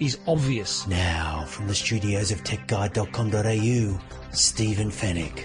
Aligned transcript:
is 0.00 0.18
obvious. 0.26 0.86
Now, 0.86 1.44
from 1.46 1.68
the 1.68 1.74
studios 1.74 2.32
of 2.32 2.42
techguide.com.au, 2.42 4.00
Stephen 4.32 4.90
Fenech. 4.90 5.44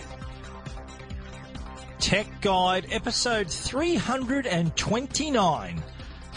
Tech 1.99 2.27
Guide, 2.41 2.87
episode 2.91 3.49
329. 3.49 5.83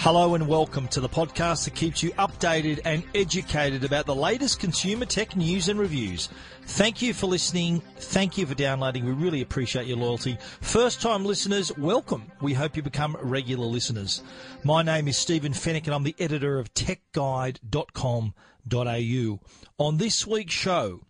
Hello 0.00 0.36
and 0.36 0.46
welcome 0.46 0.86
to 0.88 1.00
the 1.00 1.08
podcast 1.08 1.64
that 1.64 1.74
keeps 1.74 2.04
you 2.04 2.12
updated 2.12 2.78
and 2.84 3.02
educated 3.16 3.82
about 3.82 4.06
the 4.06 4.14
latest 4.14 4.60
consumer 4.60 5.04
tech 5.04 5.34
news 5.34 5.68
and 5.68 5.76
reviews. 5.78 6.28
Thank 6.62 7.02
you 7.02 7.12
for 7.12 7.26
listening. 7.26 7.82
Thank 7.96 8.38
you 8.38 8.46
for 8.46 8.54
downloading. 8.54 9.04
We 9.04 9.10
really 9.10 9.42
appreciate 9.42 9.88
your 9.88 9.96
loyalty. 9.96 10.38
First 10.60 11.02
time 11.02 11.24
listeners, 11.24 11.76
welcome. 11.76 12.30
We 12.40 12.54
hope 12.54 12.76
you 12.76 12.82
become 12.82 13.16
regular 13.20 13.66
listeners. 13.66 14.22
My 14.62 14.84
name 14.84 15.08
is 15.08 15.18
Stephen 15.18 15.52
Fenech 15.52 15.86
and 15.86 15.94
I'm 15.94 16.04
the 16.04 16.14
editor 16.20 16.60
of 16.60 16.72
techguide.com.au. 16.74 19.40
On 19.78 19.96
this 19.96 20.26
week's 20.28 20.54
show, 20.54 21.00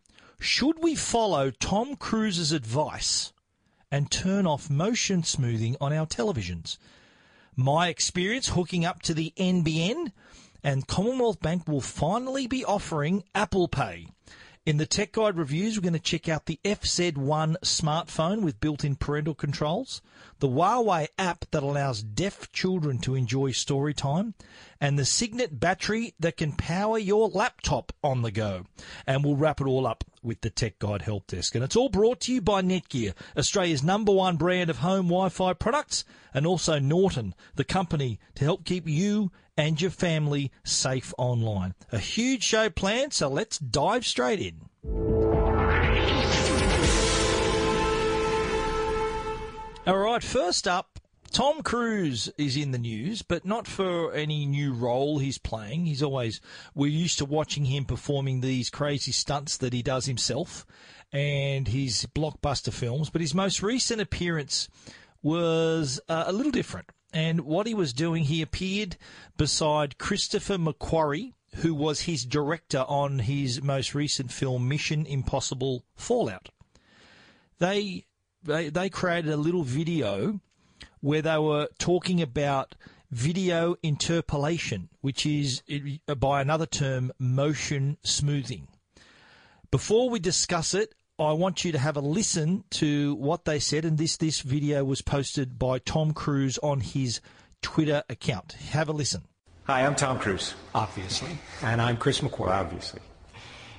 should 0.41 0.83
we 0.83 0.95
follow 0.95 1.51
Tom 1.51 1.95
Cruise's 1.95 2.53
advice 2.53 3.35
and 3.93 4.11
turn 4.11 4.47
off 4.47 4.71
motion 4.71 5.25
smoothing 5.25 5.77
on 5.79 5.93
our 5.93 6.07
televisions? 6.07 6.79
My 7.61 7.89
experience 7.89 8.51
hooking 8.51 8.85
up 8.85 9.03
to 9.03 9.13
the 9.13 9.33
NBN, 9.37 10.13
and 10.63 10.87
Commonwealth 10.87 11.41
Bank 11.41 11.67
will 11.67 11.81
finally 11.81 12.47
be 12.47 12.65
offering 12.65 13.25
Apple 13.35 13.67
Pay. 13.67 14.07
In 14.65 14.77
the 14.77 14.87
Tech 14.87 15.11
Guide 15.11 15.37
reviews, 15.37 15.77
we're 15.77 15.83
going 15.83 15.93
to 15.95 15.99
check 15.99 16.29
out 16.29 16.47
the 16.47 16.61
FZ1 16.65 17.57
smartphone 17.65 18.43
with 18.43 18.61
built 18.61 18.85
in 18.85 18.95
parental 18.95 19.35
controls, 19.35 20.01
the 20.39 20.47
Huawei 20.47 21.09
app 21.19 21.47
that 21.51 21.65
allows 21.65 22.05
deaf 22.05 22.53
children 22.53 22.99
to 22.99 23.17
enjoy 23.17 23.51
story 23.51 23.93
time, 23.93 24.35
and 24.81 24.97
the 24.97 25.05
Cygnett 25.05 25.59
battery 25.59 26.15
that 26.21 26.37
can 26.37 26.53
power 26.53 26.97
your 26.97 27.29
laptop 27.29 27.93
on 28.05 28.23
the 28.23 28.31
go. 28.31 28.67
And 29.05 29.25
we'll 29.25 29.35
wrap 29.35 29.61
it 29.61 29.67
all 29.67 29.85
up 29.85 30.05
with 30.29 30.43
the 30.43 30.51
Tech 30.51 30.79
Guide 30.79 31.03
Help 31.03 31.27
Desk. 31.27 31.55
And 31.55 31.65
it's 31.65 31.75
all 31.75 31.89
brought 31.89 32.21
to 32.21 32.35
you 32.35 32.41
by 32.41 32.63
Netgear, 32.63 33.15
Australia's 33.37 33.83
number 33.83 34.13
one 34.13 34.37
brand 34.37 34.69
of 34.71 34.79
home 34.79 35.07
Wi 35.07 35.31
Fi 35.31 35.55
products, 35.55 36.05
and 36.35 36.47
also 36.47 36.79
Norton, 36.79 37.35
the 37.57 37.65
company 37.65 38.21
to 38.37 38.45
help 38.45 38.65
keep 38.65 38.87
you 38.87 39.33
and 39.57 39.81
your 39.81 39.91
family 39.91 40.53
safe 40.63 41.13
online. 41.19 41.75
A 41.91 41.99
huge 41.99 42.45
show 42.45 42.69
planned, 42.71 43.15
so 43.15 43.29
let's 43.29 43.59
dive 43.59 44.07
straight 44.07 44.39
in. 44.39 44.69
All 49.87 49.97
right, 49.97 50.23
first 50.23 50.69
up, 50.69 50.98
Tom 51.31 51.63
Cruise 51.63 52.31
is 52.39 52.57
in 52.57 52.71
the 52.71 52.79
news, 52.79 53.23
but 53.23 53.45
not 53.45 53.67
for 53.67 54.13
any 54.13 54.47
new 54.47 54.73
role 54.73 55.19
he's 55.19 55.39
playing. 55.39 55.87
He's 55.87 56.03
always, 56.03 56.41
we're 56.75 56.91
used 56.91 57.19
to 57.19 57.25
watching 57.25 57.67
him 57.67 57.85
performing 57.85 58.41
these 58.41 58.71
crazy 58.71 59.13
stunts 59.13 59.57
that 59.59 59.73
he 59.73 59.83
does 59.83 60.07
himself 60.07 60.67
and 61.13 61.69
his 61.69 62.07
blockbuster 62.15 62.73
films. 62.73 63.11
But 63.11 63.21
his 63.21 63.35
most 63.35 63.63
recent 63.63 64.01
appearance 64.01 64.69
was 65.23 66.01
uh, 66.09 66.25
a 66.27 66.33
little 66.33 66.53
different. 66.53 66.91
And 67.13 67.43
what 67.43 67.67
he 67.67 67.75
was 67.75 67.93
doing, 67.93 68.25
he 68.25 68.43
appeared 68.43 68.97
beside 69.37 69.99
Christopher 69.99 70.57
McQuarrie, 70.57 71.35
who 71.57 71.75
was 71.75 72.03
his 72.03 72.25
director 72.25 72.85
on 72.87 73.21
his 73.21 73.63
most 73.63 73.95
recent 73.95 74.31
film, 74.31 74.69
Mission 74.69 75.07
Impossible 75.07 75.85
Fallout. 75.95 76.51
They 77.59 78.05
they, 78.45 78.69
they 78.69 78.89
created 78.89 79.33
a 79.33 79.37
little 79.37 79.65
video 79.65 80.41
where 81.01 81.23
they 81.23 81.39
were 81.39 81.69
talking 81.79 82.21
about 82.21 82.75
video 83.11 83.77
interpolation, 83.83 84.89
which 85.01 85.25
is, 85.25 85.63
by 86.19 86.41
another 86.41 86.67
term, 86.67 87.13
motion 87.19 87.97
smoothing. 88.03 88.69
Before 89.71 90.11
we 90.11 90.19
discuss 90.19 90.75
it, 90.75 90.95
I 91.19 91.33
want 91.33 91.65
you 91.65 91.73
to 91.73 91.79
have 91.79 91.97
a 91.97 92.01
listen 92.01 92.65
to 92.71 93.15
what 93.17 93.45
they 93.45 93.59
said, 93.59 93.85
and 93.85 93.99
this 93.99 94.17
this 94.17 94.41
video 94.41 94.85
was 94.85 95.03
posted 95.03 95.59
by 95.59 95.79
Tom 95.81 96.13
Cruise 96.13 96.59
on 96.63 96.81
his 96.81 97.21
Twitter 97.61 98.05
account. 98.09 98.53
Have 98.53 98.89
a 98.89 98.93
listen. 98.93 99.23
Hi, 99.65 99.85
I'm 99.85 99.97
Tom 99.97 100.19
Cruise, 100.19 100.55
obviously, 100.75 101.37
and 101.63 101.83
I'm 101.83 101.97
Chris 101.97 102.21
McQuarrie, 102.21 102.51
obviously 102.53 103.01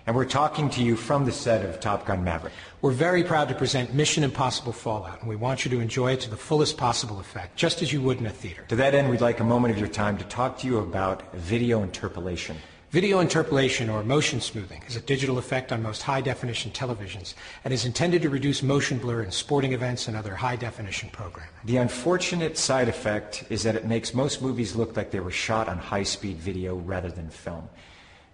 and 0.09 0.15
we're 0.15 0.25
talking 0.25 0.71
to 0.71 0.83
you 0.83 0.95
from 0.95 1.23
the 1.23 1.31
set 1.31 1.63
of 1.63 1.79
Top 1.79 2.03
Gun 2.07 2.23
Maverick. 2.23 2.51
We're 2.81 2.89
very 2.89 3.23
proud 3.23 3.47
to 3.49 3.53
present 3.53 3.93
Mission 3.93 4.23
Impossible 4.23 4.71
Fallout, 4.71 5.19
and 5.19 5.29
we 5.29 5.35
want 5.35 5.63
you 5.63 5.69
to 5.69 5.79
enjoy 5.79 6.13
it 6.13 6.21
to 6.21 6.31
the 6.31 6.35
fullest 6.35 6.77
possible 6.77 7.19
effect, 7.19 7.55
just 7.55 7.83
as 7.83 7.93
you 7.93 8.01
would 8.01 8.17
in 8.17 8.25
a 8.25 8.31
theater. 8.31 8.65
To 8.69 8.75
that 8.77 8.95
end, 8.95 9.11
we'd 9.11 9.21
like 9.21 9.39
a 9.39 9.43
moment 9.43 9.71
of 9.71 9.79
your 9.79 9.87
time 9.87 10.17
to 10.17 10.23
talk 10.23 10.57
to 10.57 10.67
you 10.67 10.79
about 10.79 11.31
video 11.35 11.83
interpolation. 11.83 12.57
Video 12.89 13.19
interpolation, 13.19 13.87
or 13.87 14.01
motion 14.01 14.41
smoothing, 14.41 14.81
is 14.87 14.95
a 14.95 15.01
digital 15.01 15.37
effect 15.37 15.71
on 15.71 15.83
most 15.83 16.01
high-definition 16.01 16.71
televisions 16.71 17.35
and 17.63 17.71
is 17.71 17.85
intended 17.85 18.23
to 18.23 18.31
reduce 18.31 18.63
motion 18.63 18.97
blur 18.97 19.21
in 19.21 19.29
sporting 19.29 19.73
events 19.73 20.07
and 20.07 20.17
other 20.17 20.33
high-definition 20.33 21.11
programming. 21.11 21.53
The 21.65 21.77
unfortunate 21.77 22.57
side 22.57 22.89
effect 22.89 23.43
is 23.51 23.61
that 23.61 23.75
it 23.75 23.85
makes 23.85 24.15
most 24.15 24.41
movies 24.41 24.75
look 24.75 24.97
like 24.97 25.11
they 25.11 25.19
were 25.19 25.29
shot 25.29 25.69
on 25.69 25.77
high-speed 25.77 26.37
video 26.37 26.77
rather 26.77 27.11
than 27.11 27.29
film. 27.29 27.69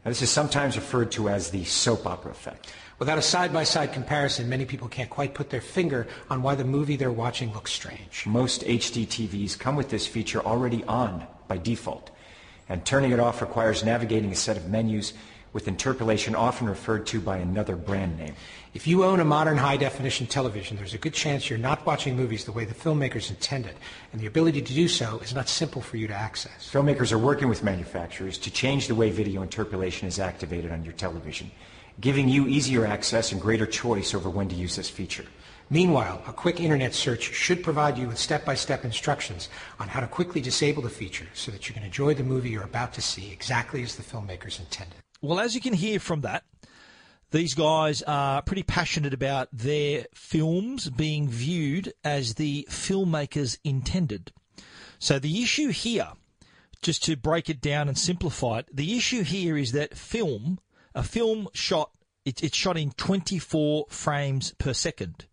Now, 0.06 0.12
this 0.12 0.22
is 0.22 0.30
sometimes 0.30 0.76
referred 0.76 1.12
to 1.14 1.30
as 1.30 1.50
the 1.50 1.64
soap 1.64 2.06
opera 2.06 2.30
effect. 2.30 2.72
Without 3.00 3.18
a 3.18 3.24
side-by-side 3.24 3.92
comparison, 3.92 4.48
many 4.48 4.64
people 4.64 4.88
can't 4.88 5.10
quite 5.10 5.34
put 5.34 5.50
their 5.50 5.62
finger 5.62 6.06
on 6.30 6.44
why 6.44 6.54
the 6.54 6.64
movie 6.64 6.96
they're 6.96 7.12
watching 7.12 7.52
looks 7.54 7.74
strange. 7.74 8.24
Most 8.28 8.62
HD 8.62 9.08
TVs 9.08 9.58
come 9.58 9.76
with 9.76 9.90
this 9.90 10.06
feature 10.06 10.46
already 10.46 10.84
on 10.84 11.26
by 11.48 11.58
default, 11.58 12.12
and 12.70 12.86
turning 12.86 13.14
it 13.14 13.20
off 13.20 13.42
requires 13.42 13.84
navigating 13.84 14.32
a 14.32 14.36
set 14.36 14.58
of 14.58 14.70
menus 14.70 15.14
with 15.54 15.68
interpolation 15.68 16.36
often 16.36 16.70
referred 16.70 17.08
to 17.08 17.20
by 17.20 17.38
another 17.38 17.76
brand 17.76 18.18
name. 18.20 18.36
If 18.76 18.88
you 18.88 19.06
own 19.06 19.22
a 19.22 19.26
modern 19.26 19.56
high-definition 19.56 20.28
television, 20.28 20.76
there's 20.76 20.94
a 20.94 20.98
good 20.98 21.14
chance 21.14 21.50
you're 21.50 21.58
not 21.58 21.86
watching 21.86 22.18
movies 22.18 22.44
the 22.44 22.52
way 22.52 22.66
the 22.66 22.74
filmmakers 22.74 23.30
intended, 23.30 23.74
and 24.12 24.20
the 24.20 24.26
ability 24.26 24.62
to 24.62 24.74
do 24.74 24.90
so 24.90 25.20
is 25.20 25.34
not 25.34 25.48
simple 25.48 25.82
for 25.82 25.96
you 25.96 26.10
to 26.10 26.14
access. 26.14 26.70
Filmmakers 26.74 27.14
are 27.14 27.18
working 27.18 27.48
with 27.48 27.64
manufacturers 27.64 28.38
to 28.40 28.52
change 28.52 28.88
the 28.88 28.94
way 28.94 29.12
video 29.12 29.44
interpolation 29.44 30.10
is 30.10 30.20
activated 30.20 30.74
on 30.74 30.84
your 30.84 30.92
television, 30.92 31.50
giving 32.02 32.28
you 32.28 32.48
easier 32.48 32.86
access 32.86 33.32
and 33.32 33.40
greater 33.40 33.66
choice 33.66 34.14
over 34.14 34.30
when 34.30 34.50
to 34.50 34.56
use 34.56 34.76
this 34.76 34.90
feature. 34.90 35.26
Meanwhile, 35.70 36.22
a 36.28 36.34
quick 36.34 36.60
internet 36.60 36.94
search 36.94 37.34
should 37.34 37.64
provide 37.64 37.98
you 37.98 38.10
with 38.10 38.18
step-by-step 38.18 38.84
instructions 38.84 39.48
on 39.80 39.88
how 39.88 40.02
to 40.02 40.08
quickly 40.08 40.42
disable 40.42 40.84
the 40.84 40.90
feature 40.90 41.28
so 41.34 41.50
that 41.50 41.70
you 41.70 41.74
can 41.74 41.84
enjoy 41.84 42.14
the 42.14 42.24
movie 42.24 42.50
you're 42.50 42.64
about 42.64 42.92
to 42.96 43.02
see 43.02 43.32
exactly 43.32 43.84
as 43.84 43.96
the 43.96 44.04
filmmakers 44.04 44.60
intended. 44.60 44.98
Well, 45.22 45.40
as 45.40 45.56
you 45.56 45.62
can 45.62 45.74
hear 45.74 46.00
from 46.00 46.22
that, 46.22 46.44
these 47.32 47.54
guys 47.54 48.02
are 48.04 48.42
pretty 48.42 48.64
passionate 48.64 49.14
about 49.14 49.50
their 49.52 50.06
films 50.14 50.90
being 50.90 51.28
viewed 51.28 51.94
as 52.04 52.36
the 52.36 52.68
filmmakers 52.70 53.58
intended. 53.64 54.32
So 55.00 55.20
the 55.20 55.42
issue 55.42 55.70
here, 55.70 56.10
just 56.82 57.04
to 57.06 57.18
break 57.18 57.50
it 57.50 57.62
down 57.62 57.88
and 57.88 57.98
simplify 57.98 58.60
it, 58.60 58.68
the 58.72 58.96
issue 58.96 59.24
here 59.24 59.58
is 59.58 59.72
that 59.74 59.98
film, 59.98 60.60
a 60.94 61.04
film 61.04 61.48
shot, 61.54 61.92
it, 62.24 62.44
it's 62.44 62.56
shot 62.58 62.78
in 62.78 62.92
24 62.92 63.86
frames 63.90 64.54
per 64.58 64.74
second, 64.74 65.26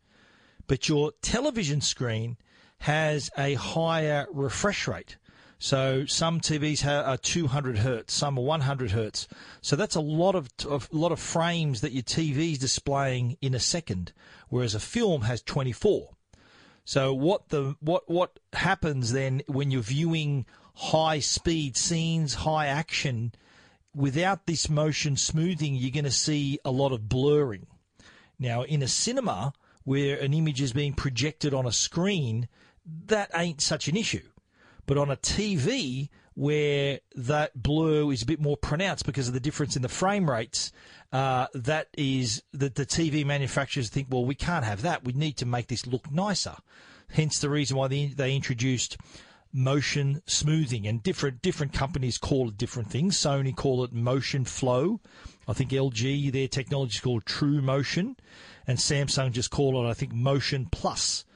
but 0.67 0.89
your 0.89 1.13
television 1.23 1.81
screen 1.81 2.37
has 2.79 3.31
a 3.39 3.55
higher 3.55 4.27
refresh 4.33 4.89
rate. 4.89 5.17
So 5.63 6.07
some 6.07 6.41
TVs 6.41 6.85
are 6.85 7.17
200 7.17 7.79
hertz, 7.79 8.13
some 8.13 8.37
are 8.37 8.43
100 8.43 8.91
hertz. 8.91 9.29
So 9.61 9.77
that's 9.77 9.95
a 9.95 10.01
lot 10.01 10.35
of 10.35 10.49
a 10.69 10.81
lot 10.91 11.13
of 11.13 11.21
frames 11.21 11.83
that 11.83 11.93
your 11.93 12.03
TV 12.03 12.51
is 12.51 12.59
displaying 12.59 13.37
in 13.41 13.55
a 13.55 13.61
second, 13.61 14.13
whereas 14.49 14.75
a 14.75 14.81
film 14.81 15.23
has 15.23 15.41
24. 15.41 16.17
So 16.85 17.15
what 17.15 17.51
the 17.51 17.77
what 17.79 18.11
what 18.11 18.41
happens 18.55 19.13
then 19.13 19.43
when 19.47 19.71
you're 19.71 19.83
viewing 19.83 20.47
high 20.75 21.21
speed 21.21 21.77
scenes, 21.77 22.35
high 22.35 22.67
action, 22.67 23.31
without 23.95 24.49
this 24.49 24.69
motion 24.69 25.17
smoothing, 25.17 25.77
you're 25.77 25.93
going 25.93 26.03
to 26.03 26.11
see 26.11 26.59
a 26.65 26.73
lot 26.73 26.91
of 26.91 27.09
blurring. 27.09 27.69
Now 28.37 28.63
in 28.63 28.83
a 28.83 28.89
cinema 28.89 29.53
where 29.85 30.17
an 30.17 30.35
image 30.35 30.61
is 30.61 30.73
being 30.73 30.95
projected 30.95 31.55
on 31.55 31.67
a 31.67 31.73
screen, 31.73 32.49
that 33.07 33.31
ain't 33.33 33.61
such 33.61 33.87
an 33.87 33.97
issue 33.97 34.32
but 34.87 34.99
on 34.99 35.11
a 35.11 35.17
TV 35.17 36.09
where 36.35 37.01
that 37.15 37.63
blur 37.63 38.11
is 38.13 38.23
a 38.23 38.27
bit 38.27 38.41
more 38.41 38.57
pronounced 38.57 39.05
because 39.05 39.29
of 39.29 39.35
the 39.35 39.41
difference 39.41 39.77
in 39.77 39.83
the 39.83 39.89
frame 39.89 40.31
rates. 40.31 40.73
Uh, 41.13 41.47
that 41.53 41.89
is 41.97 42.43
that 42.55 42.75
the 42.75 42.87
TV 42.87 43.25
manufacturers 43.25 43.91
think, 43.91 44.09
well, 44.11 44.25
we 44.25 44.35
can't 44.35 44.65
have 44.65 44.81
that. 44.83 45.05
We 45.05 45.13
need 45.13 45.37
to 45.39 45.47
make 45.47 45.69
this 45.69 45.87
look 45.87 46.11
nicer. 46.11 46.57
Hence 47.11 47.39
the 47.39 47.51
reason 47.51 47.77
why 47.77 47.89
they, 47.89 48.07
they 48.07 48.35
introduced 48.35 48.97
motion 49.53 50.23
smoothing 50.25 50.87
and 50.87 51.03
different 51.03 51.43
different 51.43 51.75
companies 51.75 52.17
call 52.17 52.49
it 52.49 52.57
different 52.57 52.91
things. 52.91 53.19
Sony 53.19 53.55
call 53.55 53.85
it 53.85 53.93
motion 53.93 54.47
flow. 54.47 55.01
I 55.47 55.53
think 55.53 55.71
LG 55.71 56.33
their 56.33 56.49
technology 56.49 56.95
is 56.95 57.01
called 57.01 57.27
True 57.27 57.61
Motion, 57.61 58.17
and 58.67 58.79
Samsung 58.79 59.33
just 59.33 59.51
call 59.51 59.85
it 59.85 59.91
I 59.91 59.93
think 59.93 60.15
Motion 60.15 60.69
Plus. 60.71 61.27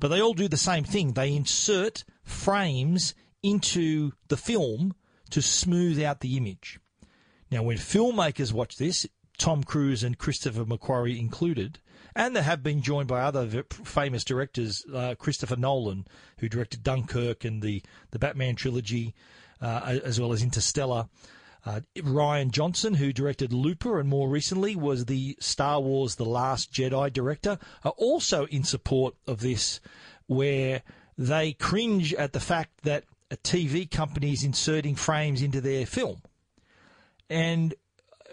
But 0.00 0.08
they 0.08 0.22
all 0.22 0.34
do 0.34 0.48
the 0.48 0.56
same 0.56 0.84
thing. 0.84 1.12
They 1.12 1.34
insert 1.34 2.04
frames 2.26 3.14
into 3.42 4.12
the 4.28 4.36
film 4.36 4.94
to 5.30 5.40
smooth 5.40 6.02
out 6.02 6.20
the 6.20 6.36
image. 6.36 6.78
Now, 7.50 7.62
when 7.62 7.78
filmmakers 7.78 8.52
watch 8.52 8.76
this, 8.76 9.06
Tom 9.38 9.62
Cruise 9.62 10.02
and 10.02 10.18
Christopher 10.18 10.64
McQuarrie 10.64 11.18
included, 11.18 11.78
and 12.14 12.34
they 12.34 12.42
have 12.42 12.62
been 12.62 12.82
joined 12.82 13.08
by 13.08 13.20
other 13.20 13.64
famous 13.70 14.24
directors, 14.24 14.84
uh, 14.92 15.14
Christopher 15.18 15.56
Nolan, 15.56 16.06
who 16.38 16.48
directed 16.48 16.82
Dunkirk 16.82 17.44
and 17.44 17.62
the, 17.62 17.82
the 18.10 18.18
Batman 18.18 18.56
trilogy, 18.56 19.14
uh, 19.60 19.98
as 20.02 20.20
well 20.20 20.32
as 20.32 20.42
Interstellar. 20.42 21.08
Uh, 21.64 21.80
Rian 21.96 22.52
Johnson, 22.52 22.94
who 22.94 23.12
directed 23.12 23.52
Looper 23.52 23.98
and 23.98 24.08
more 24.08 24.28
recently 24.28 24.76
was 24.76 25.04
the 25.04 25.36
Star 25.40 25.80
Wars 25.80 26.14
The 26.14 26.24
Last 26.24 26.72
Jedi 26.72 27.12
director, 27.12 27.58
are 27.84 27.94
also 27.96 28.46
in 28.46 28.62
support 28.64 29.16
of 29.26 29.40
this, 29.40 29.80
where 30.26 30.82
they 31.18 31.52
cringe 31.52 32.12
at 32.14 32.32
the 32.32 32.40
fact 32.40 32.82
that 32.82 33.04
a 33.30 33.36
TV 33.36 33.90
company 33.90 34.32
is 34.32 34.44
inserting 34.44 34.94
frames 34.94 35.42
into 35.42 35.60
their 35.60 35.86
film. 35.86 36.22
And 37.28 37.74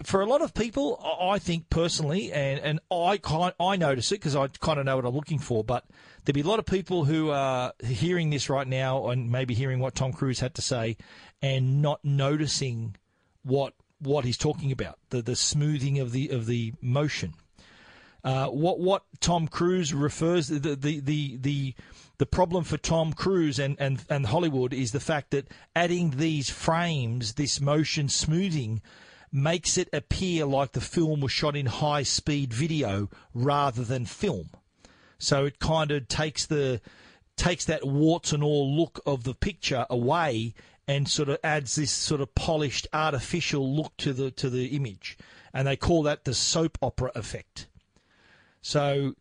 for 0.03 0.21
a 0.21 0.25
lot 0.25 0.41
of 0.41 0.53
people, 0.53 0.99
I 1.21 1.39
think 1.39 1.69
personally, 1.69 2.31
and, 2.31 2.59
and 2.59 2.79
I 2.91 3.19
I 3.59 3.75
notice 3.75 4.11
it 4.11 4.15
because 4.15 4.35
I 4.35 4.47
kind 4.47 4.79
of 4.79 4.85
know 4.85 4.95
what 4.95 5.05
I'm 5.05 5.15
looking 5.15 5.39
for. 5.39 5.63
But 5.63 5.85
there'd 6.23 6.35
be 6.35 6.41
a 6.41 6.47
lot 6.47 6.59
of 6.59 6.65
people 6.65 7.05
who 7.05 7.29
are 7.29 7.73
hearing 7.83 8.29
this 8.29 8.49
right 8.49 8.67
now 8.67 9.07
and 9.09 9.31
maybe 9.31 9.53
hearing 9.53 9.79
what 9.79 9.95
Tom 9.95 10.13
Cruise 10.13 10.39
had 10.39 10.55
to 10.55 10.61
say, 10.61 10.97
and 11.41 11.81
not 11.81 12.03
noticing 12.03 12.95
what 13.43 13.73
what 13.99 14.25
he's 14.25 14.37
talking 14.37 14.71
about 14.71 14.97
the 15.09 15.21
the 15.21 15.35
smoothing 15.35 15.99
of 15.99 16.11
the 16.11 16.29
of 16.29 16.45
the 16.45 16.73
motion. 16.81 17.33
Uh, 18.23 18.47
what 18.47 18.79
what 18.79 19.03
Tom 19.19 19.47
Cruise 19.47 19.93
refers 19.93 20.47
the 20.47 20.75
the 20.75 20.99
the 20.99 21.37
the 21.37 21.75
the 22.23 22.27
problem 22.27 22.63
for 22.63 22.77
Tom 22.77 23.11
Cruise 23.11 23.59
and, 23.59 23.75
and, 23.81 24.05
and 24.09 24.27
Hollywood 24.27 24.73
is 24.73 24.93
the 24.93 25.01
fact 25.01 25.31
that 25.31 25.49
adding 25.75 26.11
these 26.11 26.49
frames, 26.49 27.33
this 27.33 27.59
motion 27.59 28.07
smoothing, 28.07 28.81
makes 29.29 29.77
it 29.77 29.89
appear 29.91 30.45
like 30.45 30.71
the 30.71 30.79
film 30.79 31.19
was 31.19 31.33
shot 31.33 31.53
in 31.53 31.65
high 31.65 32.03
speed 32.03 32.53
video 32.53 33.09
rather 33.33 33.83
than 33.83 34.05
film. 34.05 34.51
So 35.17 35.43
it 35.43 35.59
kind 35.59 35.91
of 35.91 36.07
takes 36.07 36.45
the 36.45 36.79
takes 37.35 37.65
that 37.65 37.85
warts 37.85 38.31
and 38.31 38.41
all 38.41 38.73
look 38.73 39.01
of 39.05 39.25
the 39.25 39.33
picture 39.33 39.85
away 39.89 40.53
and 40.87 41.09
sort 41.09 41.27
of 41.27 41.39
adds 41.43 41.75
this 41.75 41.91
sort 41.91 42.21
of 42.21 42.33
polished 42.35 42.87
artificial 42.93 43.75
look 43.75 43.97
to 43.97 44.13
the 44.13 44.31
to 44.31 44.49
the 44.49 44.67
image. 44.67 45.17
And 45.53 45.67
they 45.67 45.75
call 45.75 46.03
that 46.03 46.23
the 46.23 46.33
soap 46.33 46.77
opera 46.81 47.11
effect. 47.15 47.67
So 48.61 49.15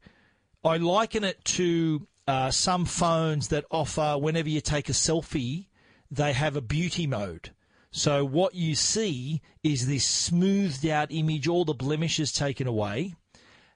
I 0.65 0.77
liken 0.77 1.25
it 1.25 1.45
to 1.47 2.07
uh, 2.27 2.51
some 2.51 2.85
phones 2.85 3.49
that 3.49 3.65
offer 3.71 4.17
whenever 4.19 4.49
you 4.49 4.61
take 4.61 4.89
a 4.89 4.93
selfie, 4.93 5.67
they 6.11 6.33
have 6.33 6.57
a 6.57 6.61
beauty 6.61 7.07
mode. 7.07 7.51
So 7.91 8.25
what 8.25 8.55
you 8.55 8.75
see 8.75 9.43
is 9.63 9.87
this 9.87 10.05
smoothed 10.05 10.87
out 10.87 11.09
image, 11.11 11.47
all 11.47 11.65
the 11.65 11.75
blemishes 11.75 12.33
taken 12.33 12.67
away, 12.67 13.15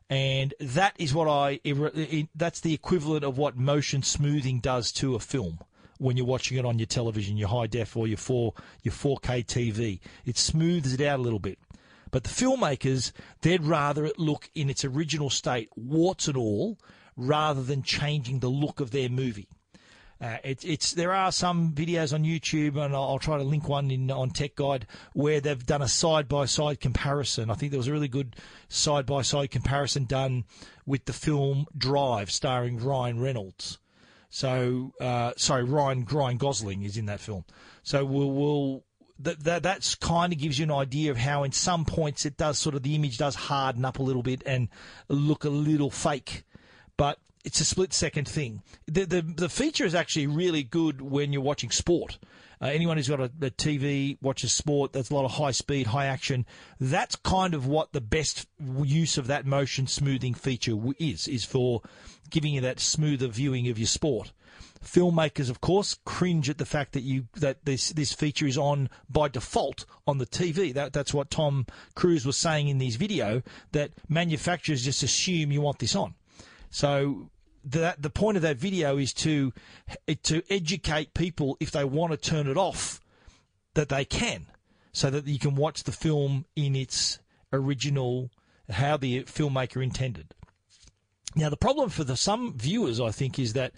and 0.08 0.54
that 0.60 0.94
is 0.98 1.12
what 1.12 1.28
I 1.28 1.60
that's 2.34 2.60
the 2.60 2.72
equivalent 2.72 3.24
of 3.24 3.36
what 3.36 3.56
motion 3.56 4.02
smoothing 4.02 4.60
does 4.60 4.92
to 4.92 5.16
a 5.16 5.20
film 5.20 5.58
when 5.98 6.16
you're 6.16 6.26
watching 6.26 6.58
it 6.58 6.64
on 6.64 6.78
your 6.78 6.86
television, 6.86 7.36
your 7.36 7.48
high 7.48 7.66
def 7.66 7.96
or 7.96 8.06
your 8.06 8.16
four 8.16 8.54
your 8.82 8.94
4K 8.94 9.44
TV. 9.44 10.00
It 10.24 10.38
smooths 10.38 10.94
it 10.94 11.00
out 11.00 11.18
a 11.18 11.22
little 11.22 11.38
bit. 11.38 11.58
But 12.10 12.24
the 12.24 12.30
filmmakers, 12.30 13.12
they'd 13.42 13.64
rather 13.64 14.06
it 14.06 14.18
look 14.18 14.48
in 14.54 14.70
its 14.70 14.84
original 14.84 15.28
state, 15.28 15.68
warts 15.74 16.28
and 16.28 16.36
all, 16.36 16.78
rather 17.16 17.62
than 17.62 17.82
changing 17.82 18.40
the 18.40 18.48
look 18.48 18.80
of 18.80 18.90
their 18.90 19.08
movie. 19.08 19.48
Uh, 20.18 20.38
it, 20.44 20.64
it's 20.64 20.92
there 20.92 21.12
are 21.12 21.30
some 21.30 21.72
videos 21.72 22.14
on 22.14 22.24
YouTube, 22.24 22.82
and 22.82 22.94
I'll, 22.94 23.02
I'll, 23.02 23.18
try 23.18 23.36
to 23.36 23.44
link 23.44 23.68
one 23.68 23.90
in 23.90 24.10
on 24.10 24.30
Tech 24.30 24.54
Guide 24.56 24.86
where 25.12 25.42
they've 25.42 25.66
done 25.66 25.82
a 25.82 25.88
side 25.88 26.26
by 26.26 26.46
side 26.46 26.80
comparison. 26.80 27.50
I 27.50 27.54
think 27.54 27.70
there 27.70 27.78
was 27.78 27.88
a 27.88 27.92
really 27.92 28.08
good 28.08 28.34
side 28.68 29.04
by 29.04 29.20
side 29.20 29.50
comparison 29.50 30.04
done 30.04 30.44
with 30.86 31.04
the 31.04 31.12
film 31.12 31.66
Drive, 31.76 32.30
starring 32.30 32.78
Ryan 32.78 33.20
Reynolds. 33.20 33.78
So, 34.30 34.94
uh, 35.00 35.32
sorry, 35.36 35.64
Ryan 35.64 36.06
Ryan 36.10 36.38
Gosling 36.38 36.82
is 36.82 36.96
in 36.96 37.06
that 37.06 37.20
film. 37.20 37.44
So 37.82 38.04
we'll, 38.04 38.30
we'll 38.30 38.84
that, 39.18 39.44
that 39.44 39.62
that's 39.62 39.94
kind 39.94 40.32
of 40.32 40.38
gives 40.38 40.58
you 40.58 40.64
an 40.64 40.72
idea 40.72 41.10
of 41.10 41.18
how 41.18 41.44
in 41.44 41.52
some 41.52 41.84
points 41.84 42.26
it 42.26 42.36
does 42.36 42.58
sort 42.58 42.74
of 42.74 42.82
the 42.82 42.94
image 42.94 43.18
does 43.18 43.34
harden 43.34 43.84
up 43.84 43.98
a 43.98 44.02
little 44.02 44.22
bit 44.22 44.42
and 44.46 44.68
look 45.08 45.44
a 45.44 45.50
little 45.50 45.90
fake 45.90 46.44
but 46.96 47.18
it's 47.44 47.60
a 47.60 47.64
split 47.64 47.92
second 47.92 48.26
thing. 48.26 48.62
The, 48.86 49.04
the, 49.04 49.22
the 49.22 49.48
feature 49.48 49.84
is 49.84 49.94
actually 49.94 50.26
really 50.26 50.64
good 50.64 51.00
when 51.00 51.32
you're 51.32 51.42
watching 51.42 51.70
sport. 51.70 52.18
Uh, 52.60 52.66
anyone 52.66 52.96
who's 52.96 53.08
got 53.08 53.20
a, 53.20 53.24
a, 53.24 53.50
TV, 53.50 54.16
watches 54.22 54.52
sport, 54.52 54.92
there's 54.92 55.10
a 55.10 55.14
lot 55.14 55.24
of 55.24 55.32
high 55.32 55.50
speed, 55.50 55.88
high 55.88 56.06
action. 56.06 56.46
That's 56.80 57.14
kind 57.14 57.54
of 57.54 57.66
what 57.66 57.92
the 57.92 58.00
best 58.00 58.46
use 58.82 59.18
of 59.18 59.26
that 59.26 59.44
motion 59.44 59.86
smoothing 59.86 60.34
feature 60.34 60.74
is, 60.98 61.28
is 61.28 61.44
for 61.44 61.82
giving 62.30 62.54
you 62.54 62.62
that 62.62 62.80
smoother 62.80 63.28
viewing 63.28 63.68
of 63.68 63.78
your 63.78 63.86
sport. 63.86 64.32
Filmmakers, 64.82 65.50
of 65.50 65.60
course, 65.60 65.98
cringe 66.04 66.48
at 66.48 66.58
the 66.58 66.64
fact 66.64 66.92
that 66.92 67.02
you 67.02 67.26
that 67.34 67.64
this 67.64 67.90
this 67.90 68.12
feature 68.12 68.46
is 68.46 68.56
on 68.56 68.88
by 69.10 69.28
default 69.28 69.84
on 70.06 70.18
the 70.18 70.26
TV. 70.26 70.72
That 70.72 70.92
that's 70.92 71.12
what 71.12 71.30
Tom 71.30 71.66
Cruise 71.94 72.24
was 72.24 72.36
saying 72.36 72.68
in 72.68 72.78
this 72.78 72.94
video. 72.94 73.42
That 73.72 73.90
manufacturers 74.08 74.84
just 74.84 75.02
assume 75.02 75.50
you 75.50 75.60
want 75.60 75.78
this 75.78 75.96
on. 75.96 76.14
So 76.76 77.30
that 77.64 78.02
the 78.02 78.10
point 78.10 78.36
of 78.36 78.42
that 78.42 78.58
video 78.58 78.98
is 78.98 79.14
to 79.14 79.54
to 80.24 80.42
educate 80.52 81.14
people 81.14 81.56
if 81.58 81.70
they 81.70 81.84
want 81.84 82.10
to 82.12 82.18
turn 82.18 82.48
it 82.48 82.58
off 82.58 83.00
that 83.72 83.88
they 83.88 84.04
can, 84.04 84.48
so 84.92 85.08
that 85.08 85.26
you 85.26 85.38
can 85.38 85.54
watch 85.54 85.84
the 85.84 85.90
film 85.90 86.44
in 86.54 86.76
its 86.76 87.18
original 87.50 88.30
how 88.68 88.98
the 88.98 89.22
filmmaker 89.22 89.82
intended. 89.82 90.34
Now 91.34 91.48
the 91.48 91.56
problem 91.56 91.88
for 91.88 92.04
the 92.04 92.14
some 92.14 92.52
viewers, 92.58 93.00
I 93.00 93.10
think, 93.10 93.38
is 93.38 93.54
that 93.54 93.72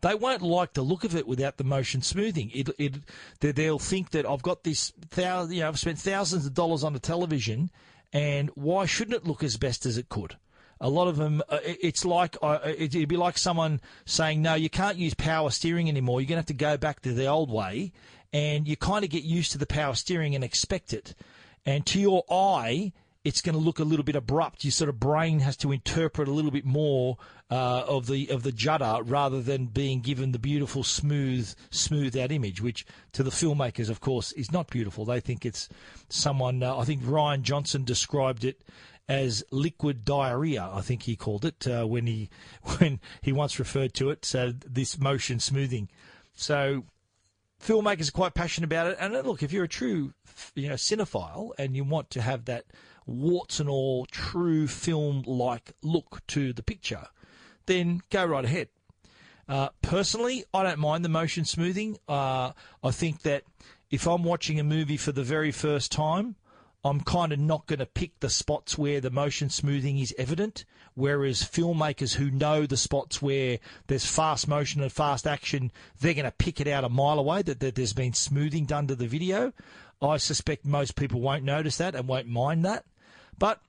they 0.00 0.14
won't 0.14 0.40
like 0.40 0.72
the 0.72 0.80
look 0.80 1.04
of 1.04 1.14
it 1.14 1.26
without 1.26 1.58
the 1.58 1.64
motion 1.64 2.00
smoothing. 2.00 2.50
It, 2.54 2.70
it, 2.78 2.94
they'll 3.40 3.78
think 3.78 4.12
that 4.12 4.24
I've 4.24 4.40
got 4.40 4.64
this, 4.64 4.94
thousand, 5.10 5.52
you 5.54 5.60
know, 5.60 5.68
I've 5.68 5.78
spent 5.78 5.98
thousands 5.98 6.46
of 6.46 6.54
dollars 6.54 6.82
on 6.82 6.96
a 6.96 6.98
television, 6.98 7.70
and 8.10 8.48
why 8.54 8.86
shouldn't 8.86 9.16
it 9.16 9.28
look 9.28 9.42
as 9.44 9.58
best 9.58 9.84
as 9.84 9.98
it 9.98 10.08
could? 10.08 10.38
A 10.80 10.88
lot 10.88 11.08
of 11.08 11.16
them, 11.16 11.42
uh, 11.48 11.58
it's 11.62 12.04
like 12.04 12.36
uh, 12.40 12.58
it'd 12.64 13.08
be 13.08 13.16
like 13.16 13.36
someone 13.36 13.80
saying, 14.04 14.42
"No, 14.42 14.54
you 14.54 14.70
can't 14.70 14.96
use 14.96 15.14
power 15.14 15.50
steering 15.50 15.88
anymore. 15.88 16.20
You're 16.20 16.28
going 16.28 16.36
to 16.36 16.42
have 16.42 16.46
to 16.46 16.54
go 16.54 16.76
back 16.76 17.00
to 17.02 17.12
the 17.12 17.26
old 17.26 17.50
way." 17.50 17.92
And 18.32 18.68
you 18.68 18.76
kind 18.76 19.04
of 19.04 19.10
get 19.10 19.24
used 19.24 19.52
to 19.52 19.58
the 19.58 19.66
power 19.66 19.94
steering 19.94 20.34
and 20.34 20.44
expect 20.44 20.92
it. 20.92 21.14
And 21.64 21.86
to 21.86 21.98
your 21.98 22.24
eye, 22.30 22.92
it's 23.24 23.40
going 23.40 23.54
to 23.54 23.60
look 23.60 23.78
a 23.78 23.84
little 23.84 24.04
bit 24.04 24.16
abrupt. 24.16 24.64
Your 24.64 24.70
sort 24.70 24.88
of 24.88 25.00
brain 25.00 25.40
has 25.40 25.56
to 25.58 25.72
interpret 25.72 26.28
a 26.28 26.32
little 26.32 26.50
bit 26.50 26.64
more 26.64 27.18
uh, 27.50 27.84
of 27.86 28.06
the 28.06 28.28
of 28.30 28.42
the 28.42 28.52
judder 28.52 29.02
rather 29.02 29.42
than 29.42 29.66
being 29.66 30.00
given 30.00 30.32
the 30.32 30.38
beautiful, 30.38 30.84
smooth, 30.84 31.52
smoothed 31.70 32.16
out 32.16 32.30
image, 32.30 32.62
which 32.62 32.86
to 33.12 33.22
the 33.22 33.30
filmmakers, 33.30 33.90
of 33.90 34.00
course, 34.00 34.32
is 34.32 34.52
not 34.52 34.70
beautiful. 34.70 35.04
They 35.04 35.20
think 35.20 35.44
it's 35.44 35.68
someone. 36.08 36.62
Uh, 36.62 36.76
I 36.76 36.84
think 36.84 37.02
Rian 37.02 37.42
Johnson 37.42 37.84
described 37.84 38.44
it 38.44 38.62
as 39.08 39.42
liquid 39.50 40.04
diarrhea. 40.04 40.70
I 40.72 40.82
think 40.82 41.04
he 41.04 41.16
called 41.16 41.44
it 41.44 41.66
uh, 41.66 41.86
when 41.86 42.06
he 42.06 42.28
when 42.78 43.00
he 43.22 43.32
once 43.32 43.58
referred 43.58 43.94
to 43.94 44.10
it. 44.10 44.24
So 44.24 44.52
this 44.66 44.98
motion 44.98 45.40
smoothing. 45.40 45.88
So 46.34 46.84
filmmakers 47.62 48.08
are 48.08 48.12
quite 48.12 48.34
passionate 48.34 48.66
about 48.66 48.88
it. 48.88 48.98
And 49.00 49.14
uh, 49.14 49.20
look, 49.20 49.42
if 49.42 49.52
you're 49.52 49.64
a 49.64 49.68
true 49.68 50.12
you 50.54 50.68
know 50.68 50.74
cinephile 50.74 51.50
and 51.58 51.74
you 51.74 51.84
want 51.84 52.10
to 52.10 52.22
have 52.22 52.44
that 52.44 52.66
warts 53.06 53.58
and 53.58 53.68
all 53.68 54.06
true 54.06 54.68
film 54.68 55.22
like 55.26 55.72
look 55.82 56.20
to 56.28 56.52
the 56.52 56.62
picture, 56.62 57.06
then 57.66 58.02
go 58.10 58.24
right 58.24 58.44
ahead. 58.44 58.68
Uh, 59.48 59.70
personally, 59.80 60.44
I 60.52 60.62
don't 60.62 60.78
mind 60.78 61.04
the 61.04 61.08
motion 61.08 61.46
smoothing. 61.46 61.96
Uh, 62.06 62.52
I 62.84 62.90
think 62.90 63.22
that 63.22 63.44
if 63.90 64.06
I'm 64.06 64.22
watching 64.22 64.60
a 64.60 64.64
movie 64.64 64.98
for 64.98 65.10
the 65.10 65.22
very 65.22 65.50
first 65.50 65.90
time, 65.90 66.36
I'm 66.84 67.00
kind 67.00 67.32
of 67.32 67.38
not 67.38 67.66
going 67.66 67.80
to 67.80 67.86
pick 67.86 68.20
the 68.20 68.30
spots 68.30 68.78
where 68.78 69.00
the 69.00 69.10
motion 69.10 69.50
smoothing 69.50 69.98
is 69.98 70.14
evident. 70.16 70.64
Whereas 70.94 71.42
filmmakers 71.42 72.14
who 72.14 72.30
know 72.30 72.66
the 72.66 72.76
spots 72.76 73.20
where 73.20 73.58
there's 73.86 74.06
fast 74.06 74.48
motion 74.48 74.82
and 74.82 74.92
fast 74.92 75.26
action, 75.26 75.70
they're 76.00 76.14
going 76.14 76.24
to 76.24 76.32
pick 76.32 76.60
it 76.60 76.68
out 76.68 76.84
a 76.84 76.88
mile 76.88 77.18
away 77.18 77.42
that, 77.42 77.60
that 77.60 77.74
there's 77.74 77.92
been 77.92 78.12
smoothing 78.12 78.64
done 78.64 78.86
to 78.88 78.96
the 78.96 79.06
video. 79.06 79.52
I 80.00 80.16
suspect 80.18 80.64
most 80.64 80.96
people 80.96 81.20
won't 81.20 81.44
notice 81.44 81.78
that 81.78 81.94
and 81.94 82.06
won't 82.06 82.28
mind 82.28 82.64
that. 82.64 82.84
But 83.38 83.60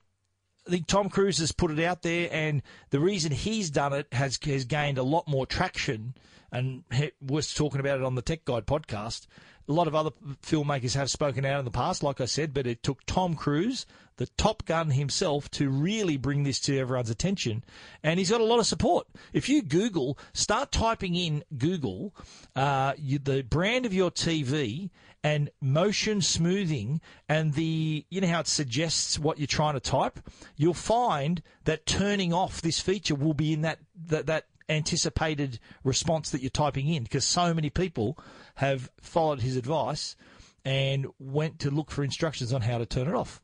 I 0.66 0.70
think 0.70 0.86
Tom 0.86 1.08
Cruise 1.08 1.38
has 1.38 1.52
put 1.52 1.70
it 1.70 1.82
out 1.82 2.02
there, 2.02 2.28
and 2.30 2.62
the 2.90 3.00
reason 3.00 3.32
he's 3.32 3.70
done 3.70 3.92
it 3.92 4.06
has 4.12 4.38
has 4.44 4.64
gained 4.64 4.98
a 4.98 5.02
lot 5.02 5.26
more 5.26 5.46
traction. 5.46 6.14
And 6.52 6.84
we're 7.20 7.42
talking 7.42 7.80
about 7.80 7.98
it 7.98 8.04
on 8.04 8.14
the 8.14 8.22
Tech 8.22 8.44
Guide 8.44 8.66
podcast. 8.66 9.26
A 9.68 9.72
lot 9.72 9.86
of 9.86 9.94
other 9.94 10.10
filmmakers 10.42 10.94
have 10.94 11.10
spoken 11.10 11.44
out 11.44 11.60
in 11.60 11.64
the 11.64 11.70
past, 11.70 12.02
like 12.02 12.20
I 12.20 12.24
said, 12.24 12.52
but 12.52 12.66
it 12.66 12.82
took 12.82 13.06
Tom 13.06 13.36
Cruise, 13.36 13.86
the 14.16 14.26
Top 14.26 14.64
Gun 14.64 14.90
himself, 14.90 15.48
to 15.52 15.70
really 15.70 16.16
bring 16.16 16.42
this 16.42 16.58
to 16.60 16.76
everyone's 16.76 17.10
attention. 17.10 17.62
And 18.02 18.18
he's 18.18 18.30
got 18.30 18.40
a 18.40 18.44
lot 18.44 18.58
of 18.58 18.66
support. 18.66 19.06
If 19.32 19.48
you 19.48 19.62
Google, 19.62 20.18
start 20.32 20.72
typing 20.72 21.14
in 21.14 21.44
Google 21.56 22.14
uh, 22.56 22.94
you, 22.98 23.20
the 23.20 23.42
brand 23.42 23.86
of 23.86 23.94
your 23.94 24.10
TV 24.10 24.90
and 25.22 25.50
motion 25.60 26.20
smoothing 26.20 27.00
and 27.28 27.52
the 27.54 28.06
you 28.08 28.20
know 28.20 28.26
how 28.26 28.40
it 28.40 28.46
suggests 28.46 29.18
what 29.18 29.38
you're 29.38 29.46
trying 29.46 29.74
to 29.74 29.80
type, 29.80 30.18
you'll 30.56 30.74
find 30.74 31.42
that 31.64 31.86
turning 31.86 32.32
off 32.32 32.62
this 32.62 32.80
feature 32.80 33.14
will 33.14 33.34
be 33.34 33.52
in 33.52 33.60
that 33.60 33.78
that, 34.06 34.26
that 34.26 34.46
anticipated 34.70 35.58
response 35.84 36.30
that 36.30 36.40
you're 36.40 36.50
typing 36.50 36.88
in 36.88 37.02
because 37.02 37.24
so 37.24 37.52
many 37.52 37.68
people 37.68 38.16
have 38.56 38.90
followed 39.00 39.40
his 39.40 39.56
advice 39.56 40.16
and 40.64 41.06
went 41.18 41.58
to 41.58 41.70
look 41.70 41.90
for 41.90 42.04
instructions 42.04 42.52
on 42.52 42.62
how 42.62 42.78
to 42.78 42.86
turn 42.86 43.08
it 43.08 43.14
off. 43.14 43.42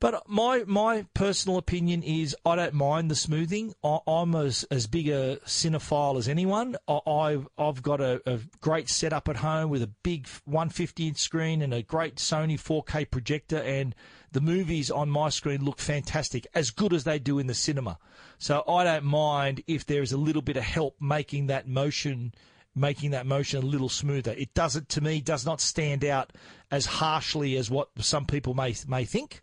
But 0.00 0.26
my 0.26 0.64
my 0.66 1.04
personal 1.12 1.58
opinion 1.58 2.02
is 2.02 2.34
I 2.46 2.56
don't 2.56 2.72
mind 2.72 3.10
the 3.10 3.14
smoothing. 3.14 3.74
I, 3.84 3.98
am 4.06 4.34
as 4.34 4.64
as 4.70 4.86
big 4.86 5.08
a 5.08 5.36
cinephile 5.44 6.16
as 6.16 6.26
anyone. 6.26 6.76
I, 6.88 7.32
have 7.32 7.48
I've 7.58 7.82
got 7.82 8.00
a, 8.00 8.22
a, 8.24 8.40
great 8.62 8.88
setup 8.88 9.28
at 9.28 9.36
home 9.36 9.68
with 9.68 9.82
a 9.82 9.90
big 10.02 10.26
150 10.46 11.08
inch 11.08 11.18
screen 11.18 11.60
and 11.60 11.74
a 11.74 11.82
great 11.82 12.16
Sony 12.16 12.54
4K 12.58 13.10
projector, 13.10 13.58
and 13.58 13.94
the 14.32 14.40
movies 14.40 14.90
on 14.90 15.10
my 15.10 15.28
screen 15.28 15.62
look 15.62 15.78
fantastic, 15.78 16.46
as 16.54 16.70
good 16.70 16.94
as 16.94 17.04
they 17.04 17.18
do 17.18 17.38
in 17.38 17.46
the 17.46 17.52
cinema. 17.52 17.98
So 18.38 18.64
I 18.66 18.84
don't 18.84 19.04
mind 19.04 19.62
if 19.66 19.84
there 19.84 20.00
is 20.00 20.12
a 20.12 20.16
little 20.16 20.42
bit 20.42 20.56
of 20.56 20.62
help 20.62 20.96
making 20.98 21.48
that 21.48 21.68
motion 21.68 22.32
making 22.74 23.10
that 23.10 23.26
motion 23.26 23.62
a 23.62 23.66
little 23.66 23.88
smoother. 23.90 24.32
It 24.32 24.54
doesn't, 24.54 24.88
to 24.90 25.00
me, 25.02 25.20
does 25.20 25.44
not 25.44 25.60
stand 25.60 26.04
out 26.04 26.32
as 26.70 26.86
harshly 26.86 27.56
as 27.56 27.68
what 27.68 27.90
some 27.98 28.24
people 28.24 28.54
may 28.54 28.74
may 28.88 29.04
think. 29.04 29.42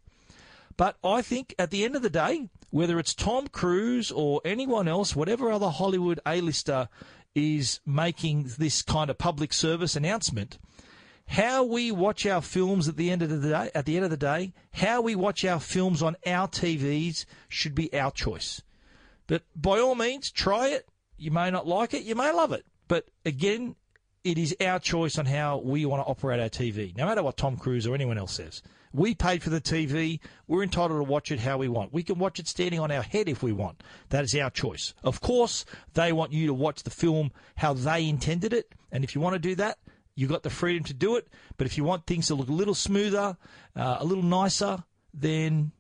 But 0.78 0.98
I 1.04 1.24
think 1.24 1.56
at 1.58 1.72
the 1.72 1.84
end 1.84 1.96
of 1.96 2.04
the 2.04 2.10
day, 2.10 2.50
whether 2.70 3.00
it's 3.00 3.16
Tom 3.16 3.48
Cruise 3.48 4.12
or 4.12 4.42
anyone 4.46 4.88
else, 4.88 5.16
whatever 5.16 5.52
other 5.52 5.70
Hollywood 5.70 6.20
A-lister 6.26 6.88
is 7.34 7.80
making 7.86 8.52
this 8.58 8.84
kind 8.84 9.10
of 9.10 9.18
public 9.18 9.54
service 9.54 9.96
announcement, 9.96 10.60
how 11.28 11.64
we 11.64 11.92
watch 11.92 12.26
our 12.26 12.42
films 12.42 12.88
at 12.88 12.96
the 12.96 13.10
end 13.10 13.22
of 13.22 13.30
the 13.30 13.50
day, 13.50 13.72
at 13.74 13.86
the 13.86 13.96
end 13.96 14.06
of 14.06 14.12
the 14.12 14.18
day, 14.18 14.54
how 14.74 15.02
we 15.02 15.16
watch 15.16 15.44
our 15.44 15.60
films 15.60 16.02
on 16.02 16.16
our 16.26 16.48
TVs 16.48 17.26
should 17.50 17.76
be 17.76 17.94
our 17.94 18.12
choice. 18.12 18.62
But 19.26 19.44
by 19.56 19.80
all 19.80 19.96
means, 19.96 20.32
try 20.32 20.70
it. 20.70 20.88
You 21.18 21.32
may 21.32 21.50
not 21.52 21.68
like 21.68 21.94
it, 21.94 22.04
you 22.04 22.16
may 22.16 22.32
love 22.32 22.54
it. 22.54 22.66
But 22.88 23.10
again, 23.26 23.76
it 24.24 24.38
is 24.38 24.56
our 24.62 24.80
choice 24.80 25.18
on 25.18 25.26
how 25.26 25.58
we 25.58 25.86
want 25.86 26.06
to 26.06 26.10
operate 26.10 26.40
our 26.40 26.50
TV, 26.50 26.96
no 26.98 27.06
matter 27.06 27.24
what 27.24 27.38
Tom 27.38 27.58
Cruise 27.58 27.88
or 27.88 27.96
anyone 27.96 28.18
else 28.18 28.34
says. 28.34 28.62
We 28.94 29.14
paid 29.14 29.44
for 29.44 29.50
the 29.50 29.62
TV. 29.62 30.20
We're 30.48 30.64
entitled 30.64 31.00
to 31.00 31.04
watch 31.04 31.32
it 31.32 31.40
how 31.40 31.58
we 31.58 31.68
want. 31.68 31.94
We 31.94 32.04
can 32.04 32.18
watch 32.18 32.40
it 32.40 32.48
standing 32.48 32.80
on 32.80 32.92
our 32.92 33.04
head 33.04 33.30
if 33.30 33.44
we 33.44 33.52
want. 33.52 33.84
That 34.10 34.24
is 34.24 34.36
our 34.36 34.50
choice. 34.50 34.94
Of 35.04 35.22
course, 35.22 35.66
they 35.94 36.12
want 36.12 36.32
you 36.32 36.48
to 36.48 36.54
watch 36.54 36.84
the 36.84 36.90
film 36.90 37.32
how 37.58 37.74
they 37.74 38.08
intended 38.08 38.54
it. 38.54 38.74
And 38.92 39.04
if 39.04 39.14
you 39.14 39.22
want 39.22 39.34
to 39.34 39.40
do 39.40 39.56
that, 39.56 39.78
you've 40.16 40.32
got 40.32 40.44
the 40.44 40.50
freedom 40.50 40.84
to 40.86 40.94
do 40.94 41.16
it. 41.16 41.28
But 41.58 41.68
if 41.68 41.78
you 41.78 41.84
want 41.84 42.08
things 42.08 42.28
to 42.28 42.36
look 42.36 42.50
a 42.50 42.54
little 42.54 42.76
smoother, 42.76 43.38
uh, 43.76 43.98
a 44.00 44.06
little 44.06 44.24
nicer, 44.24 44.84
then 45.14 45.72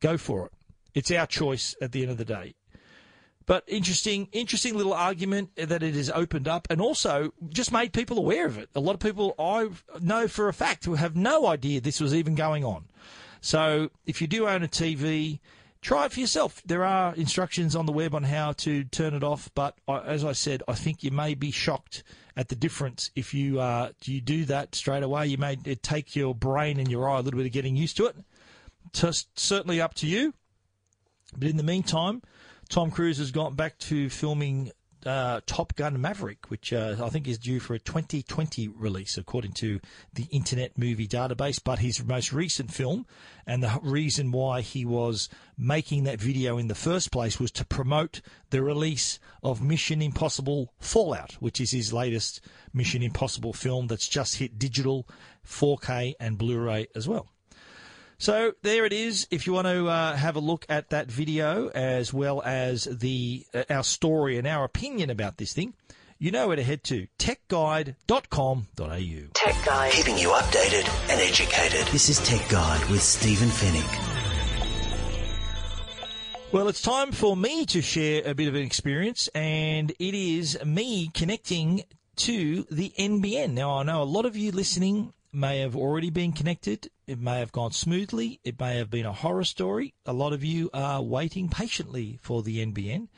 go 0.00 0.16
for 0.16 0.46
it. 0.46 0.52
It's 0.94 1.10
our 1.10 1.26
choice 1.26 1.74
at 1.80 1.92
the 1.92 2.02
end 2.02 2.10
of 2.10 2.18
the 2.18 2.24
day. 2.24 2.54
But 3.46 3.64
interesting, 3.66 4.28
interesting 4.32 4.74
little 4.74 4.94
argument 4.94 5.50
that 5.56 5.82
it 5.82 5.94
has 5.94 6.10
opened 6.10 6.48
up, 6.48 6.66
and 6.70 6.80
also 6.80 7.32
just 7.50 7.72
made 7.72 7.92
people 7.92 8.18
aware 8.18 8.46
of 8.46 8.56
it. 8.56 8.70
A 8.74 8.80
lot 8.80 8.94
of 8.94 9.00
people 9.00 9.34
I 9.38 9.68
know 10.00 10.28
for 10.28 10.48
a 10.48 10.54
fact 10.54 10.86
who 10.86 10.94
have 10.94 11.14
no 11.14 11.46
idea 11.46 11.80
this 11.80 12.00
was 12.00 12.14
even 12.14 12.34
going 12.34 12.64
on. 12.64 12.86
So 13.40 13.90
if 14.06 14.22
you 14.22 14.26
do 14.26 14.48
own 14.48 14.62
a 14.62 14.68
TV, 14.68 15.40
try 15.82 16.06
it 16.06 16.12
for 16.12 16.20
yourself. 16.20 16.62
There 16.64 16.84
are 16.84 17.14
instructions 17.14 17.76
on 17.76 17.84
the 17.84 17.92
web 17.92 18.14
on 18.14 18.22
how 18.22 18.52
to 18.52 18.84
turn 18.84 19.12
it 19.12 19.22
off, 19.22 19.50
but 19.54 19.76
as 19.86 20.24
I 20.24 20.32
said, 20.32 20.62
I 20.66 20.72
think 20.72 21.04
you 21.04 21.10
may 21.10 21.34
be 21.34 21.50
shocked 21.50 22.02
at 22.36 22.48
the 22.48 22.56
difference 22.56 23.10
if 23.14 23.34
you 23.34 23.60
uh, 23.60 23.90
you 24.04 24.22
do 24.22 24.46
that 24.46 24.74
straight 24.74 25.02
away. 25.02 25.26
You 25.26 25.36
may 25.36 25.56
take 25.56 26.16
your 26.16 26.34
brain 26.34 26.78
and 26.80 26.90
your 26.90 27.08
eye 27.08 27.18
a 27.18 27.22
little 27.22 27.38
bit 27.38 27.46
of 27.46 27.52
getting 27.52 27.76
used 27.76 27.98
to 27.98 28.06
it. 28.06 28.16
Just 28.94 29.38
certainly 29.38 29.80
up 29.80 29.92
to 29.94 30.06
you. 30.06 30.32
But 31.36 31.48
in 31.48 31.56
the 31.56 31.62
meantime, 31.62 32.22
Tom 32.68 32.90
Cruise 32.90 33.18
has 33.18 33.30
gone 33.30 33.54
back 33.54 33.78
to 33.78 34.08
filming 34.08 34.72
uh, 35.06 35.40
Top 35.46 35.74
Gun 35.76 36.00
Maverick, 36.00 36.50
which 36.50 36.72
uh, 36.72 36.96
I 37.02 37.08
think 37.08 37.28
is 37.28 37.38
due 37.38 37.60
for 37.60 37.74
a 37.74 37.78
2020 37.78 38.68
release, 38.68 39.18
according 39.18 39.52
to 39.54 39.80
the 40.12 40.24
Internet 40.30 40.78
Movie 40.78 41.06
Database. 41.06 41.60
But 41.62 41.80
his 41.80 42.02
most 42.02 42.32
recent 42.32 42.72
film, 42.72 43.06
and 43.46 43.62
the 43.62 43.78
reason 43.82 44.32
why 44.32 44.60
he 44.60 44.84
was 44.84 45.28
making 45.58 46.04
that 46.04 46.20
video 46.20 46.58
in 46.58 46.68
the 46.68 46.74
first 46.74 47.10
place, 47.10 47.38
was 47.38 47.50
to 47.52 47.64
promote 47.64 48.20
the 48.50 48.62
release 48.62 49.18
of 49.42 49.62
Mission 49.62 50.00
Impossible 50.00 50.72
Fallout, 50.80 51.32
which 51.34 51.60
is 51.60 51.72
his 51.72 51.92
latest 51.92 52.40
Mission 52.72 53.02
Impossible 53.02 53.52
film 53.52 53.86
that's 53.88 54.08
just 54.08 54.36
hit 54.36 54.58
digital, 54.58 55.06
4K, 55.46 56.14
and 56.18 56.38
Blu 56.38 56.58
ray 56.58 56.86
as 56.94 57.06
well. 57.06 57.28
So 58.18 58.52
there 58.62 58.84
it 58.84 58.92
is. 58.92 59.26
If 59.30 59.46
you 59.46 59.52
want 59.52 59.66
to 59.66 59.88
uh, 59.88 60.16
have 60.16 60.36
a 60.36 60.40
look 60.40 60.64
at 60.68 60.90
that 60.90 61.10
video 61.10 61.68
as 61.68 62.12
well 62.12 62.42
as 62.42 62.84
the 62.84 63.44
uh, 63.54 63.64
our 63.70 63.84
story 63.84 64.38
and 64.38 64.46
our 64.46 64.64
opinion 64.64 65.10
about 65.10 65.36
this 65.36 65.52
thing, 65.52 65.74
you 66.18 66.30
know 66.30 66.46
where 66.46 66.56
to 66.56 66.62
head 66.62 66.84
to 66.84 67.06
techguide.com.au. 67.18 68.64
Tech 69.34 69.64
Guide. 69.64 69.92
Keeping 69.92 70.16
you 70.16 70.28
updated 70.28 70.88
and 71.10 71.20
educated. 71.20 71.86
This 71.92 72.08
is 72.08 72.18
Tech 72.20 72.48
Guide 72.48 72.88
with 72.88 73.02
Stephen 73.02 73.48
Fenech. 73.48 74.14
Well, 76.52 76.68
it's 76.68 76.82
time 76.82 77.10
for 77.10 77.36
me 77.36 77.66
to 77.66 77.82
share 77.82 78.22
a 78.24 78.32
bit 78.32 78.46
of 78.46 78.54
an 78.54 78.62
experience, 78.62 79.28
and 79.34 79.90
it 79.98 80.14
is 80.14 80.56
me 80.64 81.10
connecting 81.12 81.82
to 82.16 82.64
the 82.70 82.92
NBN. 82.96 83.50
Now, 83.54 83.78
I 83.78 83.82
know 83.82 84.02
a 84.02 84.04
lot 84.04 84.24
of 84.24 84.36
you 84.36 84.52
listening 84.52 85.12
may 85.32 85.58
have 85.58 85.74
already 85.74 86.10
been 86.10 86.32
connected. 86.32 86.90
It 87.06 87.20
may 87.20 87.38
have 87.38 87.52
gone 87.52 87.72
smoothly. 87.72 88.40
It 88.44 88.58
may 88.58 88.78
have 88.78 88.90
been 88.90 89.04
a 89.04 89.12
horror 89.12 89.44
story. 89.44 89.94
A 90.06 90.12
lot 90.12 90.32
of 90.32 90.42
you 90.42 90.70
are 90.72 91.02
waiting 91.02 91.48
patiently 91.48 92.18
for 92.22 92.42
the 92.42 92.64
NBN. 92.64 93.08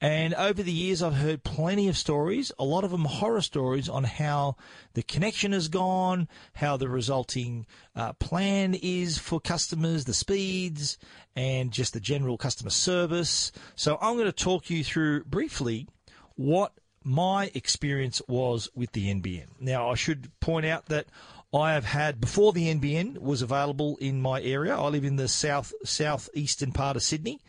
And 0.00 0.34
over 0.34 0.62
the 0.62 0.72
years, 0.72 1.02
I've 1.02 1.14
heard 1.14 1.42
plenty 1.42 1.88
of 1.88 1.96
stories, 1.96 2.52
a 2.58 2.64
lot 2.64 2.84
of 2.84 2.90
them 2.90 3.06
horror 3.06 3.40
stories 3.40 3.88
on 3.88 4.04
how 4.04 4.56
the 4.92 5.02
connection 5.02 5.52
has 5.52 5.68
gone, 5.68 6.28
how 6.54 6.76
the 6.76 6.88
resulting 6.88 7.66
uh, 7.94 8.12
plan 8.14 8.74
is 8.74 9.16
for 9.16 9.40
customers, 9.40 10.04
the 10.04 10.12
speeds, 10.12 10.98
and 11.34 11.72
just 11.72 11.94
the 11.94 12.00
general 12.00 12.36
customer 12.36 12.70
service. 12.70 13.52
So 13.74 13.96
I'm 14.02 14.16
going 14.16 14.26
to 14.26 14.32
talk 14.32 14.68
you 14.68 14.84
through 14.84 15.24
briefly 15.24 15.88
what 16.34 16.72
my 17.02 17.52
experience 17.54 18.20
was 18.26 18.68
with 18.74 18.92
the 18.92 19.14
NBN. 19.14 19.46
Now, 19.60 19.90
I 19.90 19.94
should 19.94 20.28
point 20.40 20.66
out 20.66 20.86
that 20.86 21.06
I 21.54 21.72
have 21.72 21.84
had 21.84 22.20
before 22.20 22.52
the 22.52 22.72
NBN 22.74 23.18
was 23.18 23.42
available 23.42 23.96
in 23.98 24.20
my 24.20 24.42
area. 24.42 24.76
I 24.76 24.88
live 24.88 25.04
in 25.04 25.16
the 25.16 25.28
south 25.28 25.72
southeastern 25.84 26.72
part 26.72 26.96
of 26.96 27.02
Sydney, 27.02 27.40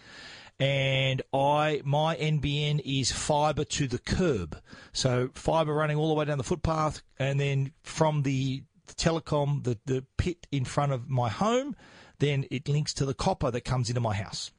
and 0.60 1.22
I 1.34 1.82
my 1.84 2.16
NBN 2.16 2.82
is 2.86 3.12
fibre 3.12 3.66
to 3.66 3.88
the 3.88 4.00
curb, 4.00 4.62
so 4.94 5.30
fibre 5.34 5.74
running 5.74 5.98
all 5.98 6.10
the 6.10 6.14
way 6.14 6.26
down 6.26 6.38
the 6.38 6.44
footpath, 6.44 7.02
and 7.20 7.40
then 7.40 7.74
from 7.84 8.24
the 8.24 8.64
telecom, 8.96 9.64
the 9.64 9.78
the 9.86 10.06
pit 10.18 10.48
in 10.52 10.66
front 10.66 10.92
of 10.92 11.10
my 11.10 11.30
home, 11.30 11.76
then 12.20 12.46
it 12.50 12.70
links 12.70 12.94
to 12.96 13.06
the 13.06 13.14
copper 13.14 13.52
that 13.52 13.62
comes 13.62 13.90
into 13.90 14.02
my 14.02 14.16
house. 14.16 14.52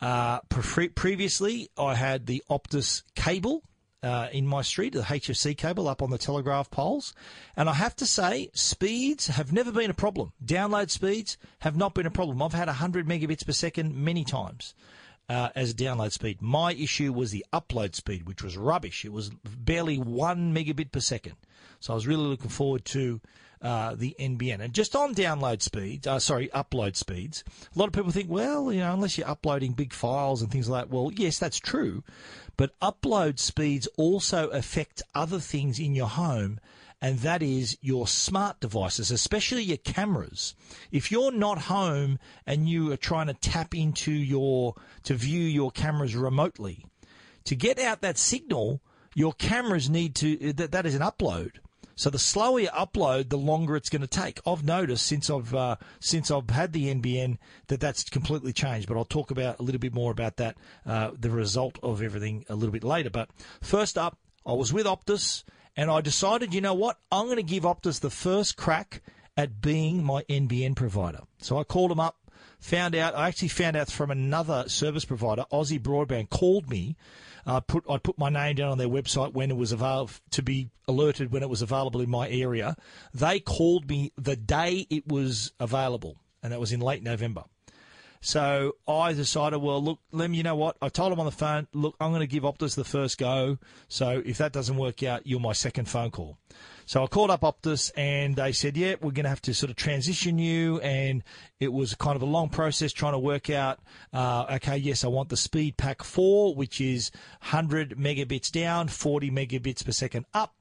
Uh, 0.00 0.40
pre- 0.48 0.88
previously, 0.88 1.70
I 1.76 1.94
had 1.94 2.26
the 2.26 2.42
Optus 2.48 3.02
cable, 3.16 3.64
uh, 4.02 4.28
in 4.32 4.46
my 4.46 4.62
street, 4.62 4.92
the 4.92 5.00
HFC 5.00 5.56
cable 5.56 5.88
up 5.88 6.02
on 6.02 6.10
the 6.10 6.18
telegraph 6.18 6.70
poles. 6.70 7.12
And 7.56 7.68
I 7.68 7.74
have 7.74 7.96
to 7.96 8.06
say, 8.06 8.50
speeds 8.52 9.26
have 9.26 9.52
never 9.52 9.72
been 9.72 9.90
a 9.90 9.94
problem. 9.94 10.32
Download 10.44 10.90
speeds 10.90 11.36
have 11.60 11.76
not 11.76 11.94
been 11.94 12.06
a 12.06 12.10
problem. 12.10 12.42
I've 12.42 12.52
had 12.52 12.68
100 12.68 13.06
megabits 13.06 13.44
per 13.44 13.52
second 13.52 13.96
many 13.96 14.24
times. 14.24 14.74
Uh, 15.30 15.50
as 15.54 15.74
download 15.74 16.10
speed. 16.10 16.40
My 16.40 16.72
issue 16.72 17.12
was 17.12 17.32
the 17.32 17.44
upload 17.52 17.94
speed, 17.94 18.26
which 18.26 18.42
was 18.42 18.56
rubbish. 18.56 19.04
It 19.04 19.12
was 19.12 19.28
barely 19.28 19.98
one 19.98 20.54
megabit 20.54 20.90
per 20.90 21.00
second. 21.00 21.34
So 21.80 21.92
I 21.92 21.96
was 21.96 22.06
really 22.06 22.24
looking 22.24 22.48
forward 22.48 22.86
to 22.86 23.20
uh, 23.62 23.94
the 23.94 24.14
NBN. 24.18 24.60
And 24.60 24.72
just 24.72 24.94
on 24.94 25.14
download 25.14 25.62
speeds, 25.62 26.06
uh, 26.06 26.18
sorry, 26.18 26.48
upload 26.48 26.96
speeds, 26.96 27.44
a 27.74 27.78
lot 27.78 27.86
of 27.86 27.92
people 27.92 28.10
think, 28.10 28.30
well, 28.30 28.72
you 28.72 28.80
know, 28.80 28.92
unless 28.92 29.18
you're 29.18 29.28
uploading 29.28 29.72
big 29.72 29.92
files 29.92 30.42
and 30.42 30.50
things 30.50 30.68
like 30.68 30.84
that, 30.88 30.94
well, 30.94 31.10
yes, 31.14 31.38
that's 31.38 31.58
true. 31.58 32.02
But 32.56 32.78
upload 32.80 33.38
speeds 33.38 33.88
also 33.96 34.48
affect 34.48 35.02
other 35.14 35.38
things 35.38 35.78
in 35.78 35.94
your 35.94 36.08
home 36.08 36.60
and 37.00 37.20
that 37.20 37.42
is 37.42 37.78
your 37.80 38.08
smart 38.08 38.58
devices, 38.60 39.10
especially 39.10 39.62
your 39.62 39.76
cameras. 39.76 40.54
If 40.90 41.12
you're 41.12 41.30
not 41.30 41.58
home 41.58 42.18
and 42.44 42.68
you 42.68 42.92
are 42.92 42.96
trying 42.96 43.28
to 43.28 43.34
tap 43.34 43.74
into 43.74 44.10
your, 44.10 44.74
to 45.04 45.14
view 45.14 45.42
your 45.42 45.70
cameras 45.70 46.16
remotely, 46.16 46.84
to 47.44 47.54
get 47.54 47.78
out 47.78 48.00
that 48.00 48.18
signal, 48.18 48.82
your 49.14 49.32
cameras 49.32 49.88
need 49.88 50.16
to, 50.16 50.52
that, 50.54 50.72
that 50.72 50.86
is 50.86 50.96
an 50.96 51.02
upload. 51.02 51.58
So 51.98 52.10
the 52.10 52.18
slower 52.18 52.60
you 52.60 52.68
upload, 52.68 53.28
the 53.28 53.36
longer 53.36 53.74
it's 53.74 53.90
going 53.90 54.02
to 54.02 54.06
take. 54.06 54.38
I've 54.46 54.62
noticed 54.62 55.04
since 55.04 55.28
I've 55.28 55.52
uh, 55.52 55.76
since 55.98 56.30
I've 56.30 56.48
had 56.48 56.72
the 56.72 56.94
NBN 56.94 57.38
that 57.66 57.80
that's 57.80 58.04
completely 58.04 58.52
changed. 58.52 58.86
But 58.86 58.96
I'll 58.96 59.04
talk 59.04 59.32
about 59.32 59.58
a 59.58 59.64
little 59.64 59.80
bit 59.80 59.92
more 59.92 60.12
about 60.12 60.36
that, 60.36 60.56
uh, 60.86 61.10
the 61.18 61.28
result 61.28 61.76
of 61.82 62.00
everything 62.00 62.44
a 62.48 62.54
little 62.54 62.70
bit 62.70 62.84
later. 62.84 63.10
But 63.10 63.30
first 63.60 63.98
up, 63.98 64.16
I 64.46 64.52
was 64.52 64.72
with 64.72 64.86
Optus, 64.86 65.42
and 65.76 65.90
I 65.90 66.00
decided, 66.00 66.54
you 66.54 66.60
know 66.60 66.72
what, 66.72 66.98
I'm 67.10 67.24
going 67.24 67.36
to 67.36 67.42
give 67.42 67.64
Optus 67.64 67.98
the 67.98 68.10
first 68.10 68.56
crack 68.56 69.02
at 69.36 69.60
being 69.60 70.04
my 70.04 70.22
NBN 70.30 70.76
provider. 70.76 71.22
So 71.38 71.58
I 71.58 71.64
called 71.64 71.90
them 71.90 71.98
up, 71.98 72.16
found 72.60 72.94
out. 72.94 73.16
I 73.16 73.26
actually 73.26 73.48
found 73.48 73.76
out 73.76 73.90
from 73.90 74.12
another 74.12 74.68
service 74.68 75.04
provider, 75.04 75.46
Aussie 75.52 75.80
Broadband, 75.80 76.30
called 76.30 76.70
me 76.70 76.96
uh, 77.48 77.60
put 77.60 77.82
I 77.88 77.96
put 77.96 78.18
my 78.18 78.28
name 78.28 78.56
down 78.56 78.72
on 78.72 78.78
their 78.78 78.88
website 78.88 79.32
when 79.32 79.50
it 79.50 79.56
was 79.56 79.72
available 79.72 80.12
to 80.32 80.42
be 80.42 80.68
alerted 80.86 81.32
when 81.32 81.42
it 81.42 81.48
was 81.48 81.62
available 81.62 82.02
in 82.02 82.10
my 82.10 82.28
area. 82.28 82.76
They 83.14 83.40
called 83.40 83.88
me 83.88 84.12
the 84.18 84.36
day 84.36 84.86
it 84.90 85.08
was 85.08 85.52
available, 85.58 86.18
and 86.42 86.52
that 86.52 86.60
was 86.60 86.72
in 86.72 86.80
late 86.80 87.02
November. 87.02 87.44
So 88.20 88.72
I 88.86 89.14
decided, 89.14 89.58
well, 89.58 89.82
look, 89.82 90.00
Lem, 90.12 90.34
you 90.34 90.42
know 90.42 90.56
what? 90.56 90.76
I 90.82 90.88
told 90.88 91.12
him 91.12 91.20
on 91.20 91.26
the 91.26 91.32
phone, 91.32 91.68
look, 91.72 91.94
I'm 92.00 92.10
going 92.10 92.20
to 92.20 92.26
give 92.26 92.42
Optus 92.42 92.74
the 92.74 92.84
first 92.84 93.16
go. 93.16 93.58
So 93.86 94.22
if 94.26 94.38
that 94.38 94.52
doesn't 94.52 94.76
work 94.76 95.02
out, 95.04 95.26
you're 95.26 95.40
my 95.40 95.52
second 95.52 95.88
phone 95.88 96.10
call. 96.10 96.36
So 96.88 97.04
I 97.04 97.06
called 97.06 97.30
up 97.30 97.42
Optus 97.42 97.90
and 97.98 98.34
they 98.34 98.50
said, 98.52 98.74
yeah, 98.74 98.94
we're 99.02 99.10
going 99.10 99.24
to 99.24 99.28
have 99.28 99.42
to 99.42 99.52
sort 99.52 99.68
of 99.68 99.76
transition 99.76 100.38
you. 100.38 100.80
And 100.80 101.22
it 101.60 101.70
was 101.70 101.94
kind 101.94 102.16
of 102.16 102.22
a 102.22 102.24
long 102.24 102.48
process 102.48 102.94
trying 102.94 103.12
to 103.12 103.18
work 103.18 103.50
out, 103.50 103.78
uh, 104.14 104.46
okay, 104.52 104.78
yes, 104.78 105.04
I 105.04 105.08
want 105.08 105.28
the 105.28 105.36
Speed 105.36 105.76
Pack 105.76 106.02
4, 106.02 106.54
which 106.54 106.80
is 106.80 107.10
100 107.42 107.98
megabits 107.98 108.50
down, 108.50 108.88
40 108.88 109.30
megabits 109.30 109.84
per 109.84 109.92
second 109.92 110.24
up 110.32 110.54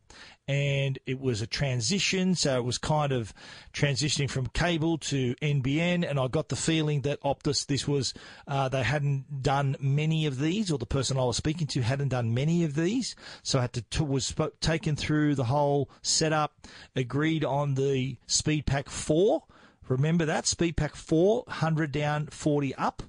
and 0.47 0.97
it 1.05 1.19
was 1.19 1.41
a 1.41 1.47
transition. 1.47 2.35
So 2.35 2.57
it 2.57 2.63
was 2.63 2.77
kind 2.77 3.11
of 3.11 3.33
transitioning 3.73 4.29
from 4.29 4.47
cable 4.47 4.97
to 4.99 5.35
NBN, 5.35 6.09
and 6.09 6.19
I 6.19 6.27
got 6.27 6.49
the 6.49 6.55
feeling 6.55 7.01
that 7.01 7.21
Optus, 7.21 7.65
this 7.65 7.87
was 7.87 8.13
uh, 8.47 8.69
they 8.69 8.83
hadn't 8.83 9.41
done 9.43 9.75
many 9.79 10.25
of 10.25 10.39
these, 10.39 10.71
or 10.71 10.77
the 10.77 10.85
person 10.85 11.17
I 11.17 11.25
was 11.25 11.37
speaking 11.37 11.67
to 11.67 11.81
hadn't 11.81 12.09
done 12.09 12.33
many 12.33 12.63
of 12.63 12.75
these. 12.75 13.15
So 13.43 13.59
I 13.59 13.63
had 13.63 13.73
to 13.73 13.81
t- 13.81 14.03
was 14.03 14.33
taken 14.61 14.95
through 14.95 15.35
the 15.35 15.45
whole 15.45 15.89
setup, 16.01 16.67
agreed 16.95 17.43
on 17.43 17.75
the 17.75 18.17
Speed 18.27 18.65
Pack 18.65 18.89
Four. 18.89 19.43
Remember 19.89 20.25
that 20.25 20.47
Speed 20.47 20.77
Pack 20.77 20.95
Four, 20.95 21.43
hundred 21.47 21.91
down, 21.91 22.27
forty 22.27 22.73
up 22.75 23.03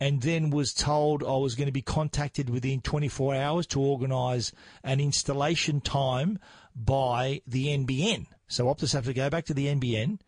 and 0.00 0.22
then 0.22 0.48
was 0.48 0.72
told 0.72 1.22
I 1.22 1.36
was 1.36 1.54
going 1.54 1.66
to 1.66 1.72
be 1.72 1.82
contacted 1.82 2.48
within 2.48 2.80
24 2.80 3.34
hours 3.34 3.66
to 3.68 3.80
organise 3.80 4.50
an 4.82 4.98
installation 4.98 5.82
time 5.82 6.38
by 6.74 7.42
the 7.46 7.66
NBN. 7.66 8.26
So 8.48 8.66
Optus 8.66 8.92
have 8.92 9.04
to 9.04 9.14
go 9.14 9.30
back 9.30 9.44
to 9.46 9.54
the 9.54 9.66
NBN, 9.66 10.18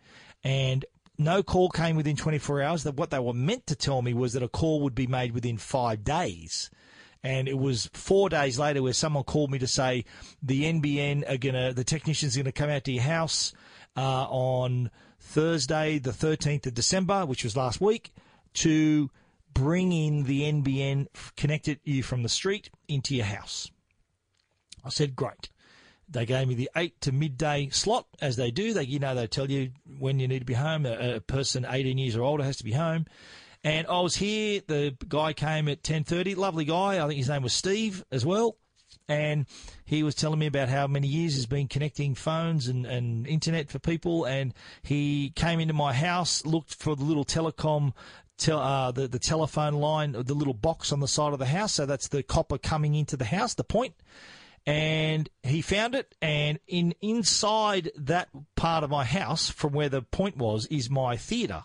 and 0.44 0.84
no 1.18 1.42
call 1.42 1.68
came 1.70 1.96
within 1.96 2.16
24 2.16 2.62
hours. 2.62 2.82
That 2.84 2.96
what 2.96 3.10
they 3.10 3.18
were 3.18 3.32
meant 3.32 3.66
to 3.68 3.76
tell 3.76 4.02
me 4.02 4.14
was 4.14 4.32
that 4.32 4.42
a 4.42 4.48
call 4.48 4.80
would 4.82 4.94
be 4.94 5.06
made 5.06 5.32
within 5.32 5.58
five 5.58 6.04
days. 6.04 6.70
And 7.24 7.48
it 7.48 7.58
was 7.58 7.88
four 7.92 8.28
days 8.28 8.58
later 8.58 8.82
where 8.82 8.92
someone 8.92 9.22
called 9.22 9.50
me 9.50 9.58
to 9.60 9.66
say 9.66 10.04
the 10.42 10.64
NBN 10.64 11.30
are 11.30 11.36
gonna, 11.36 11.72
the 11.72 11.84
technician's 11.84 12.36
gonna 12.36 12.50
come 12.50 12.68
out 12.68 12.84
to 12.84 12.92
your 12.92 13.04
house 13.04 13.52
uh, 13.96 14.26
on 14.28 14.90
Thursday, 15.20 15.98
the 15.98 16.10
13th 16.10 16.66
of 16.66 16.74
December, 16.74 17.24
which 17.24 17.44
was 17.44 17.56
last 17.56 17.80
week, 17.80 18.12
to 18.54 19.08
bring 19.54 19.92
in 19.92 20.24
the 20.24 20.42
NBN, 20.42 21.06
connected 21.36 21.78
you 21.84 22.02
from 22.02 22.24
the 22.24 22.28
street 22.28 22.70
into 22.88 23.14
your 23.14 23.26
house. 23.26 23.70
I 24.84 24.88
said, 24.88 25.14
great. 25.14 25.50
They 26.12 26.26
gave 26.26 26.46
me 26.46 26.54
the 26.54 26.70
eight 26.76 27.00
to 27.02 27.12
midday 27.12 27.68
slot, 27.70 28.06
as 28.20 28.36
they 28.36 28.50
do. 28.50 28.72
They, 28.72 28.84
you 28.84 28.98
know, 28.98 29.14
they 29.14 29.26
tell 29.26 29.50
you 29.50 29.70
when 29.98 30.18
you 30.18 30.28
need 30.28 30.40
to 30.40 30.44
be 30.44 30.54
home. 30.54 30.86
A, 30.86 31.16
a 31.16 31.20
person 31.20 31.66
18 31.68 31.98
years 31.98 32.16
or 32.16 32.22
older 32.22 32.44
has 32.44 32.58
to 32.58 32.64
be 32.64 32.72
home. 32.72 33.06
And 33.64 33.86
I 33.86 34.00
was 34.00 34.16
here. 34.16 34.60
The 34.66 34.96
guy 35.08 35.32
came 35.32 35.68
at 35.68 35.82
10:30. 35.82 36.36
Lovely 36.36 36.64
guy. 36.64 37.02
I 37.02 37.06
think 37.06 37.18
his 37.18 37.28
name 37.28 37.42
was 37.42 37.52
Steve 37.52 38.04
as 38.10 38.26
well. 38.26 38.56
And 39.08 39.46
he 39.84 40.02
was 40.02 40.14
telling 40.14 40.38
me 40.38 40.46
about 40.46 40.68
how 40.68 40.86
many 40.86 41.08
years 41.08 41.34
he's 41.34 41.46
been 41.46 41.68
connecting 41.68 42.14
phones 42.14 42.68
and, 42.68 42.86
and 42.86 43.26
internet 43.26 43.70
for 43.70 43.78
people. 43.78 44.24
And 44.24 44.54
he 44.82 45.32
came 45.34 45.60
into 45.60 45.74
my 45.74 45.92
house, 45.92 46.44
looked 46.46 46.74
for 46.74 46.96
the 46.96 47.04
little 47.04 47.24
telecom 47.24 47.92
Te- 48.38 48.50
uh, 48.52 48.90
the, 48.90 49.06
the 49.06 49.18
telephone 49.18 49.74
line, 49.74 50.12
the 50.12 50.34
little 50.34 50.54
box 50.54 50.90
on 50.90 51.00
the 51.00 51.06
side 51.06 51.32
of 51.32 51.38
the 51.38 51.46
house. 51.46 51.74
So 51.74 51.86
that's 51.86 52.08
the 52.08 52.22
copper 52.22 52.58
coming 52.58 52.94
into 52.94 53.16
the 53.16 53.26
house, 53.26 53.54
the 53.54 53.62
point 53.62 53.94
and 54.66 55.28
he 55.42 55.60
found 55.60 55.94
it 55.94 56.14
and 56.22 56.58
in 56.68 56.94
inside 57.00 57.90
that 57.96 58.28
part 58.54 58.84
of 58.84 58.90
my 58.90 59.04
house 59.04 59.50
from 59.50 59.72
where 59.72 59.88
the 59.88 60.02
point 60.02 60.36
was 60.36 60.66
is 60.66 60.88
my 60.88 61.16
theatre 61.16 61.64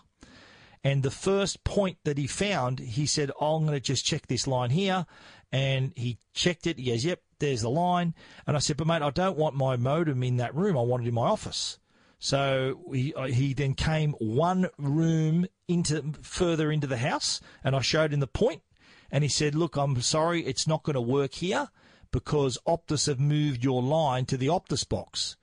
and 0.84 1.02
the 1.02 1.10
first 1.10 1.64
point 1.64 1.98
that 2.04 2.18
he 2.18 2.26
found 2.26 2.78
he 2.78 3.06
said 3.06 3.30
oh, 3.40 3.56
i'm 3.56 3.66
going 3.66 3.74
to 3.74 3.80
just 3.80 4.04
check 4.04 4.26
this 4.26 4.46
line 4.46 4.70
here. 4.70 5.06
And 5.50 5.94
he 5.96 6.18
checked 6.34 6.66
it. 6.66 6.78
He 6.78 6.90
goes 6.90 7.04
yep 7.04 7.22
there's 7.38 7.62
the 7.62 7.70
line. 7.70 8.14
And 8.46 8.56
i 8.56 8.60
said 8.60 8.76
but 8.76 8.86
mate 8.86 9.02
i 9.02 9.10
don't 9.10 9.38
want 9.38 9.54
my 9.54 9.76
modem 9.76 10.22
in 10.22 10.36
that 10.38 10.54
room. 10.54 10.76
I 10.76 10.82
want 10.82 11.04
it 11.04 11.08
in 11.08 11.14
my 11.14 11.28
office. 11.28 11.78
So 12.20 12.80
he, 12.92 13.14
uh, 13.14 13.26
he 13.26 13.54
then 13.54 13.74
came 13.74 14.12
one 14.14 14.68
room 14.76 15.46
into 15.68 16.14
further 16.22 16.72
into 16.72 16.86
the 16.86 16.96
house 16.96 17.40
and 17.62 17.76
i 17.76 17.80
showed 17.80 18.12
him 18.12 18.20
the 18.20 18.26
point 18.26 18.62
and 19.10 19.22
he 19.22 19.28
said 19.28 19.54
look 19.54 19.76
i'm 19.76 20.00
sorry 20.00 20.44
it's 20.44 20.66
not 20.66 20.82
going 20.82 20.94
to 20.94 21.00
work 21.00 21.34
here 21.34 21.68
because 22.10 22.58
Optus 22.66 23.06
have 23.06 23.20
moved 23.20 23.64
your 23.64 23.82
line 23.82 24.26
to 24.26 24.36
the 24.36 24.46
Optus 24.46 24.88
box. 24.88 25.36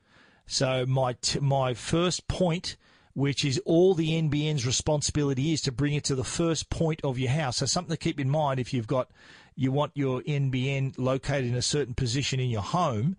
So 0.48 0.86
my 0.86 1.14
t- 1.14 1.40
my 1.40 1.74
first 1.74 2.28
point, 2.28 2.78
which 3.14 3.44
is 3.44 3.60
all 3.66 3.94
the 3.94 4.12
NBN's 4.12 4.66
responsibility 4.66 5.54
is 5.54 5.62
to 5.62 5.72
bring 5.72 5.94
it 5.94 6.04
to 6.06 6.16
the 6.16 6.24
first 6.24 6.70
point 6.70 7.02
of 7.04 7.18
your 7.18 7.32
house. 7.32 7.58
So 7.58 7.66
something 7.66 7.96
to 7.96 7.98
keep 7.98 8.20
in 8.20 8.30
mind 8.30 8.60
if 8.60 8.74
you've 8.74 8.88
got 8.88 9.10
you 9.56 9.72
want 9.72 9.92
your 9.96 10.22
NBN 10.22 10.96
located 10.98 11.46
in 11.46 11.56
a 11.56 11.62
certain 11.62 11.94
position 11.94 12.40
in 12.40 12.50
your 12.50 12.62
home. 12.62 13.16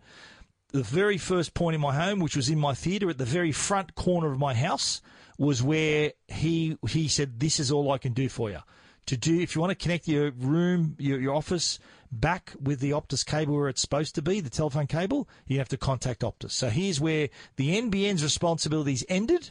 The 0.72 0.82
very 0.82 1.16
first 1.16 1.54
point 1.54 1.74
in 1.74 1.80
my 1.80 1.94
home, 1.94 2.20
which 2.20 2.36
was 2.36 2.50
in 2.50 2.58
my 2.58 2.74
theatre 2.74 3.08
at 3.08 3.18
the 3.18 3.24
very 3.24 3.52
front 3.52 3.94
corner 3.94 4.30
of 4.30 4.38
my 4.38 4.52
house, 4.52 5.00
was 5.38 5.62
where 5.62 6.12
he 6.28 6.76
he 6.88 7.08
said, 7.08 7.40
"This 7.40 7.58
is 7.58 7.72
all 7.72 7.90
I 7.90 7.98
can 7.98 8.12
do 8.12 8.28
for 8.28 8.50
you." 8.50 8.60
To 9.06 9.16
do 9.16 9.40
if 9.40 9.54
you 9.54 9.60
want 9.60 9.70
to 9.70 9.82
connect 9.82 10.08
your 10.08 10.32
room, 10.32 10.96
your, 10.98 11.20
your 11.20 11.34
office 11.34 11.78
back 12.10 12.52
with 12.60 12.80
the 12.80 12.90
Optus 12.90 13.24
cable 13.24 13.54
where 13.54 13.68
it's 13.68 13.80
supposed 13.80 14.14
to 14.14 14.22
be, 14.22 14.40
the 14.40 14.50
telephone 14.50 14.86
cable, 14.86 15.28
you 15.46 15.58
have 15.58 15.68
to 15.68 15.76
contact 15.76 16.22
Optus. 16.22 16.52
So 16.52 16.68
here's 16.68 17.00
where 17.00 17.28
the 17.56 17.80
NBN's 17.80 18.22
responsibilities 18.22 19.04
ended 19.08 19.50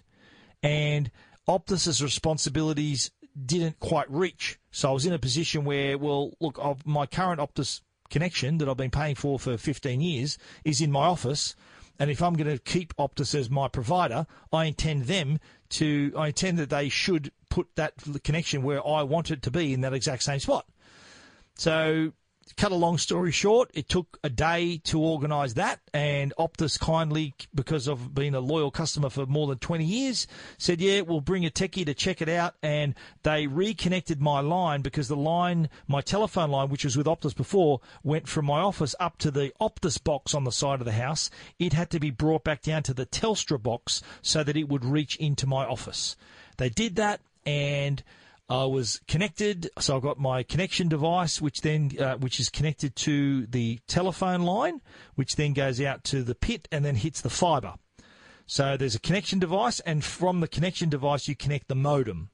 and 0.63 1.11
Optus's 1.47 2.01
responsibilities 2.01 3.11
didn't 3.45 3.79
quite 3.79 4.09
reach. 4.09 4.59
So 4.71 4.89
I 4.89 4.93
was 4.93 5.05
in 5.05 5.13
a 5.13 5.19
position 5.19 5.65
where, 5.65 5.97
well, 5.97 6.31
look, 6.39 6.59
my 6.85 7.05
current 7.05 7.39
Optus 7.39 7.81
connection 8.09 8.57
that 8.59 8.69
I've 8.69 8.77
been 8.77 8.91
paying 8.91 9.15
for 9.15 9.39
for 9.39 9.57
15 9.57 10.01
years 10.01 10.37
is 10.63 10.81
in 10.81 10.91
my 10.91 11.05
office. 11.05 11.55
And 11.99 12.09
if 12.11 12.21
I'm 12.21 12.33
going 12.33 12.51
to 12.51 12.61
keep 12.61 12.95
Optus 12.97 13.35
as 13.35 13.49
my 13.49 13.67
provider, 13.67 14.27
I 14.51 14.65
intend 14.65 15.05
them 15.05 15.39
to, 15.69 16.13
I 16.17 16.27
intend 16.27 16.57
that 16.59 16.69
they 16.69 16.89
should 16.89 17.31
put 17.49 17.67
that 17.75 17.93
connection 18.23 18.63
where 18.63 18.85
I 18.85 19.03
want 19.03 19.31
it 19.31 19.41
to 19.43 19.51
be 19.51 19.73
in 19.73 19.81
that 19.81 19.93
exact 19.93 20.23
same 20.23 20.39
spot. 20.39 20.65
So 21.55 22.11
cut 22.57 22.71
a 22.71 22.75
long 22.75 22.97
story 22.97 23.31
short, 23.31 23.71
it 23.73 23.89
took 23.89 24.19
a 24.23 24.29
day 24.29 24.79
to 24.85 24.99
organise 24.99 25.53
that, 25.53 25.79
and 25.93 26.33
Optus 26.37 26.79
kindly, 26.79 27.33
because 27.53 27.87
of 27.87 28.13
being 28.13 28.35
a 28.35 28.39
loyal 28.39 28.71
customer 28.71 29.09
for 29.09 29.25
more 29.25 29.47
than 29.47 29.57
20 29.57 29.83
years, 29.83 30.27
said, 30.57 30.79
Yeah, 30.79 31.01
we'll 31.01 31.21
bring 31.21 31.45
a 31.45 31.49
techie 31.49 31.85
to 31.85 31.93
check 31.93 32.21
it 32.21 32.29
out. 32.29 32.55
And 32.61 32.95
they 33.23 33.47
reconnected 33.47 34.21
my 34.21 34.39
line 34.41 34.81
because 34.81 35.07
the 35.07 35.15
line, 35.15 35.69
my 35.87 36.01
telephone 36.01 36.51
line, 36.51 36.69
which 36.69 36.85
was 36.85 36.95
with 36.95 37.07
Optus 37.07 37.35
before, 37.35 37.81
went 38.03 38.27
from 38.27 38.45
my 38.45 38.59
office 38.59 38.95
up 38.99 39.17
to 39.19 39.31
the 39.31 39.51
Optus 39.59 40.01
box 40.01 40.33
on 40.33 40.43
the 40.43 40.51
side 40.51 40.79
of 40.79 40.85
the 40.85 40.91
house. 40.91 41.29
It 41.59 41.73
had 41.73 41.89
to 41.91 41.99
be 41.99 42.11
brought 42.11 42.43
back 42.43 42.61
down 42.61 42.83
to 42.83 42.93
the 42.93 43.05
Telstra 43.05 43.61
box 43.61 44.01
so 44.21 44.43
that 44.43 44.57
it 44.57 44.69
would 44.69 44.85
reach 44.85 45.15
into 45.17 45.47
my 45.47 45.65
office. 45.65 46.15
They 46.57 46.69
did 46.69 46.95
that, 46.95 47.19
and 47.45 48.03
I 48.47 48.65
was 48.65 49.01
connected, 49.07 49.69
so 49.79 49.97
I 49.97 49.99
got 49.99 50.19
my 50.19 50.43
connection 50.43 50.87
device, 50.87 51.41
which 51.41 51.61
then 51.61 51.91
uh, 51.99 52.15
which 52.17 52.39
is 52.39 52.49
connected 52.49 52.95
to 52.97 53.47
the 53.47 53.79
telephone 53.87 54.41
line, 54.43 54.81
which 55.15 55.35
then 55.35 55.53
goes 55.53 55.81
out 55.81 56.03
to 56.05 56.21
the 56.21 56.35
pit 56.35 56.67
and 56.71 56.85
then 56.85 56.95
hits 56.95 57.21
the 57.21 57.31
fibre. 57.31 57.73
So 58.45 58.77
there's 58.77 58.93
a 58.93 58.99
connection 58.99 59.39
device, 59.39 59.79
and 59.79 60.03
from 60.03 60.41
the 60.41 60.47
connection 60.47 60.89
device, 60.89 61.27
you 61.27 61.35
connect 61.35 61.67
the 61.67 61.75
modem. 61.75 62.29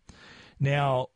Now, 0.59 1.07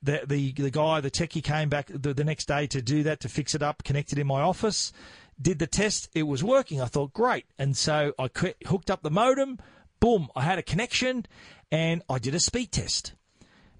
the 0.00 0.22
the, 0.24 0.52
the 0.52 0.70
guy, 0.70 1.00
the 1.00 1.10
techie, 1.10 1.42
came 1.42 1.68
back 1.68 1.90
the, 1.92 2.14
the 2.14 2.24
next 2.24 2.46
day 2.46 2.68
to 2.68 2.80
do 2.80 3.02
that 3.02 3.18
to 3.20 3.28
fix 3.28 3.56
it 3.56 3.62
up, 3.62 3.82
connected 3.82 4.20
in 4.20 4.28
my 4.28 4.40
office, 4.40 4.92
did 5.40 5.58
the 5.58 5.66
test, 5.66 6.08
it 6.14 6.24
was 6.24 6.44
working. 6.44 6.80
I 6.80 6.86
thought 6.86 7.12
great, 7.12 7.46
and 7.58 7.76
so 7.76 8.12
I 8.18 8.30
hooked 8.66 8.90
up 8.90 9.02
the 9.02 9.10
modem. 9.10 9.58
Boom! 9.98 10.28
I 10.36 10.42
had 10.42 10.60
a 10.60 10.62
connection, 10.62 11.26
and 11.72 12.02
I 12.08 12.18
did 12.18 12.36
a 12.36 12.40
speed 12.40 12.70
test. 12.70 13.14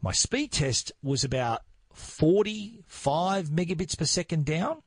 My 0.01 0.13
speed 0.13 0.53
test 0.53 0.93
was 1.03 1.25
about 1.25 1.63
45 1.93 3.49
megabits 3.49 3.99
per 3.99 4.05
second 4.05 4.45
down, 4.45 4.83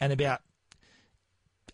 and 0.00 0.12
about 0.12 0.40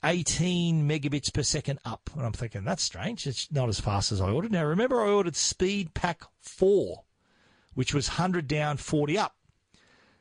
18 0.05 0.89
megabits 0.89 1.33
per 1.33 1.43
second 1.43 1.79
up. 1.85 2.11
And 2.15 2.27
I'm 2.27 2.33
thinking, 2.33 2.65
that's 2.65 2.83
strange. 2.83 3.27
It's 3.27 3.51
not 3.53 3.69
as 3.69 3.81
fast 3.81 4.13
as 4.13 4.21
I 4.21 4.31
ordered. 4.31 4.53
Now, 4.53 4.65
remember, 4.65 5.01
I 5.01 5.11
ordered 5.11 5.37
Speed 5.37 5.95
Pack 5.95 6.23
4, 6.41 7.03
which 7.75 7.95
was 7.95 8.09
100 8.09 8.49
down, 8.49 8.77
40 8.77 9.19
up. 9.19 9.37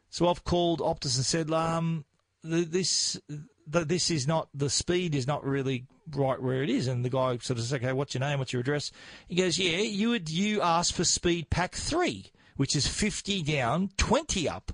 So 0.09 0.27
I've 0.27 0.43
called 0.43 0.79
Optus 0.79 1.15
and 1.15 1.25
said, 1.25 1.51
um, 1.51 2.05
this 2.43 3.19
this 3.67 4.11
is 4.11 4.27
not 4.27 4.49
the 4.53 4.69
speed 4.69 5.15
is 5.15 5.27
not 5.27 5.45
really 5.45 5.85
right 6.11 6.41
where 6.41 6.63
it 6.63 6.69
is. 6.69 6.87
And 6.87 7.05
the 7.05 7.09
guy 7.09 7.37
sort 7.37 7.59
of 7.59 7.59
says, 7.59 7.73
okay, 7.73 7.93
what's 7.93 8.13
your 8.13 8.19
name? 8.19 8.39
What's 8.39 8.51
your 8.51 8.59
address? 8.59 8.91
He 9.27 9.35
goes, 9.35 9.57
yeah, 9.57 9.77
you 9.77 10.09
would 10.09 10.29
you 10.29 10.61
asked 10.61 10.93
for 10.93 11.05
Speed 11.05 11.49
Pack 11.49 11.75
Three, 11.75 12.31
which 12.55 12.75
is 12.75 12.87
50 12.87 13.43
down, 13.43 13.89
20 13.97 14.47
up. 14.47 14.71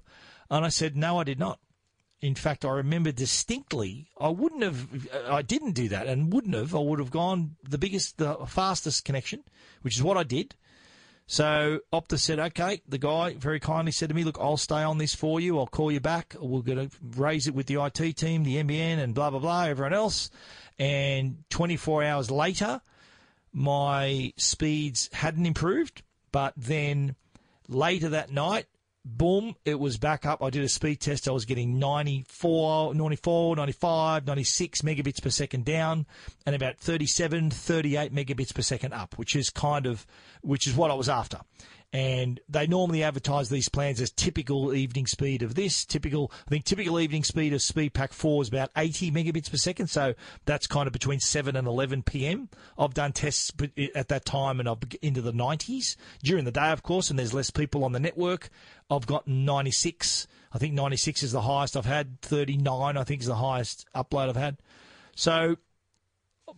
And 0.50 0.66
I 0.66 0.70
said, 0.70 0.96
no, 0.96 1.20
I 1.20 1.24
did 1.24 1.40
not 1.40 1.60
in 2.20 2.36
fact, 2.36 2.66
I 2.66 2.72
remember 2.72 3.12
distinctly. 3.12 4.08
I 4.20 4.30
wouldn't 4.30 4.64
have. 4.64 5.08
I 5.30 5.42
didn't 5.42 5.74
do 5.74 5.90
that, 5.90 6.08
and 6.08 6.34
wouldn't 6.34 6.56
have. 6.56 6.74
I 6.74 6.80
would 6.80 7.00
have 7.00 7.12
gone 7.12 7.56
the 7.64 7.78
biggest, 7.78 8.18
the 8.18 8.36
fastest 8.48 9.06
connection, 9.06 9.44
which 9.84 9.96
is 9.96 10.04
what 10.04 10.18
I 10.18 10.24
did. 10.24 10.56
So 11.28 11.82
Optus 11.94 12.20
said, 12.20 12.40
"Okay." 12.40 12.82
The 12.88 12.98
guy 12.98 13.36
very 13.36 13.60
kindly 13.60 13.92
said 13.92 14.10
to 14.10 14.16
me, 14.16 14.24
"Look, 14.24 14.40
I'll 14.40 14.58
stay 14.58 14.82
on 14.82 14.98
this 14.98 15.14
for 15.14 15.40
you. 15.40 15.60
I'll 15.60 15.68
call 15.68 15.92
you 15.92 16.00
back. 16.00 16.36
We're 16.40 16.62
going 16.62 16.90
to 16.90 16.96
raise 17.02 17.48
it 17.48 17.54
with 17.54 17.68
the 17.68 17.84
IT 17.84 18.18
team, 18.18 18.44
the 18.44 18.56
NBN, 18.56 18.98
and 18.98 19.14
blah 19.14 19.30
blah 19.30 19.40
blah, 19.40 19.64
everyone 19.64 19.94
else." 19.94 20.32
And 20.80 21.44
24 21.50 22.04
hours 22.04 22.32
later, 22.32 22.82
my 23.52 24.34
speeds 24.38 25.10
hadn't 25.14 25.46
improved, 25.46 26.02
but 26.32 26.54
then 26.56 27.16
later 27.68 28.10
that 28.10 28.32
night, 28.32 28.66
boom, 29.06 29.56
it 29.66 29.80
was 29.80 29.98
back 29.98 30.26
up. 30.26 30.44
I 30.44 30.50
did 30.50 30.64
a 30.64 30.70
speed 30.70 31.00
test. 31.00 31.28
I 31.28 31.32
was 31.32 31.46
getting 31.46 31.80
94, 31.80 32.94
94, 32.94 33.56
95, 33.56 34.28
96 34.28 34.82
megabits 34.82 35.22
per 35.22 35.30
second 35.30 35.66
down 35.66 36.06
and 36.46 36.56
about 36.56 36.78
37, 36.78 37.52
38 37.52 38.14
megabits 38.14 38.54
per 38.54 38.62
second 38.62 38.94
up, 38.94 39.18
which 39.18 39.36
is 39.36 39.50
kind 39.50 39.86
of, 39.86 40.06
which 40.42 40.68
is 40.68 40.76
what 40.76 40.92
I 40.92 40.96
was 40.96 41.10
after 41.10 41.40
and 41.94 42.40
they 42.50 42.68
normally 42.68 43.04
advertise 43.04 43.50
these 43.50 43.70
plans 43.70 44.02
as 44.02 44.12
typical 44.12 44.74
evening 44.74 45.08
speed 45.08 45.42
of 45.42 45.56
this. 45.56 45.86
Typical, 45.86 46.32
I 46.46 46.50
think, 46.50 46.66
typical 46.66 47.00
evening 47.00 47.24
speed 47.24 47.54
of 47.54 47.62
Speed 47.62 47.94
Pack 47.94 48.12
4 48.12 48.44
is 48.44 48.50
about 48.50 48.72
80 48.76 49.12
megabits 49.12 49.50
per 49.50 49.58
second, 49.58 49.88
so 49.88 50.14
that's 50.46 50.68
kind 50.68 50.88
of 50.88 50.94
between 50.94 51.20
7 51.20 51.56
and 51.56 51.68
11 51.68 52.04
p.m. 52.04 52.50
I've 52.78 52.94
done 52.94 53.14
tests 53.14 53.52
at 53.96 54.10
that 54.10 54.26
time 54.26 54.60
and 54.60 54.68
I've 54.68 54.80
into 55.02 55.22
the 55.22 55.34
90s 55.34 55.96
during 56.22 56.46
the 56.46 56.52
day, 56.52 56.72
of 56.72 56.84
course, 56.84 57.10
and 57.10 57.18
there's 57.18 57.34
less 57.34 57.52
people 57.52 57.86
on 57.86 57.94
the 57.94 58.00
network. 58.00 58.50
I've 58.90 59.08
got 59.08 59.28
96. 59.28 60.28
I 60.54 60.58
think 60.58 60.74
96 60.74 61.24
is 61.24 61.32
the 61.32 61.42
highest 61.42 61.78
I've 61.78 61.86
had. 61.86 62.22
39, 62.22 62.98
I 62.98 63.04
think, 63.04 63.22
is 63.22 63.28
the 63.28 63.36
highest 63.36 63.86
upload 63.96 64.30
I've 64.30 64.36
had. 64.36 64.58
So 65.16 65.58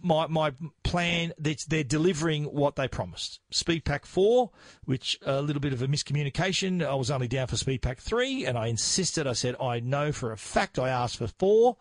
my 0.01 0.27
my 0.27 0.53
plan 0.83 1.33
that 1.37 1.65
they're 1.67 1.83
delivering 1.83 2.45
what 2.45 2.75
they 2.75 2.87
promised. 2.87 3.39
Speedpack 3.51 4.05
four, 4.05 4.51
which 4.85 5.19
a 5.25 5.41
little 5.41 5.59
bit 5.59 5.73
of 5.73 5.81
a 5.81 5.87
miscommunication. 5.87 6.85
I 6.85 6.95
was 6.95 7.11
only 7.11 7.27
down 7.27 7.47
for 7.47 7.55
Speedpack 7.55 7.97
three, 7.99 8.45
and 8.45 8.57
I 8.57 8.67
insisted. 8.67 9.27
I 9.27 9.33
said 9.33 9.55
I 9.61 9.79
know 9.79 10.11
for 10.11 10.31
a 10.31 10.37
fact 10.37 10.79
I 10.79 10.89
asked 10.89 11.17
for 11.17 11.27
four, 11.27 11.77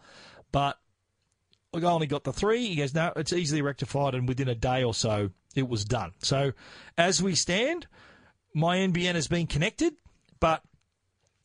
but 0.53 0.79
I 1.75 1.81
only 1.83 2.07
got 2.07 2.25
the 2.25 2.33
three. 2.33 2.69
He 2.69 2.77
goes, 2.77 2.95
no, 2.95 3.13
it's 3.17 3.33
easily 3.33 3.63
rectified, 3.63 4.15
and 4.15 4.27
within 4.27 4.49
a 4.49 4.55
day 4.55 4.83
or 4.83 4.95
so, 4.95 5.31
it 5.55 5.69
was 5.69 5.85
done. 5.85 6.13
So, 6.21 6.53
as 6.97 7.23
we 7.23 7.35
stand, 7.35 7.87
my 8.55 8.79
NBN 8.79 9.15
has 9.15 9.29
been 9.29 9.47
connected, 9.47 9.95
but 10.41 10.63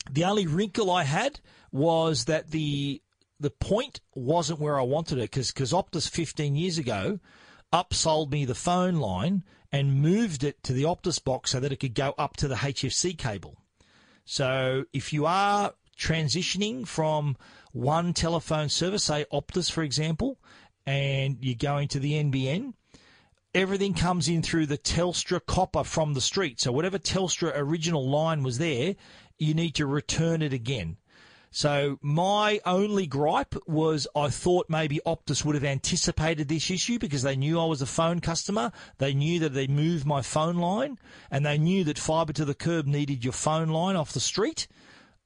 the 0.10 0.24
only 0.26 0.48
wrinkle 0.48 0.90
I 0.90 1.04
had 1.04 1.40
was 1.72 2.26
that 2.26 2.52
the 2.52 3.02
the 3.44 3.50
point 3.50 4.00
wasn't 4.16 4.62
where 4.62 4.80
I 4.80 4.84
wanted 4.84 5.18
it 5.18 5.30
because 5.30 5.52
because 5.52 5.74
Optus 5.74 6.10
15 6.10 6.56
years 6.56 6.78
ago 6.78 7.20
upsold 7.74 8.32
me 8.32 8.46
the 8.46 8.56
phone 8.56 8.96
line 8.96 9.44
and 9.70 10.02
moved 10.02 10.46
it 10.46 10.64
to 10.64 10.72
the 10.72 10.84
Optus 10.84 11.22
box 11.22 11.52
so 11.52 11.60
that 11.60 11.74
it 11.74 11.82
could 11.82 11.94
go 11.94 12.14
up 12.18 12.38
to 12.38 12.48
the 12.48 12.56
HFC 12.56 13.18
cable. 13.18 13.58
So 14.24 14.86
if 14.94 15.12
you 15.12 15.26
are 15.26 15.74
transitioning 16.00 16.88
from 16.88 17.36
one 17.74 18.14
telephone 18.14 18.70
service, 18.70 19.04
say 19.04 19.26
Optus 19.34 19.70
for 19.70 19.84
example, 19.84 20.40
and 20.86 21.38
you're 21.42 21.56
going 21.56 21.90
to 21.90 22.00
the 22.00 22.14
NBN, 22.14 22.76
everything 23.54 23.94
comes 23.94 24.30
in 24.30 24.42
through 24.42 24.68
the 24.68 24.78
Telstra 24.78 25.46
copper 25.46 25.84
from 25.84 26.14
the 26.14 26.22
street. 26.22 26.62
So 26.62 26.72
whatever 26.72 26.98
Telstra 26.98 27.52
original 27.56 28.10
line 28.10 28.42
was 28.42 28.58
there, 28.58 28.96
you 29.38 29.54
need 29.54 29.76
to 29.76 29.86
return 29.86 30.42
it 30.42 30.54
again. 30.54 30.96
So 31.56 32.00
my 32.02 32.60
only 32.66 33.06
gripe 33.06 33.54
was 33.68 34.08
I 34.16 34.30
thought 34.30 34.72
maybe 34.72 35.00
Optus 35.06 35.46
would 35.46 35.54
have 35.54 35.64
anticipated 35.64 36.48
this 36.48 36.72
issue 36.72 36.98
because 36.98 37.22
they 37.22 37.36
knew 37.36 37.60
I 37.60 37.66
was 37.66 37.80
a 37.80 37.86
phone 37.86 38.22
customer. 38.22 38.72
They 38.98 39.14
knew 39.14 39.40
that 39.42 39.54
they 39.54 39.68
moved 39.68 40.04
my 40.04 40.24
phone 40.24 40.56
line 40.56 40.98
and 41.30 41.46
they 41.46 41.60
knew 41.60 41.84
that 41.84 42.00
fibre 42.00 42.34
to 42.34 42.44
the 42.44 42.56
curb 42.56 42.88
needed 42.88 43.24
your 43.24 43.34
phone 43.34 43.70
line 43.70 43.96
off 43.96 44.14
the 44.14 44.20
street. 44.20 44.68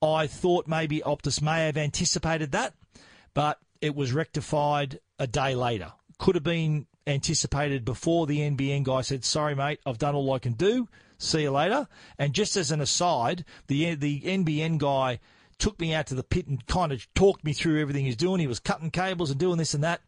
I 0.01 0.27
thought 0.27 0.67
maybe 0.67 0.99
Optus 0.99 1.41
may 1.41 1.65
have 1.65 1.77
anticipated 1.77 2.51
that, 2.51 2.73
but 3.33 3.59
it 3.79 3.95
was 3.95 4.11
rectified 4.11 4.99
a 5.17 5.27
day 5.27 5.55
later. 5.55 5.93
Could 6.19 6.35
have 6.35 6.43
been 6.43 6.87
anticipated 7.07 7.85
before 7.85 8.27
the 8.27 8.39
NBN 8.39 8.83
guy 8.83 8.99
said, 8.99 9.23
"Sorry, 9.23 9.55
mate, 9.55 9.79
I've 9.85 9.97
done 9.97 10.13
all 10.13 10.33
I 10.33 10.39
can 10.39 10.53
do. 10.53 10.89
See 11.17 11.43
you 11.43 11.51
later." 11.51 11.87
And 12.19 12.33
just 12.33 12.57
as 12.57 12.69
an 12.69 12.81
aside, 12.81 13.45
the 13.67 13.95
the 13.95 14.19
NBN 14.25 14.77
guy 14.77 15.21
took 15.59 15.79
me 15.79 15.93
out 15.93 16.07
to 16.07 16.15
the 16.15 16.23
pit 16.23 16.47
and 16.47 16.65
kind 16.67 16.91
of 16.91 17.05
talked 17.13 17.43
me 17.43 17.53
through 17.53 17.81
everything 17.81 18.05
he's 18.05 18.15
doing. 18.15 18.39
He 18.39 18.47
was 18.47 18.59
cutting 18.59 18.91
cables 18.91 19.31
and 19.31 19.39
doing 19.39 19.57
this 19.57 19.73
and 19.73 19.83
that. 19.83 20.01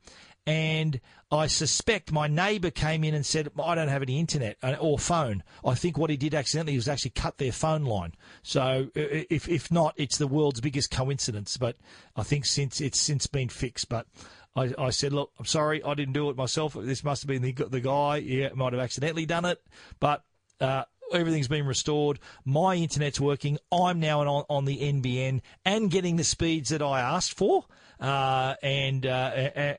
And 0.46 1.00
I 1.32 1.46
suspect 1.48 2.12
my 2.12 2.28
neighbour 2.28 2.72
came 2.72 3.04
in 3.04 3.14
and 3.14 3.26
said, 3.26 3.50
I 3.64 3.76
don't 3.76 3.90
have 3.90 4.02
any 4.02 4.20
internet 4.20 4.58
or 4.80 4.98
phone. 4.98 5.44
I 5.64 5.76
think 5.76 5.98
what 5.98 6.10
he 6.10 6.18
did 6.18 6.34
accidentally 6.34 6.76
was 6.76 6.88
actually 6.88 7.12
cut 7.12 7.38
their 7.38 7.52
phone 7.52 7.84
line. 7.84 8.14
So 8.42 8.90
if, 8.96 9.48
if 9.48 9.72
not, 9.72 9.94
it's 9.96 10.18
the 10.18 10.28
world's 10.28 10.62
biggest 10.62 10.90
coincidence. 10.90 11.58
But 11.58 11.78
I 12.16 12.24
think 12.24 12.46
since 12.46 12.82
it's 12.82 13.00
since 13.00 13.28
been 13.28 13.50
fixed. 13.50 13.90
But 13.90 14.08
I, 14.56 14.74
I 14.78 14.90
said, 14.90 15.14
look, 15.14 15.32
I'm 15.38 15.46
sorry, 15.46 15.84
I 15.84 15.94
didn't 15.94 16.14
do 16.14 16.32
it 16.32 16.36
myself. 16.38 16.74
This 16.74 17.04
must 17.04 17.22
have 17.22 17.28
been 17.28 17.44
the, 17.44 17.52
the 17.52 17.82
guy. 17.82 18.18
Yeah, 18.18 18.50
might 18.56 18.74
have 18.74 18.82
accidentally 18.82 19.28
done 19.28 19.46
it. 19.46 19.62
But 20.00 20.24
uh, 20.60 20.86
everything's 21.13 21.48
been 21.48 21.65
restored. 21.65 22.19
My 22.45 22.76
internet's 22.76 23.19
working. 23.19 23.58
I'm 23.72 24.00
now 24.00 24.22
on, 24.22 24.45
on 24.50 24.65
the 24.65 24.78
NBN 24.78 25.41
and 25.65 25.91
getting 25.91 26.15
the 26.15 26.24
speeds 26.24 26.69
that 26.69 26.82
I 26.82 27.02
asked 27.02 27.38
for. 27.38 27.65
Uh, 28.00 28.56
and, 28.63 29.06
uh, 29.06 29.32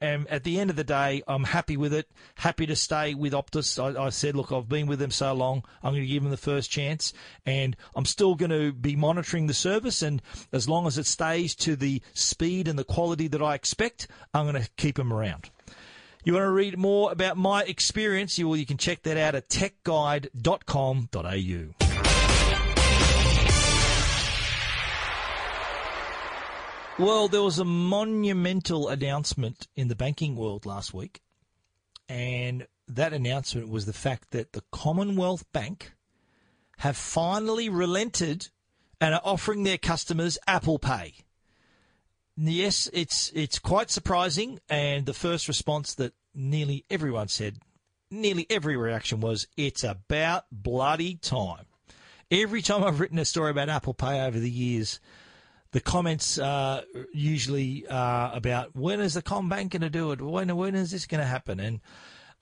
and, 0.02 0.28
at 0.28 0.44
the 0.44 0.60
end 0.60 0.68
of 0.68 0.76
the 0.76 0.84
day, 0.84 1.22
I'm 1.26 1.44
happy 1.44 1.78
with 1.78 1.94
it. 1.94 2.06
Happy 2.34 2.66
to 2.66 2.76
stay 2.76 3.14
with 3.14 3.32
Optus. 3.32 3.82
I, 3.82 3.98
I, 4.04 4.10
said, 4.10 4.36
look, 4.36 4.52
I've 4.52 4.68
been 4.68 4.86
with 4.86 4.98
them 4.98 5.10
so 5.10 5.32
long. 5.32 5.64
I'm 5.82 5.92
going 5.92 6.02
to 6.02 6.06
give 6.06 6.22
them 6.22 6.30
the 6.30 6.36
first 6.36 6.70
chance, 6.70 7.14
and 7.46 7.76
I'm 7.94 8.04
still 8.04 8.34
going 8.34 8.50
to 8.50 8.72
be 8.72 8.94
monitoring 8.94 9.46
the 9.46 9.54
service. 9.54 10.02
And 10.02 10.20
as 10.52 10.68
long 10.68 10.86
as 10.86 10.98
it 10.98 11.06
stays 11.06 11.54
to 11.56 11.76
the 11.76 12.02
speed 12.12 12.68
and 12.68 12.78
the 12.78 12.84
quality 12.84 13.26
that 13.28 13.40
I 13.40 13.54
expect, 13.54 14.06
I'm 14.34 14.44
going 14.44 14.62
to 14.62 14.68
keep 14.76 14.96
them 14.96 15.14
around. 15.14 15.48
You 16.22 16.34
want 16.34 16.44
to 16.44 16.50
read 16.50 16.76
more 16.76 17.10
about 17.10 17.38
my 17.38 17.62
experience? 17.62 18.38
You, 18.38 18.48
well, 18.48 18.58
you 18.58 18.66
can 18.66 18.76
check 18.76 19.02
that 19.04 19.16
out 19.16 19.34
at 19.34 19.48
techguide.com.au. 19.48 21.74
Well, 27.02 27.28
there 27.28 27.42
was 27.42 27.58
a 27.58 27.64
monumental 27.64 28.88
announcement 28.88 29.68
in 29.74 29.88
the 29.88 29.96
banking 29.96 30.36
world 30.36 30.66
last 30.66 30.92
week, 30.92 31.22
and 32.10 32.66
that 32.88 33.14
announcement 33.14 33.70
was 33.70 33.86
the 33.86 33.94
fact 33.94 34.32
that 34.32 34.52
the 34.52 34.62
Commonwealth 34.70 35.50
Bank 35.52 35.92
have 36.78 36.98
finally 36.98 37.70
relented 37.70 38.48
and 39.00 39.14
are 39.14 39.22
offering 39.24 39.62
their 39.62 39.78
customers 39.78 40.36
Apple 40.46 40.78
Pay. 40.78 41.14
Yes, 42.42 42.88
it's 42.94 43.30
it's 43.34 43.58
quite 43.58 43.90
surprising, 43.90 44.60
and 44.70 45.04
the 45.04 45.12
first 45.12 45.46
response 45.46 45.94
that 45.94 46.14
nearly 46.34 46.86
everyone 46.88 47.28
said, 47.28 47.58
nearly 48.10 48.46
every 48.48 48.78
reaction 48.78 49.20
was, 49.20 49.46
"It's 49.58 49.84
about 49.84 50.46
bloody 50.50 51.16
time." 51.16 51.66
Every 52.30 52.62
time 52.62 52.82
I've 52.82 52.98
written 52.98 53.18
a 53.18 53.26
story 53.26 53.50
about 53.50 53.68
Apple 53.68 53.92
Pay 53.92 54.24
over 54.24 54.38
the 54.38 54.50
years, 54.50 55.00
the 55.72 55.80
comments 55.80 56.38
uh, 56.38 56.82
usually 57.12 57.86
are 57.88 58.34
about 58.34 58.74
when 58.74 59.00
is 59.00 59.14
the 59.14 59.22
CommBank 59.22 59.70
going 59.70 59.82
to 59.82 59.90
do 59.90 60.12
it? 60.12 60.22
When 60.22 60.56
when 60.56 60.74
is 60.74 60.92
this 60.92 61.06
going 61.06 61.20
to 61.20 61.26
happen? 61.26 61.60
And 61.60 61.80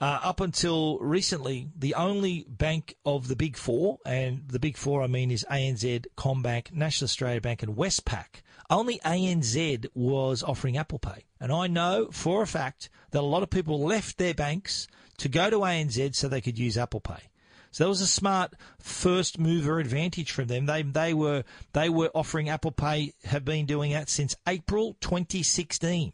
Uh, 0.01 0.21
up 0.23 0.41
until 0.41 0.99
recently, 1.01 1.69
the 1.77 1.95
only 1.95 2.47
bank 2.49 2.95
of 3.05 3.27
the 3.27 3.35
big 3.35 3.57
four, 3.57 3.99
and 4.07 4.45
the 4.47 4.61
big 4.61 4.77
four 4.77 5.03
I 5.03 5.09
mean 5.09 5.33
is 5.33 5.45
ANZ, 5.51 6.07
CommBank, 6.17 6.73
National 6.73 7.07
Australia 7.07 7.41
Bank, 7.41 7.65
and 7.65 7.77
Westpac. 7.77 8.43
Only 8.71 9.01
ANZ 9.01 9.87
was 9.95 10.45
offering 10.45 10.77
Apple 10.77 11.01
Pay. 11.01 11.25
And 11.41 11.51
I 11.51 11.67
know 11.67 12.11
for 12.13 12.43
a 12.43 12.47
fact 12.47 12.91
that 13.11 13.21
a 13.21 13.23
lot 13.23 13.43
of 13.43 13.51
people 13.51 13.81
left 13.81 14.19
their 14.19 14.35
banks 14.35 14.87
to 15.17 15.29
go 15.29 15.51
to 15.51 15.59
ANZ 15.59 16.15
so 16.15 16.29
they 16.29 16.43
could 16.43 16.59
use 16.59 16.79
Apple 16.79 17.01
Pay. 17.01 17.31
So 17.73 17.85
that 17.85 17.89
was 17.89 18.01
a 18.01 18.07
smart 18.07 18.55
first 18.79 19.39
mover 19.39 19.79
advantage 19.81 20.31
from 20.31 20.47
them. 20.47 20.67
They 20.67 20.83
they 20.83 21.13
were 21.13 21.45
they 21.73 21.89
were 21.89 22.11
offering 22.15 22.49
Apple 22.49 22.73
Pay, 22.73 23.15
have 23.25 23.45
been 23.45 23.67
doing 23.67 23.93
that 23.93 24.09
since 24.09 24.37
April 24.47 24.97
2016. 25.01 26.13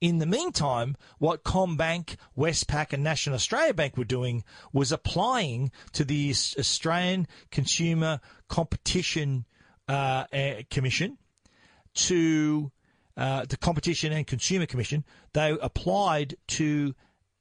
In 0.00 0.18
the 0.18 0.26
meantime, 0.26 0.96
what 1.18 1.42
CommBank, 1.42 2.16
Westpac, 2.36 2.92
and 2.92 3.02
National 3.02 3.36
Australia 3.36 3.72
Bank 3.72 3.96
were 3.96 4.04
doing 4.04 4.44
was 4.72 4.92
applying 4.92 5.70
to 5.92 6.04
the 6.04 6.30
Australian 6.30 7.26
Consumer 7.50 8.20
Competition 8.48 9.46
uh, 9.88 10.24
uh, 10.32 10.54
Commission 10.70 11.16
to 11.94 12.70
uh, 13.16 13.46
the 13.48 13.56
Competition 13.56 14.12
and 14.12 14.26
Consumer 14.26 14.66
Commission. 14.66 15.02
They 15.32 15.56
applied 15.62 16.36
to 16.48 16.94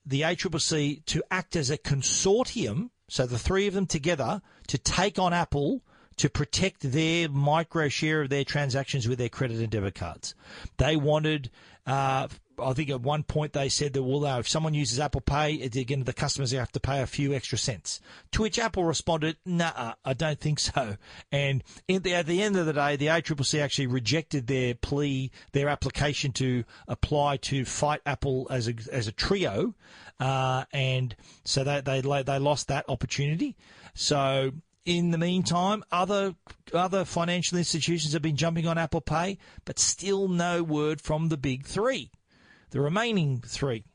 the 0.05 0.21
ACCC 0.21 1.03
to 1.05 1.23
act 1.29 1.57
as 1.57 1.69
a 1.69 1.77
consortium, 1.77 2.89
so 3.09 3.25
the 3.25 3.39
three 3.39 3.67
of 3.67 3.73
them 3.73 3.85
together, 3.85 4.41
to 4.67 4.77
take 4.77 5.19
on 5.19 5.33
Apple 5.33 5.83
to 6.17 6.29
protect 6.29 6.91
their 6.91 7.27
micro 7.27 7.89
share 7.89 8.21
of 8.21 8.29
their 8.29 8.45
transactions 8.45 9.07
with 9.07 9.17
their 9.17 9.27
credit 9.27 9.59
and 9.59 9.69
debit 9.69 9.95
cards. 9.95 10.33
They 10.77 10.95
wanted 10.95 11.51
uh, 11.85 12.29
I 12.59 12.73
think 12.73 12.89
at 12.89 13.01
one 13.01 13.23
point 13.23 13.53
they 13.53 13.69
said 13.69 13.93
that 13.93 14.03
well, 14.03 14.39
if 14.39 14.47
someone 14.47 14.73
uses 14.73 14.99
Apple 14.99 15.21
Pay, 15.21 15.61
again 15.61 16.03
the 16.03 16.13
customers 16.13 16.51
have 16.51 16.71
to 16.73 16.79
pay 16.79 17.01
a 17.01 17.07
few 17.07 17.33
extra 17.33 17.57
cents. 17.57 18.01
To 18.31 18.41
which 18.41 18.59
Apple 18.59 18.83
responded, 18.83 19.37
"Nah, 19.45 19.93
I 20.03 20.13
don't 20.13 20.39
think 20.39 20.59
so." 20.59 20.97
And 21.31 21.63
the, 21.87 22.13
at 22.13 22.25
the 22.25 22.41
end 22.41 22.55
of 22.55 22.65
the 22.65 22.73
day, 22.73 22.95
the 22.95 23.07
ACCC 23.07 23.61
actually 23.61 23.87
rejected 23.87 24.47
their 24.47 24.75
plea, 24.75 25.31
their 25.51 25.69
application 25.69 26.31
to 26.33 26.63
apply 26.87 27.37
to 27.37 27.65
fight 27.65 28.01
Apple 28.05 28.47
as 28.49 28.67
a 28.67 28.75
as 28.91 29.07
a 29.07 29.11
trio, 29.11 29.75
uh, 30.19 30.65
and 30.71 31.15
so 31.43 31.63
they 31.63 31.81
they 31.81 32.01
they 32.01 32.39
lost 32.39 32.67
that 32.67 32.85
opportunity. 32.87 33.55
So 33.93 34.51
in 34.85 35.11
the 35.11 35.17
meantime, 35.17 35.83
other 35.91 36.35
other 36.73 37.05
financial 37.05 37.57
institutions 37.57 38.13
have 38.13 38.21
been 38.21 38.37
jumping 38.37 38.67
on 38.67 38.77
Apple 38.77 39.01
Pay, 39.01 39.39
but 39.65 39.79
still 39.79 40.27
no 40.27 40.63
word 40.63 41.01
from 41.01 41.29
the 41.29 41.37
big 41.37 41.65
three 41.65 42.11
the 42.75 42.81
remaining 42.81 43.39
three. 43.39 43.85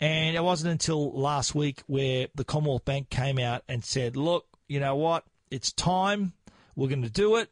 And 0.00 0.34
it 0.34 0.42
wasn't 0.42 0.72
until 0.72 1.12
last 1.12 1.54
week 1.54 1.84
where 1.86 2.26
the 2.34 2.44
Commonwealth 2.44 2.84
Bank 2.84 3.10
came 3.10 3.38
out 3.38 3.62
and 3.68 3.84
said, 3.84 4.16
look, 4.16 4.44
you 4.66 4.80
know 4.80 4.96
what? 4.96 5.24
It's 5.52 5.70
time. 5.70 6.32
We're 6.74 6.88
going 6.88 7.04
to 7.04 7.10
do 7.10 7.36
it. 7.36 7.48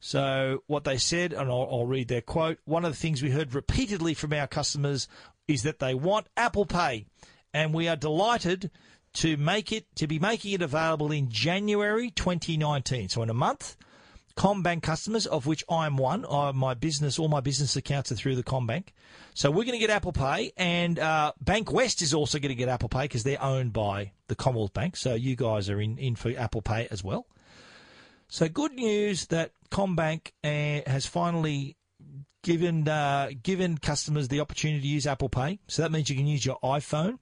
So, 0.00 0.64
what 0.66 0.84
they 0.84 0.98
said, 0.98 1.32
and 1.32 1.48
I'll, 1.48 1.66
I'll, 1.70 1.86
read 1.86 2.08
their 2.08 2.20
quote 2.20 2.58
one 2.66 2.84
of 2.84 2.90
the 2.92 2.98
things 2.98 3.22
we 3.22 3.30
heard 3.30 3.54
repeatedly 3.54 4.12
from 4.12 4.34
our 4.34 4.46
customers 4.46 5.08
is 5.48 5.62
that 5.62 5.78
they 5.78 5.94
want 5.94 6.26
Apple 6.36 6.66
Pay. 6.66 7.06
And 7.54 7.72
we 7.72 7.88
are 7.88 7.96
delighted 7.96 8.70
to 9.14 9.38
make 9.38 9.72
it, 9.72 9.86
to 9.96 10.06
be 10.06 10.18
making 10.18 10.52
it 10.52 10.60
available 10.60 11.10
in 11.10 11.30
January 11.30 12.10
2019. 12.10 13.08
So, 13.08 13.22
in 13.22 13.30
a 13.30 13.34
month, 13.34 13.76
CommBank 14.36 14.82
customers, 14.82 15.26
of 15.26 15.46
which 15.46 15.64
I'm 15.68 15.96
one. 15.96 16.24
I, 16.30 16.52
my 16.52 16.74
business, 16.74 17.18
all 17.18 17.28
my 17.28 17.40
business 17.40 17.76
accounts 17.76 18.12
are 18.12 18.14
through 18.14 18.36
the 18.36 18.42
CommBank. 18.42 18.88
So 19.34 19.50
we're 19.50 19.64
going 19.64 19.72
to 19.72 19.78
get 19.78 19.90
Apple 19.90 20.12
Pay, 20.12 20.52
and 20.56 20.98
uh, 20.98 21.32
Bank 21.40 21.72
West 21.72 22.02
is 22.02 22.12
also 22.14 22.38
going 22.38 22.50
to 22.50 22.54
get 22.54 22.68
Apple 22.68 22.88
Pay 22.88 23.02
because 23.02 23.22
they're 23.22 23.42
owned 23.42 23.72
by 23.72 24.12
the 24.28 24.34
Commonwealth 24.34 24.72
Bank. 24.72 24.96
So 24.96 25.14
you 25.14 25.36
guys 25.36 25.70
are 25.70 25.80
in, 25.80 25.98
in 25.98 26.16
for 26.16 26.32
Apple 26.36 26.62
Pay 26.62 26.88
as 26.90 27.02
well. 27.02 27.26
So 28.28 28.48
good 28.48 28.72
news 28.72 29.26
that 29.26 29.52
CommBank 29.70 30.32
uh, 30.42 30.90
has 30.90 31.06
finally 31.06 31.76
given 32.42 32.88
uh, 32.88 33.30
given 33.42 33.78
customers 33.78 34.28
the 34.28 34.40
opportunity 34.40 34.80
to 34.80 34.88
use 34.88 35.06
Apple 35.06 35.28
Pay. 35.28 35.60
So 35.68 35.82
that 35.82 35.92
means 35.92 36.10
you 36.10 36.16
can 36.16 36.26
use 36.26 36.44
your 36.44 36.58
iPhone 36.62 37.18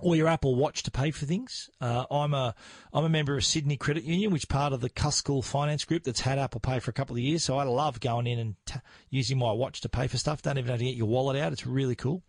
or 0.00 0.16
your 0.16 0.28
Apple 0.28 0.54
Watch 0.54 0.82
to 0.84 0.90
pay 0.90 1.10
for 1.10 1.26
things. 1.26 1.70
Uh, 1.80 2.04
I'm 2.10 2.34
a 2.34 2.54
I'm 2.92 3.04
a 3.04 3.08
member 3.08 3.36
of 3.36 3.44
Sydney 3.44 3.76
Credit 3.76 4.04
Union, 4.04 4.32
which 4.32 4.48
part 4.48 4.72
of 4.72 4.80
the 4.80 4.90
Cuscal 4.90 5.44
Finance 5.44 5.84
Group 5.84 6.04
that's 6.04 6.20
had 6.20 6.38
Apple 6.38 6.60
Pay 6.60 6.78
for 6.78 6.90
a 6.90 6.94
couple 6.94 7.16
of 7.16 7.20
years. 7.20 7.44
So 7.44 7.58
I 7.58 7.64
love 7.64 8.00
going 8.00 8.26
in 8.26 8.38
and 8.38 8.54
t- 8.66 8.80
using 9.10 9.38
my 9.38 9.52
watch 9.52 9.80
to 9.82 9.88
pay 9.88 10.06
for 10.06 10.16
stuff. 10.16 10.42
Don't 10.42 10.58
even 10.58 10.70
have 10.70 10.78
to 10.78 10.84
get 10.84 10.94
your 10.94 11.08
wallet 11.08 11.36
out. 11.36 11.52
It's 11.52 11.66
really 11.66 11.94
cool. 11.94 12.22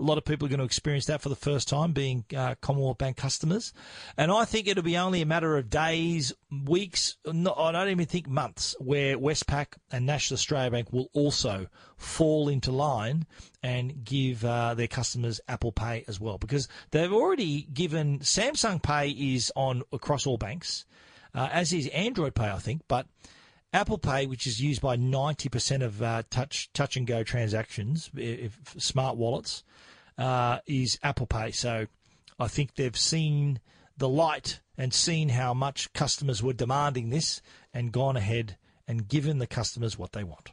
A 0.00 0.02
lot 0.02 0.18
of 0.18 0.24
people 0.24 0.46
are 0.46 0.48
going 0.48 0.58
to 0.58 0.64
experience 0.64 1.06
that 1.06 1.22
for 1.22 1.28
the 1.28 1.36
first 1.36 1.68
time, 1.68 1.92
being 1.92 2.24
uh, 2.36 2.56
Commonwealth 2.60 2.98
Bank 2.98 3.16
customers. 3.16 3.72
And 4.16 4.32
I 4.32 4.44
think 4.44 4.66
it'll 4.66 4.82
be 4.82 4.96
only 4.96 5.22
a 5.22 5.26
matter 5.26 5.56
of 5.56 5.70
days, 5.70 6.32
weeks. 6.64 7.16
Not, 7.24 7.56
I 7.58 7.70
don't 7.70 7.88
even 7.88 8.06
think 8.06 8.28
months, 8.28 8.74
where 8.80 9.16
Westpac 9.16 9.74
and 9.90 10.04
National 10.04 10.34
Australia 10.34 10.70
Bank 10.70 10.92
will 10.92 11.08
also 11.12 11.68
fall 12.02 12.48
into 12.48 12.70
line 12.72 13.26
and 13.62 14.04
give 14.04 14.44
uh, 14.44 14.74
their 14.74 14.88
customers 14.88 15.40
Apple 15.48 15.72
Pay 15.72 16.04
as 16.08 16.20
well, 16.20 16.38
because 16.38 16.68
they've 16.90 17.12
already 17.12 17.62
given 17.62 18.20
Samsung 18.20 18.82
Pay 18.82 19.10
is 19.10 19.52
on 19.54 19.82
across 19.92 20.26
all 20.26 20.36
banks, 20.36 20.84
uh, 21.34 21.48
as 21.52 21.72
is 21.72 21.86
Android 21.88 22.34
Pay, 22.34 22.50
I 22.50 22.58
think. 22.58 22.82
But 22.88 23.06
Apple 23.72 23.98
Pay, 23.98 24.26
which 24.26 24.46
is 24.46 24.60
used 24.60 24.82
by 24.82 24.96
90% 24.96 25.82
of 25.82 26.02
uh, 26.02 26.22
touch 26.28 26.70
touch 26.72 26.96
and 26.96 27.06
go 27.06 27.22
transactions, 27.22 28.10
if, 28.14 28.58
smart 28.78 29.16
wallets, 29.16 29.64
uh, 30.18 30.58
is 30.66 30.98
Apple 31.02 31.26
Pay. 31.26 31.52
So 31.52 31.86
I 32.38 32.48
think 32.48 32.74
they've 32.74 32.96
seen 32.96 33.60
the 33.96 34.08
light 34.08 34.60
and 34.76 34.92
seen 34.92 35.30
how 35.30 35.54
much 35.54 35.92
customers 35.92 36.42
were 36.42 36.52
demanding 36.52 37.10
this 37.10 37.40
and 37.72 37.92
gone 37.92 38.16
ahead 38.16 38.56
and 38.86 39.08
given 39.08 39.38
the 39.38 39.46
customers 39.46 39.98
what 39.98 40.12
they 40.12 40.24
want. 40.24 40.50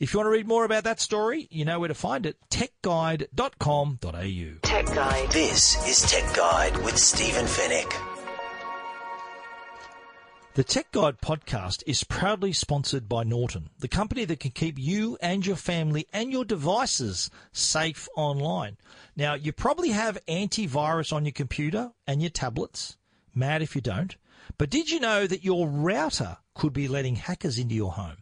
If 0.00 0.14
you 0.14 0.18
want 0.18 0.28
to 0.28 0.30
read 0.30 0.48
more 0.48 0.64
about 0.64 0.84
that 0.84 0.98
story, 0.98 1.46
you 1.50 1.66
know 1.66 1.78
where 1.78 1.88
to 1.88 1.94
find 1.94 2.24
it 2.24 2.38
techguide.com.au. 2.48 3.98
Tech 4.62 4.86
Guide. 4.86 5.30
This 5.30 5.86
is 5.86 6.10
Tech 6.10 6.34
Guide 6.34 6.74
with 6.78 6.96
Stephen 6.96 7.44
Fenech. 7.44 7.92
The 10.54 10.64
Tech 10.64 10.90
Guide 10.92 11.20
podcast 11.20 11.82
is 11.86 12.02
proudly 12.04 12.54
sponsored 12.54 13.10
by 13.10 13.24
Norton, 13.24 13.68
the 13.78 13.88
company 13.88 14.24
that 14.24 14.40
can 14.40 14.52
keep 14.52 14.78
you 14.78 15.18
and 15.20 15.44
your 15.44 15.56
family 15.56 16.06
and 16.14 16.32
your 16.32 16.46
devices 16.46 17.30
safe 17.52 18.08
online. 18.16 18.78
Now, 19.16 19.34
you 19.34 19.52
probably 19.52 19.90
have 19.90 20.24
antivirus 20.26 21.12
on 21.12 21.26
your 21.26 21.32
computer 21.32 21.92
and 22.06 22.22
your 22.22 22.30
tablets. 22.30 22.96
Mad 23.34 23.60
if 23.60 23.74
you 23.74 23.82
don't. 23.82 24.16
But 24.56 24.70
did 24.70 24.90
you 24.90 24.98
know 24.98 25.26
that 25.26 25.44
your 25.44 25.68
router 25.68 26.38
could 26.54 26.72
be 26.72 26.88
letting 26.88 27.16
hackers 27.16 27.58
into 27.58 27.74
your 27.74 27.92
home? 27.92 28.19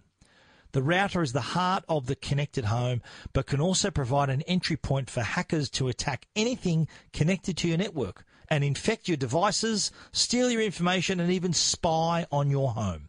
The 0.73 0.83
router 0.83 1.23
is 1.23 1.33
the 1.33 1.41
heart 1.41 1.85
of 1.89 2.07
the 2.07 2.17
connected 2.17 2.67
home, 2.67 3.01
but 3.33 3.47
can 3.47 3.61
also 3.61 3.91
provide 3.91 4.29
an 4.29 4.43
entry 4.43 4.77
point 4.77 5.09
for 5.09 5.23
hackers 5.23 5.71
to 5.71 5.89
attack 5.89 6.27
anything 6.37 6.89
connected 7.13 7.57
to 7.59 7.69
your 7.69 7.79
network 7.79 8.25
and 8.49 8.63
infect 8.63 9.09
your 9.09 9.17
devices, 9.17 9.91
steal 10.13 10.51
your 10.51 10.63
information, 10.63 11.21
and 11.21 11.31
even 11.31 11.53
spy 11.53 12.27
on 12.31 12.51
your 12.51 12.73
home. 12.73 13.09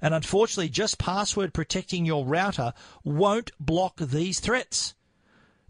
And 0.00 0.14
unfortunately, 0.14 0.68
just 0.68 0.98
password 0.98 1.52
protecting 1.52 2.06
your 2.06 2.24
router 2.24 2.72
won't 3.02 3.50
block 3.58 3.96
these 3.96 4.38
threats. 4.38 4.94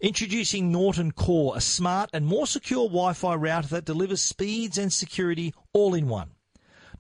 Introducing 0.01 0.71
Norton 0.71 1.13
Core, 1.13 1.57
a 1.57 1.61
smart 1.61 2.11
and 2.13 2.27
more 2.27 2.47
secure 2.47 2.85
Wi 2.85 3.15
Fi 3.15 3.35
router 3.35 3.69
that 3.69 3.85
delivers 3.85 4.21
speeds 4.21 4.79
and 4.79 4.93
security 4.93 5.55
all 5.73 5.95
in 5.95 6.07
one. 6.07 6.33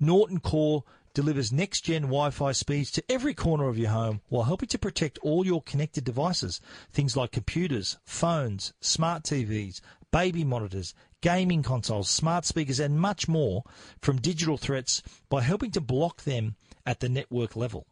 Norton 0.00 0.40
Core 0.40 0.84
delivers 1.18 1.52
next 1.52 1.80
gen 1.80 2.02
Wi 2.02 2.30
Fi 2.30 2.52
speeds 2.52 2.92
to 2.92 3.02
every 3.08 3.34
corner 3.34 3.66
of 3.66 3.76
your 3.76 3.90
home 3.90 4.20
while 4.28 4.44
helping 4.44 4.68
to 4.68 4.78
protect 4.78 5.18
all 5.18 5.44
your 5.44 5.60
connected 5.60 6.04
devices. 6.04 6.60
Things 6.92 7.16
like 7.16 7.32
computers, 7.32 7.98
phones, 8.04 8.72
smart 8.80 9.24
TVs, 9.24 9.80
baby 10.12 10.44
monitors, 10.44 10.94
gaming 11.20 11.64
consoles, 11.64 12.08
smart 12.08 12.44
speakers, 12.44 12.78
and 12.78 13.00
much 13.00 13.26
more 13.26 13.64
from 14.00 14.20
digital 14.20 14.56
threats 14.56 15.02
by 15.28 15.40
helping 15.40 15.72
to 15.72 15.80
block 15.80 16.22
them 16.22 16.54
at 16.86 17.00
the 17.00 17.08
network 17.08 17.56
level. 17.56 17.88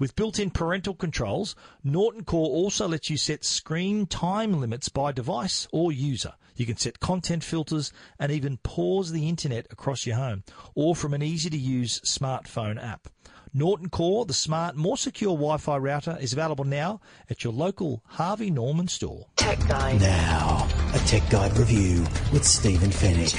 With 0.00 0.16
built-in 0.16 0.50
parental 0.50 0.94
controls, 0.94 1.54
Norton 1.84 2.24
Core 2.24 2.48
also 2.48 2.88
lets 2.88 3.10
you 3.10 3.18
set 3.18 3.44
screen 3.44 4.06
time 4.06 4.58
limits 4.58 4.88
by 4.88 5.12
device 5.12 5.68
or 5.72 5.92
user. 5.92 6.32
You 6.56 6.64
can 6.64 6.78
set 6.78 7.00
content 7.00 7.44
filters 7.44 7.92
and 8.18 8.32
even 8.32 8.56
pause 8.56 9.12
the 9.12 9.28
internet 9.28 9.66
across 9.70 10.06
your 10.06 10.16
home 10.16 10.42
or 10.74 10.96
from 10.96 11.12
an 11.12 11.22
easy-to-use 11.22 12.00
smartphone 12.00 12.82
app. 12.82 13.08
Norton 13.52 13.90
Core, 13.90 14.24
the 14.24 14.32
smart, 14.32 14.74
more 14.74 14.96
secure 14.96 15.32
Wi-Fi 15.32 15.76
router, 15.76 16.16
is 16.18 16.32
available 16.32 16.64
now 16.64 17.02
at 17.28 17.44
your 17.44 17.52
local 17.52 18.02
Harvey 18.06 18.50
Norman 18.50 18.88
store. 18.88 19.26
Tech 19.36 19.58
Guide. 19.68 20.00
Now, 20.00 20.66
a 20.94 20.98
Tech 21.00 21.28
Guide 21.28 21.54
review 21.58 22.06
with 22.32 22.46
Stephen 22.46 22.88
Fenech. 22.88 23.36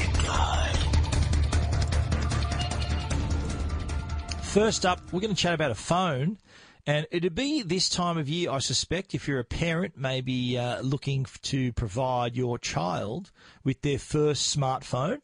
First 4.43 4.85
up, 4.85 4.99
we're 5.13 5.21
going 5.21 5.33
to 5.33 5.41
chat 5.41 5.53
about 5.53 5.71
a 5.71 5.75
phone 5.75 6.37
And 6.85 7.05
it'd 7.11 7.35
be 7.35 7.61
this 7.61 7.89
time 7.89 8.17
of 8.17 8.27
year, 8.27 8.49
I 8.49 8.59
suspect, 8.59 9.13
if 9.13 9.27
you're 9.27 9.39
a 9.39 9.43
parent, 9.43 9.97
maybe 9.97 10.57
uh, 10.57 10.81
looking 10.81 11.25
to 11.43 11.73
provide 11.73 12.35
your 12.35 12.57
child 12.57 13.31
with 13.63 13.81
their 13.81 13.99
first 13.99 14.57
smartphone, 14.57 15.19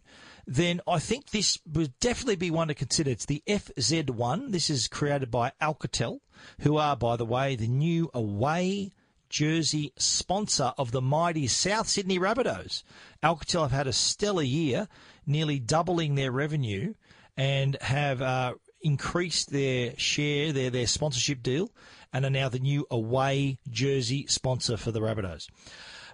then 0.45 0.81
I 0.87 0.99
think 0.99 1.31
this 1.31 1.59
would 1.71 1.99
definitely 1.99 2.35
be 2.35 2.51
one 2.51 2.69
to 2.69 2.73
consider. 2.73 3.11
It's 3.11 3.25
the 3.25 3.43
FZ1. 3.47 4.51
This 4.51 4.69
is 4.69 4.87
created 4.87 5.31
by 5.31 5.51
Alcatel, 5.61 6.19
who 6.61 6.77
are, 6.77 6.95
by 6.95 7.17
the 7.17 7.25
way, 7.25 7.55
the 7.55 7.67
new 7.67 8.09
away 8.13 8.93
jersey 9.29 9.91
sponsor 9.97 10.73
of 10.77 10.91
the 10.91 11.01
mighty 11.01 11.47
South 11.47 11.89
Sydney 11.89 12.19
Rabbitohs. 12.19 12.83
Alcatel 13.21 13.63
have 13.63 13.71
had 13.71 13.87
a 13.87 13.93
stellar 13.93 14.43
year, 14.43 14.87
nearly 15.25 15.59
doubling 15.59 16.15
their 16.15 16.31
revenue, 16.31 16.93
and 17.35 17.77
have 17.81 18.21
uh, 18.21 18.53
increased 18.81 19.51
their 19.51 19.97
share, 19.97 20.51
their 20.51 20.69
their 20.69 20.87
sponsorship 20.87 21.43
deal, 21.43 21.71
and 22.13 22.25
are 22.25 22.29
now 22.29 22.49
the 22.49 22.59
new 22.59 22.85
away 22.89 23.59
jersey 23.69 24.25
sponsor 24.27 24.77
for 24.77 24.91
the 24.91 25.01
Rabbitohs. 25.01 25.47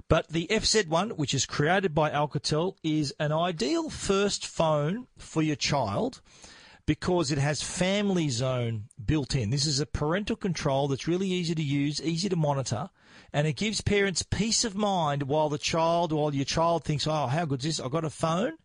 But 0.10 0.30
the 0.30 0.48
FZ1, 0.50 1.18
which 1.18 1.34
is 1.34 1.46
created 1.46 1.96
by 1.96 2.12
Alcatel, 2.12 2.76
is 2.84 3.14
an 3.20 3.32
ideal 3.32 3.90
first 3.90 4.46
phone 4.46 5.08
for 5.18 5.42
your 5.42 5.56
child 5.56 6.22
because 6.86 7.32
it 7.32 7.38
has 7.38 7.64
Family 7.64 8.30
Zone 8.30 8.90
built 9.04 9.36
in. 9.36 9.50
This 9.50 9.66
is 9.66 9.80
a 9.80 9.86
parental 9.86 10.36
control 10.36 10.88
that's 10.88 11.08
really 11.08 11.28
easy 11.28 11.56
to 11.56 11.64
use, 11.64 12.02
easy 12.02 12.28
to 12.28 12.36
monitor, 12.36 12.90
and 13.32 13.48
it 13.48 13.54
gives 13.54 13.82
parents 13.82 14.24
peace 14.24 14.66
of 14.66 14.76
mind 14.76 15.24
while 15.24 15.50
the 15.50 15.58
child, 15.58 16.12
while 16.12 16.36
your 16.36 16.46
child 16.46 16.84
thinks, 16.84 17.08
oh, 17.08 17.28
how 17.28 17.46
good 17.46 17.60
is 17.60 17.78
this? 17.78 17.80
I've 17.80 17.92
got 17.92 18.04
a 18.04 18.10
phone. 18.10 18.58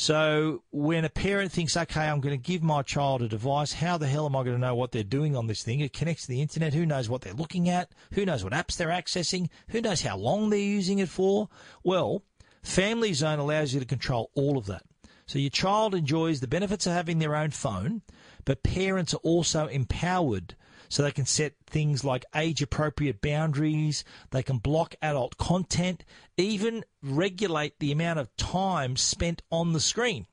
So 0.00 0.62
when 0.70 1.04
a 1.04 1.10
parent 1.10 1.52
thinks, 1.52 1.76
okay, 1.76 2.08
I'm 2.08 2.22
going 2.22 2.32
to 2.32 2.42
give 2.42 2.62
my 2.62 2.80
child 2.80 3.20
a 3.20 3.28
device, 3.28 3.74
how 3.74 3.98
the 3.98 4.06
hell 4.06 4.24
am 4.24 4.34
I 4.34 4.44
going 4.44 4.56
to 4.56 4.58
know 4.58 4.74
what 4.74 4.92
they're 4.92 5.02
doing 5.02 5.36
on 5.36 5.46
this 5.46 5.62
thing? 5.62 5.80
It 5.80 5.92
connects 5.92 6.22
to 6.22 6.28
the 6.28 6.40
internet. 6.40 6.72
Who 6.72 6.86
knows 6.86 7.10
what 7.10 7.20
they're 7.20 7.34
looking 7.34 7.68
at? 7.68 7.90
Who 8.14 8.24
knows 8.24 8.42
what 8.42 8.54
apps 8.54 8.78
they're 8.78 8.88
accessing? 8.88 9.50
Who 9.68 9.82
knows 9.82 10.00
how 10.00 10.16
long 10.16 10.48
they're 10.48 10.58
using 10.58 11.00
it 11.00 11.10
for? 11.10 11.50
Well, 11.84 12.22
Family 12.62 13.12
Zone 13.12 13.38
allows 13.38 13.74
you 13.74 13.80
to 13.80 13.84
control 13.84 14.30
all 14.34 14.56
of 14.56 14.64
that. 14.68 14.84
So 15.26 15.38
your 15.38 15.50
child 15.50 15.94
enjoys 15.94 16.40
the 16.40 16.48
benefits 16.48 16.86
of 16.86 16.94
having 16.94 17.18
their 17.18 17.36
own 17.36 17.50
phone, 17.50 18.00
but 18.46 18.62
parents 18.62 19.12
are 19.12 19.18
also 19.18 19.66
empowered 19.66 20.56
so 20.90 21.02
they 21.02 21.12
can 21.12 21.24
set 21.24 21.54
things 21.66 22.04
like 22.04 22.24
age 22.34 22.60
appropriate 22.62 23.20
boundaries, 23.20 24.02
they 24.30 24.42
can 24.42 24.58
block 24.58 24.96
adult 25.00 25.38
content, 25.38 26.04
even 26.42 26.84
regulate 27.02 27.78
the 27.78 27.92
amount 27.92 28.18
of 28.18 28.34
time 28.36 28.96
spent 28.96 29.42
on 29.50 29.72
the 29.72 29.80
screen. 29.80 30.26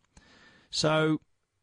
So 0.69 1.21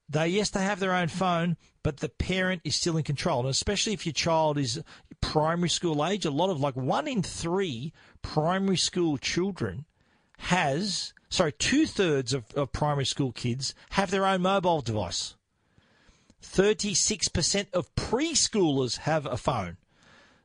they 0.08 0.28
yes 0.28 0.50
they 0.50 0.62
have 0.62 0.80
their 0.80 0.94
own 0.94 1.08
phone, 1.08 1.56
but 1.82 1.98
the 1.98 2.08
parent 2.08 2.62
is 2.64 2.76
still 2.76 2.96
in 2.96 3.04
control. 3.04 3.40
And 3.40 3.48
especially 3.48 3.92
if 3.92 4.06
your 4.06 4.12
child 4.12 4.58
is 4.58 4.82
primary 5.20 5.68
school 5.68 6.04
age, 6.04 6.24
a 6.24 6.30
lot 6.30 6.50
of 6.50 6.60
like 6.60 6.76
one 6.76 7.08
in 7.08 7.22
three 7.22 7.92
primary 8.22 8.76
school 8.76 9.18
children 9.18 9.84
has 10.38 11.14
sorry, 11.34 11.52
two 11.52 11.86
thirds 11.86 12.32
of, 12.32 12.44
of 12.54 12.72
primary 12.72 13.04
school 13.04 13.32
kids 13.32 13.74
have 13.90 14.10
their 14.10 14.24
own 14.24 14.42
mobile 14.42 14.80
device. 14.80 15.34
36% 16.42 17.72
of 17.72 17.94
preschoolers 17.96 18.98
have 18.98 19.26
a 19.26 19.36
phone. 19.36 19.76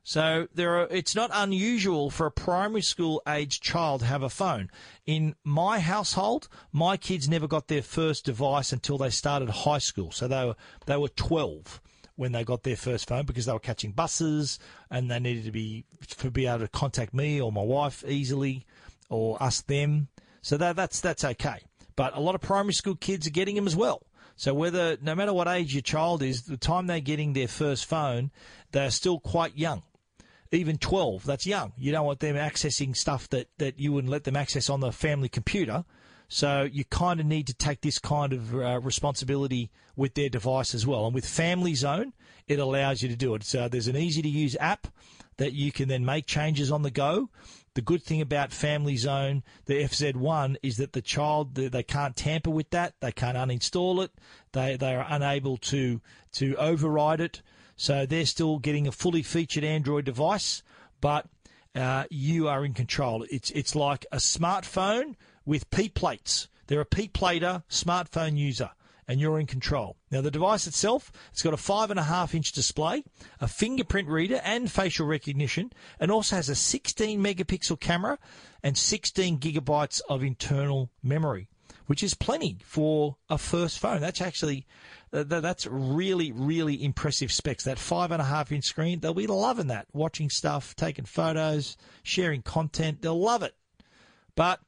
So 0.03 0.47
there 0.53 0.79
are, 0.79 0.87
it's 0.89 1.15
not 1.15 1.29
unusual 1.33 2.09
for 2.09 2.25
a 2.25 2.31
primary 2.31 2.81
school 2.81 3.21
age 3.27 3.61
child 3.61 4.01
to 4.01 4.07
have 4.07 4.23
a 4.23 4.29
phone. 4.29 4.71
In 5.05 5.35
my 5.43 5.79
household, 5.79 6.47
my 6.71 6.97
kids 6.97 7.29
never 7.29 7.47
got 7.47 7.67
their 7.67 7.81
first 7.81 8.25
device 8.25 8.71
until 8.71 8.97
they 8.97 9.09
started 9.09 9.49
high 9.49 9.77
school. 9.77 10.11
So 10.11 10.27
they 10.27 10.45
were, 10.45 10.55
they 10.85 10.97
were 10.97 11.09
12 11.09 11.81
when 12.15 12.31
they 12.31 12.43
got 12.43 12.63
their 12.63 12.75
first 12.75 13.07
phone 13.07 13.25
because 13.25 13.45
they 13.45 13.53
were 13.53 13.59
catching 13.59 13.91
buses 13.91 14.59
and 14.89 15.09
they 15.09 15.19
needed 15.19 15.45
to 15.45 15.51
be, 15.51 15.85
to 16.17 16.31
be 16.31 16.47
able 16.47 16.59
to 16.59 16.67
contact 16.67 17.13
me 17.13 17.39
or 17.39 17.51
my 17.51 17.61
wife 17.61 18.03
easily 18.07 18.65
or 19.09 19.41
us 19.41 19.61
them. 19.61 20.07
So 20.41 20.57
that, 20.57 20.75
that's, 20.75 21.01
that's 21.01 21.23
okay. 21.23 21.59
But 21.95 22.15
a 22.15 22.19
lot 22.19 22.35
of 22.35 22.41
primary 22.41 22.73
school 22.73 22.95
kids 22.95 23.27
are 23.27 23.31
getting 23.31 23.55
them 23.55 23.67
as 23.67 23.75
well. 23.75 24.03
So 24.35 24.53
whether, 24.53 24.97
no 25.01 25.15
matter 25.15 25.33
what 25.33 25.49
age 25.49 25.73
your 25.73 25.81
child 25.81 26.23
is, 26.23 26.43
the 26.43 26.55
time 26.55 26.87
they're 26.87 27.01
getting 27.01 27.33
their 27.33 27.49
first 27.49 27.85
phone, 27.85 28.31
they're 28.71 28.89
still 28.89 29.19
quite 29.19 29.57
young. 29.57 29.83
Even 30.51 30.77
12, 30.77 31.25
that's 31.25 31.45
young. 31.45 31.73
You 31.77 31.91
don't 31.91 32.05
want 32.05 32.21
them 32.21 32.35
accessing 32.35 32.95
stuff 32.95 33.29
that, 33.29 33.49
that 33.59 33.79
you 33.79 33.93
wouldn't 33.93 34.11
let 34.11 34.23
them 34.23 34.35
access 34.35 34.69
on 34.69 34.79
the 34.79 34.91
family 34.91 35.29
computer. 35.29 35.85
So 36.27 36.67
you 36.71 36.85
kind 36.85 37.19
of 37.19 37.25
need 37.25 37.47
to 37.47 37.53
take 37.53 37.81
this 37.81 37.99
kind 37.99 38.33
of 38.33 38.55
uh, 38.55 38.79
responsibility 38.79 39.71
with 39.95 40.13
their 40.13 40.29
device 40.29 40.73
as 40.73 40.85
well. 40.85 41.05
And 41.05 41.13
with 41.13 41.25
Family 41.25 41.75
Zone, 41.75 42.13
it 42.47 42.59
allows 42.59 43.01
you 43.01 43.09
to 43.09 43.15
do 43.15 43.35
it. 43.35 43.43
So 43.43 43.67
there's 43.67 43.87
an 43.87 43.97
easy 43.97 44.21
to 44.21 44.29
use 44.29 44.55
app 44.59 44.87
that 45.37 45.53
you 45.53 45.71
can 45.71 45.87
then 45.87 46.05
make 46.05 46.25
changes 46.25 46.71
on 46.71 46.83
the 46.83 46.91
go. 46.91 47.29
The 47.73 47.81
good 47.81 48.03
thing 48.03 48.21
about 48.21 48.51
Family 48.51 48.97
Zone, 48.97 49.43
the 49.65 49.83
FZ1, 49.83 50.57
is 50.61 50.77
that 50.77 50.93
the 50.93 51.01
child 51.01 51.55
they 51.55 51.83
can't 51.83 52.15
tamper 52.15 52.49
with 52.49 52.69
that. 52.71 52.93
They 52.99 53.11
can't 53.11 53.37
uninstall 53.37 54.03
it. 54.03 54.11
They 54.51 54.75
they 54.75 54.95
are 54.95 55.05
unable 55.09 55.57
to 55.57 56.01
to 56.33 56.55
override 56.57 57.21
it. 57.21 57.41
So 57.79 58.05
they're 58.05 58.25
still 58.25 58.59
getting 58.59 58.87
a 58.87 58.91
fully 58.91 59.23
featured 59.23 59.63
Android 59.63 60.03
device, 60.03 60.63
but 60.99 61.27
uh, 61.73 62.03
you 62.09 62.49
are 62.49 62.65
in 62.65 62.73
control. 62.73 63.25
It's 63.31 63.51
it's 63.51 63.73
like 63.73 64.05
a 64.11 64.17
smartphone 64.17 65.15
with 65.45 65.69
P 65.69 65.87
plates. 65.87 66.49
They're 66.67 66.81
a 66.81 66.85
P 66.85 67.07
plater 67.07 67.63
smartphone 67.69 68.37
user 68.37 68.71
and 69.07 69.21
you're 69.21 69.39
in 69.39 69.45
control. 69.45 69.95
Now, 70.11 70.19
the 70.19 70.29
device 70.29 70.67
itself, 70.67 71.09
it's 71.31 71.41
got 71.41 71.53
a 71.53 71.57
five 71.57 71.89
and 71.89 71.99
a 71.99 72.03
half 72.03 72.35
inch 72.35 72.51
display, 72.51 73.05
a 73.39 73.47
fingerprint 73.47 74.09
reader 74.09 74.41
and 74.43 74.69
facial 74.69 75.07
recognition, 75.07 75.71
and 76.01 76.11
also 76.11 76.35
has 76.35 76.49
a 76.49 76.55
16 76.55 77.23
megapixel 77.23 77.79
camera 77.79 78.19
and 78.61 78.77
16 78.77 79.39
gigabytes 79.39 80.01
of 80.09 80.21
internal 80.21 80.91
memory, 81.01 81.47
which 81.89 82.03
is 82.03 82.13
plenty 82.13 82.59
for 82.63 83.17
a 83.31 83.37
first 83.39 83.79
phone. 83.79 83.99
That's 83.99 84.21
actually, 84.21 84.67
that's 85.09 85.65
really, 85.65 86.31
really 86.31 86.83
impressive 86.83 87.31
specs. 87.31 87.63
That 87.63 87.79
five 87.79 88.11
and 88.11 88.21
a 88.21 88.25
half 88.25 88.51
inch 88.51 88.65
screen, 88.65 88.99
they'll 88.99 89.15
be 89.15 89.25
loving 89.25 89.69
that, 89.69 89.87
watching 89.91 90.29
stuff, 90.29 90.75
taking 90.75 91.05
photos, 91.05 91.77
sharing 92.03 92.43
content. 92.43 93.01
They'll 93.01 93.19
love 93.19 93.41
it. 93.41 93.55
But 94.35 94.59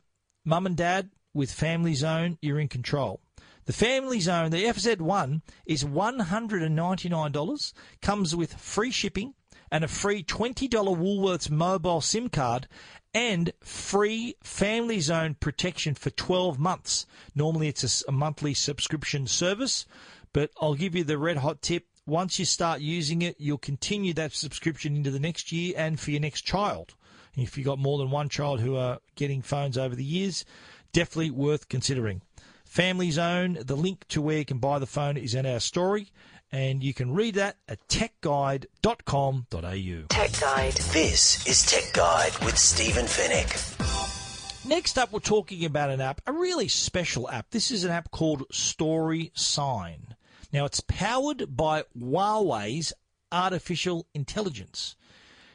mum 0.43 0.65
and 0.65 0.75
dad, 0.75 1.11
with 1.31 1.51
Family 1.51 1.93
Zone, 1.93 2.39
you're 2.41 2.59
in 2.59 2.67
control. 2.67 3.21
The 3.65 3.73
Family 3.73 4.19
Zone, 4.19 4.49
the 4.49 4.63
FZ1, 4.63 5.43
is 5.67 5.83
$199, 5.83 7.73
comes 8.01 8.35
with 8.35 8.55
free 8.55 8.89
shipping 8.89 9.35
and 9.71 9.83
a 9.83 9.87
free 9.87 10.23
$20 10.23 10.69
Woolworths 10.69 11.51
mobile 11.51 12.01
SIM 12.01 12.29
card 12.29 12.67
and 13.13 13.51
free 13.61 14.35
Family 14.43 14.99
Zone 14.99 15.35
protection 15.39 15.95
for 15.95 16.09
12 16.11 16.59
months. 16.59 17.05
Normally 17.35 17.67
it's 17.67 18.03
a, 18.07 18.11
monthly 18.11 18.53
subscription 18.53 19.27
service, 19.27 19.85
but 20.33 20.51
I'll 20.61 20.75
give 20.75 20.95
you 20.95 21.03
the 21.03 21.17
red 21.17 21.37
hot 21.37 21.61
tip. 21.61 21.85
Once 22.05 22.39
you 22.39 22.45
start 22.45 22.81
using 22.81 23.21
it, 23.21 23.35
you'll 23.39 23.57
continue 23.57 24.13
that 24.13 24.33
subscription 24.33 24.95
into 24.95 25.11
the 25.11 25.19
next 25.19 25.51
year 25.51 25.73
and 25.77 25.99
for 25.99 26.11
your 26.11 26.21
next 26.21 26.41
child. 26.41 26.95
If 27.35 27.57
you've 27.57 27.65
got 27.65 27.79
more 27.79 27.97
than 27.97 28.11
one 28.11 28.29
child 28.29 28.59
who 28.59 28.75
are 28.75 28.99
getting 29.15 29.41
phones 29.41 29.77
over 29.77 29.95
the 29.95 30.03
years, 30.03 30.43
definitely 30.91 31.31
worth 31.31 31.69
considering. 31.69 32.21
Family 32.65 33.11
Zone, 33.11 33.57
the 33.61 33.75
link 33.75 34.07
to 34.09 34.21
where 34.21 34.39
you 34.39 34.45
can 34.45 34.57
buy 34.57 34.79
the 34.79 34.85
phone 34.85 35.17
is 35.17 35.35
in 35.35 35.45
our 35.45 35.59
story, 35.59 36.11
and 36.51 36.83
you 36.83 36.93
can 36.93 37.13
read 37.13 37.35
that 37.35 37.57
at 37.67 37.87
techguide.com.au. 37.87 40.05
Tech 40.09 40.39
Guide. 40.39 40.73
This 40.73 41.47
is 41.47 41.65
Tech 41.65 41.93
Guide 41.93 42.37
with 42.43 42.57
Stephen 42.57 43.05
Fenech. 43.05 44.67
Next 44.67 44.97
up, 44.97 45.11
we're 45.11 45.19
talking 45.19 45.65
about 45.65 45.89
an 45.89 46.01
app, 46.01 46.21
a 46.27 46.33
really 46.33 46.67
special 46.67 47.29
app. 47.29 47.49
This 47.51 47.71
is 47.71 47.83
an 47.83 47.91
app 47.91 48.11
called 48.11 48.43
Story 48.51 49.31
Sign. 49.33 50.15
Now, 50.53 50.65
it's 50.65 50.81
powered 50.81 51.55
by 51.55 51.85
Huawei's 51.97 52.93
artificial 53.31 54.07
intelligence. 54.13 54.95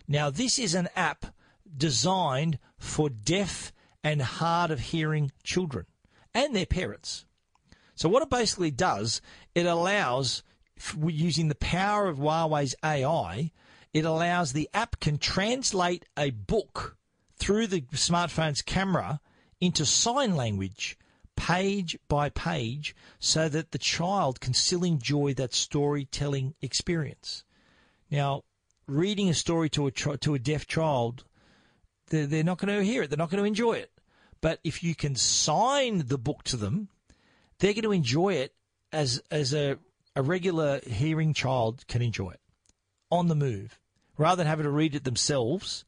Now, 0.08 0.30
this 0.30 0.58
is 0.58 0.74
an 0.74 0.88
app 0.96 1.26
designed 1.76 2.58
for 2.78 3.10
deaf 3.10 3.72
and 4.02 4.22
hard 4.22 4.70
of 4.70 4.80
hearing 4.80 5.32
children 5.42 5.86
and 6.34 6.54
their 6.54 6.66
parents. 6.66 7.26
So 7.94 8.08
what 8.08 8.22
it 8.22 8.30
basically 8.30 8.70
does, 8.70 9.20
it 9.54 9.66
allows 9.66 10.42
using 11.06 11.48
the 11.48 11.54
power 11.54 12.06
of 12.06 12.18
Huawei's 12.18 12.74
AI, 12.84 13.52
it 13.92 14.04
allows 14.04 14.52
the 14.52 14.68
app 14.74 15.00
can 15.00 15.18
translate 15.18 16.04
a 16.16 16.30
book 16.30 16.96
through 17.36 17.66
the 17.66 17.80
smartphone's 17.80 18.62
camera 18.62 19.20
into 19.60 19.86
sign 19.86 20.36
language 20.36 20.98
page 21.36 21.98
by 22.08 22.30
page 22.30 22.96
so 23.18 23.48
that 23.48 23.70
the 23.70 23.78
child 23.78 24.40
can 24.40 24.54
still 24.54 24.82
enjoy 24.82 25.34
that 25.34 25.54
storytelling 25.54 26.54
experience. 26.62 27.44
Now, 28.10 28.42
reading 28.86 29.28
a 29.28 29.34
story 29.34 29.68
to 29.70 29.86
a 29.86 29.90
to 29.90 30.34
a 30.34 30.38
deaf 30.38 30.66
child, 30.66 31.24
they're, 32.08 32.26
they're 32.26 32.44
not 32.44 32.58
going 32.58 32.76
to 32.76 32.84
hear 32.84 33.02
it. 33.02 33.10
They're 33.10 33.18
not 33.18 33.30
going 33.30 33.42
to 33.42 33.48
enjoy 33.48 33.74
it. 33.74 33.92
But 34.40 34.60
if 34.64 34.82
you 34.82 34.94
can 34.94 35.14
sign 35.14 36.06
the 36.06 36.18
book 36.18 36.42
to 36.44 36.56
them, 36.56 36.88
they're 37.58 37.74
going 37.74 37.82
to 37.82 37.92
enjoy 37.92 38.34
it 38.34 38.54
as 38.92 39.22
as 39.30 39.54
a, 39.54 39.78
a 40.16 40.22
regular 40.22 40.80
hearing 40.84 41.32
child 41.34 41.84
can 41.86 42.02
enjoy 42.02 42.30
it. 42.30 42.40
on 43.10 43.28
the 43.28 43.34
move. 43.36 43.78
Rather 44.18 44.36
than 44.36 44.46
having 44.46 44.64
to 44.64 44.70
read 44.70 44.94
it 44.94 45.04
themselves, 45.04 45.84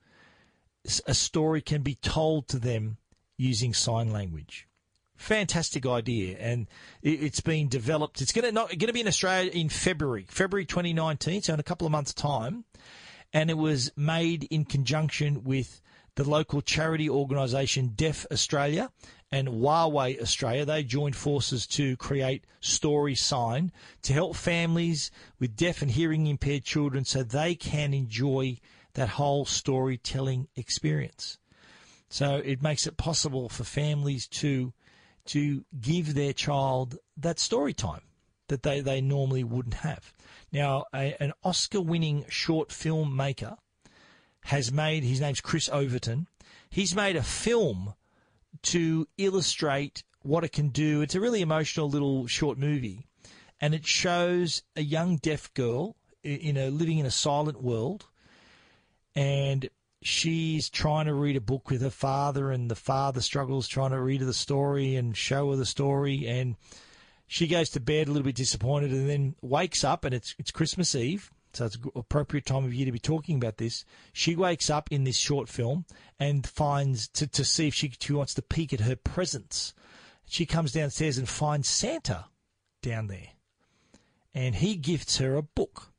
a 1.07 1.15
story 1.15 1.61
can 1.61 1.83
be 1.83 1.97
told 1.97 2.47
to 2.49 2.59
them 2.59 2.99
using 3.37 3.75
sign 3.75 4.13
language. 4.13 4.69
Fantastic 5.17 5.85
idea, 5.85 6.39
and 6.39 6.69
it's 7.03 7.41
been 7.41 7.69
developed. 7.69 8.21
It's 8.21 8.31
going 8.31 8.45
to 8.45 8.53
not 8.53 8.69
going 8.69 8.87
to 8.87 8.93
be 8.93 9.01
in 9.01 9.09
Australia 9.09 9.51
in 9.51 9.69
February, 9.69 10.27
February 10.29 10.65
2019, 10.65 11.43
so 11.43 11.55
in 11.55 11.61
a 11.61 11.65
couple 11.65 11.87
of 11.87 11.91
months' 11.91 12.15
time, 12.15 12.65
and 13.33 13.51
it 13.51 13.57
was 13.59 13.91
made 13.97 14.45
in 14.45 14.65
conjunction 14.65 15.43
with 15.43 15.81
the 16.19 16.29
local 16.29 16.61
charity 16.61 17.09
organisation 17.09 17.93
Deaf 17.95 18.27
Australia 18.33 18.91
and 19.31 19.47
Huawei 19.47 20.21
Australia. 20.21 20.65
They 20.65 20.83
joined 20.83 21.15
forces 21.15 21.65
to 21.69 21.97
create 21.97 22.45
Story 22.59 23.15
Sign 23.15 23.71
to 24.03 24.13
help 24.13 24.35
families 24.35 25.13
with 25.39 25.55
deaf 25.55 25.81
and 25.81 25.93
hearing 25.93 26.27
impaired 26.27 26.65
children 26.65 27.05
so 27.05 27.23
they 27.23 27.55
can 27.55 27.95
enjoy 27.95 28.57
that 28.95 29.11
whole 29.11 29.45
storytelling 29.45 30.49
experience. 30.57 31.39
So 32.09 32.43
it 32.45 32.65
makes 32.65 32.89
it 32.89 32.97
possible 32.97 33.49
for 33.49 33.63
families 33.63 34.27
to 34.43 34.73
to 35.27 35.65
give 35.81 36.15
their 36.15 36.33
child 36.33 36.99
that 37.17 37.39
story 37.39 37.75
time 37.75 38.03
that 38.49 38.65
they, 38.65 38.81
they 38.81 39.01
normally 39.01 39.45
wouldn't 39.45 39.75
have. 39.75 40.13
Now, 40.51 40.87
a, 40.93 41.15
an 41.23 41.33
Oscar 41.45 41.81
winning 41.81 42.25
short 42.29 42.73
film 42.73 43.15
maker 43.15 43.57
has 44.49 44.73
made, 44.73 45.05
his 45.05 45.21
name's 45.21 45.43
Chris 45.43 45.69
Overton, 45.69 46.27
he's 46.71 46.95
made 46.95 47.17
a 47.17 47.23
film 47.23 47.93
to 48.63 49.07
illustrate 49.19 50.03
what 50.23 50.43
it 50.43 50.53
can 50.53 50.69
do. 50.71 51.03
It's 51.03 51.15
a 51.15 51.21
really 51.21 51.43
emotional 51.43 51.91
little 51.91 52.27
short 52.27 52.57
movie, 52.57 53.07
and 53.61 53.75
it 53.75 53.87
shows 53.87 54.63
a 54.75 54.83
young 54.83 55.17
deaf 55.17 55.53
girl 55.53 55.97
in 56.23 56.57
a 56.57 56.71
living 56.71 56.99
in 56.99 57.05
a 57.05 57.11
silent 57.11 57.63
world, 57.63 58.07
and 59.15 59.69
she's 60.01 60.71
trying 60.71 61.07
to 61.07 61.15
read 61.15 61.37
a 61.37 61.43
book 61.43 61.69
with 61.69 61.83
her 61.83 61.91
father, 61.91 62.51
and 62.51 62.71
the 62.71 62.75
father 62.75 63.21
struggles 63.21 63.69
trying 63.69 63.91
to 63.91 64.01
read 64.01 64.21
her 64.21 64.27
the 64.27 64.33
story 64.33 64.97
and 64.97 65.15
show 65.15 65.51
her 65.51 65.57
the 65.57 65.67
story, 65.67 66.27
and 66.27 66.57
she 67.27 67.47
goes 67.47 67.69
to 67.69 67.81
bed 67.81 68.09
a 68.09 68.13
little 68.13 68.25
bit 68.25 68.35
disappointed, 68.35 68.93
and 68.93 69.11
then 69.11 69.35
wakes 69.43 69.85
up, 69.85 70.07
and 70.07 70.15
it's 70.15 70.35
it's 70.39 70.51
Christmas 70.51 70.95
Eve, 70.95 71.31
so 71.59 71.65
it's 71.65 71.79
appropriate 71.97 72.47
time 72.47 72.65
of 72.65 72.73
year 72.73 72.87
to 72.87 72.93
be 72.93 73.01
talking 73.01 73.37
about 73.37 73.57
this. 73.57 73.85
She 74.13 74.37
wakes 74.37 74.71
up 74.71 74.89
in 74.93 75.03
this 75.03 75.17
short 75.17 75.49
film 75.49 75.87
and 76.19 76.47
finds 76.47 77.09
to 77.09 77.27
to 77.27 77.45
see 77.45 77.67
if 77.67 77.75
she, 77.75 77.93
she 78.01 78.13
wants 78.13 78.33
to 78.35 78.43
peek 78.43 78.73
at 78.73 78.81
her 78.81 78.95
presents. 78.95 79.75
She 80.25 80.47
comes 80.47 80.73
downstairs 80.73 81.19
and 81.19 81.29
finds 81.29 81.69
Santa 81.69 82.27
down 82.81 83.09
there, 83.09 83.31
and 84.33 84.55
he 84.55 84.77
gifts 84.77 85.19
her 85.19 85.35
a 85.35 85.43
book, 85.43 85.93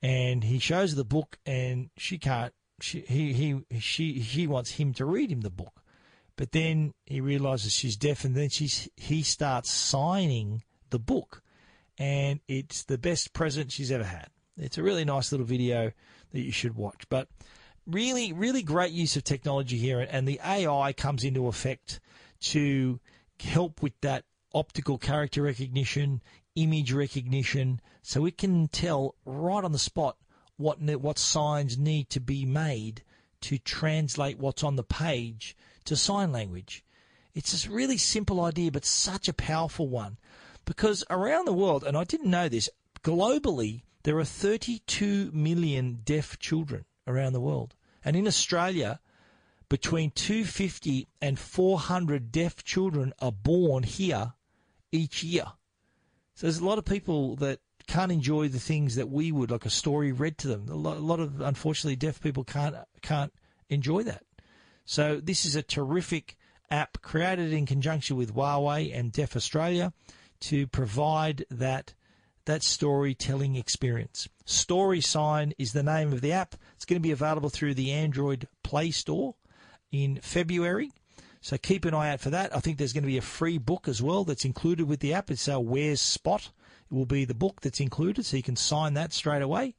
and 0.00 0.44
he 0.44 0.60
shows 0.60 0.90
her 0.90 0.96
the 0.96 1.04
book, 1.04 1.38
and 1.44 1.90
she 1.96 2.16
can't 2.16 2.54
she 2.80 3.00
he 3.00 3.32
he 3.32 3.80
she 3.80 4.20
he 4.20 4.46
wants 4.46 4.72
him 4.72 4.94
to 4.94 5.04
read 5.04 5.32
him 5.32 5.40
the 5.40 5.50
book, 5.50 5.82
but 6.36 6.52
then 6.52 6.94
he 7.06 7.20
realizes 7.20 7.72
she's 7.72 7.96
deaf, 7.96 8.24
and 8.24 8.36
then 8.36 8.50
she's 8.50 8.88
he 8.96 9.24
starts 9.24 9.68
signing 9.68 10.62
the 10.90 11.00
book, 11.00 11.42
and 11.98 12.38
it's 12.46 12.84
the 12.84 12.98
best 12.98 13.32
present 13.32 13.72
she's 13.72 13.90
ever 13.90 14.04
had. 14.04 14.28
It's 14.58 14.78
a 14.78 14.82
really 14.82 15.04
nice 15.04 15.32
little 15.32 15.46
video 15.46 15.92
that 16.32 16.40
you 16.40 16.52
should 16.52 16.76
watch, 16.76 17.04
but 17.08 17.28
really 17.86 18.32
really 18.32 18.62
great 18.62 18.92
use 18.92 19.16
of 19.16 19.24
technology 19.24 19.78
here, 19.78 20.00
and 20.00 20.26
the 20.26 20.40
AI 20.44 20.92
comes 20.92 21.24
into 21.24 21.46
effect 21.46 22.00
to 22.40 23.00
help 23.40 23.82
with 23.82 23.98
that 24.00 24.24
optical 24.54 24.98
character 24.98 25.42
recognition, 25.42 26.22
image 26.54 26.92
recognition, 26.92 27.80
so 28.02 28.24
it 28.24 28.38
can 28.38 28.68
tell 28.68 29.14
right 29.24 29.64
on 29.64 29.72
the 29.72 29.78
spot 29.78 30.16
what 30.56 30.80
what 30.80 31.18
signs 31.18 31.76
need 31.76 32.08
to 32.10 32.20
be 32.20 32.46
made 32.46 33.02
to 33.42 33.58
translate 33.58 34.38
what's 34.38 34.64
on 34.64 34.76
the 34.76 34.82
page 34.82 35.54
to 35.84 35.94
sign 35.94 36.32
language. 36.32 36.82
It's 37.34 37.66
a 37.66 37.70
really 37.70 37.98
simple 37.98 38.40
idea, 38.40 38.72
but 38.72 38.86
such 38.86 39.28
a 39.28 39.34
powerful 39.34 39.88
one. 39.88 40.16
Because 40.64 41.04
around 41.10 41.44
the 41.44 41.52
world, 41.52 41.84
and 41.84 41.96
I 41.96 42.04
didn't 42.04 42.30
know 42.30 42.48
this, 42.48 42.70
globally, 43.02 43.82
there 44.06 44.18
are 44.18 44.24
32 44.24 45.32
million 45.32 45.98
deaf 46.04 46.38
children 46.38 46.84
around 47.08 47.32
the 47.32 47.40
world. 47.40 47.74
And 48.04 48.14
in 48.14 48.28
Australia, 48.28 49.00
between 49.68 50.12
250 50.12 51.08
and 51.20 51.36
400 51.36 52.30
deaf 52.30 52.62
children 52.62 53.12
are 53.18 53.32
born 53.32 53.82
here 53.82 54.34
each 54.92 55.24
year. 55.24 55.46
So 56.36 56.46
there's 56.46 56.58
a 56.60 56.64
lot 56.64 56.78
of 56.78 56.84
people 56.84 57.34
that 57.36 57.58
can't 57.88 58.12
enjoy 58.12 58.46
the 58.46 58.60
things 58.60 58.94
that 58.94 59.10
we 59.10 59.32
would, 59.32 59.50
like 59.50 59.66
a 59.66 59.70
story 59.70 60.12
read 60.12 60.38
to 60.38 60.46
them. 60.46 60.68
A 60.68 60.76
lot, 60.76 61.18
of 61.18 61.40
unfortunately 61.40 61.96
deaf 61.96 62.20
people 62.20 62.44
can't 62.44 62.76
can't 63.02 63.32
enjoy 63.68 64.04
that. 64.04 64.22
So 64.84 65.18
this 65.20 65.44
is 65.44 65.56
a 65.56 65.64
terrific 65.64 66.36
app 66.70 67.02
created 67.02 67.52
in 67.52 67.66
conjunction 67.66 68.16
with 68.16 68.36
Huawei 68.36 68.96
and 68.96 69.10
Deaf 69.10 69.34
Australia 69.34 69.92
to 70.42 70.68
provide 70.68 71.44
that 71.50 71.94
that 72.46 72.62
storytelling 72.62 73.56
experience. 73.56 74.28
Story 74.44 75.00
Sign 75.00 75.52
is 75.58 75.72
the 75.72 75.82
name 75.82 76.12
of 76.12 76.20
the 76.20 76.32
app. 76.32 76.54
It's 76.74 76.84
going 76.84 77.00
to 77.00 77.06
be 77.06 77.12
available 77.12 77.50
through 77.50 77.74
the 77.74 77.92
Android 77.92 78.48
Play 78.62 78.90
Store 78.90 79.34
in 79.92 80.20
February. 80.22 80.90
So 81.40 81.56
keep 81.58 81.84
an 81.84 81.94
eye 81.94 82.10
out 82.10 82.20
for 82.20 82.30
that. 82.30 82.54
I 82.56 82.60
think 82.60 82.78
there's 82.78 82.92
going 82.92 83.04
to 83.04 83.08
be 83.08 83.18
a 83.18 83.22
free 83.22 83.58
book 83.58 83.86
as 83.86 84.02
well 84.02 84.24
that's 84.24 84.44
included 84.44 84.88
with 84.88 85.00
the 85.00 85.14
app. 85.14 85.30
It's 85.30 85.48
our 85.48 85.60
Where's 85.60 86.00
Spot. 86.00 86.50
It 86.90 86.94
will 86.94 87.06
be 87.06 87.24
the 87.24 87.34
book 87.34 87.60
that's 87.60 87.80
included, 87.80 88.24
so 88.24 88.36
you 88.36 88.42
can 88.42 88.56
sign 88.56 88.94
that 88.94 89.12
straight 89.12 89.42
away. 89.42 89.74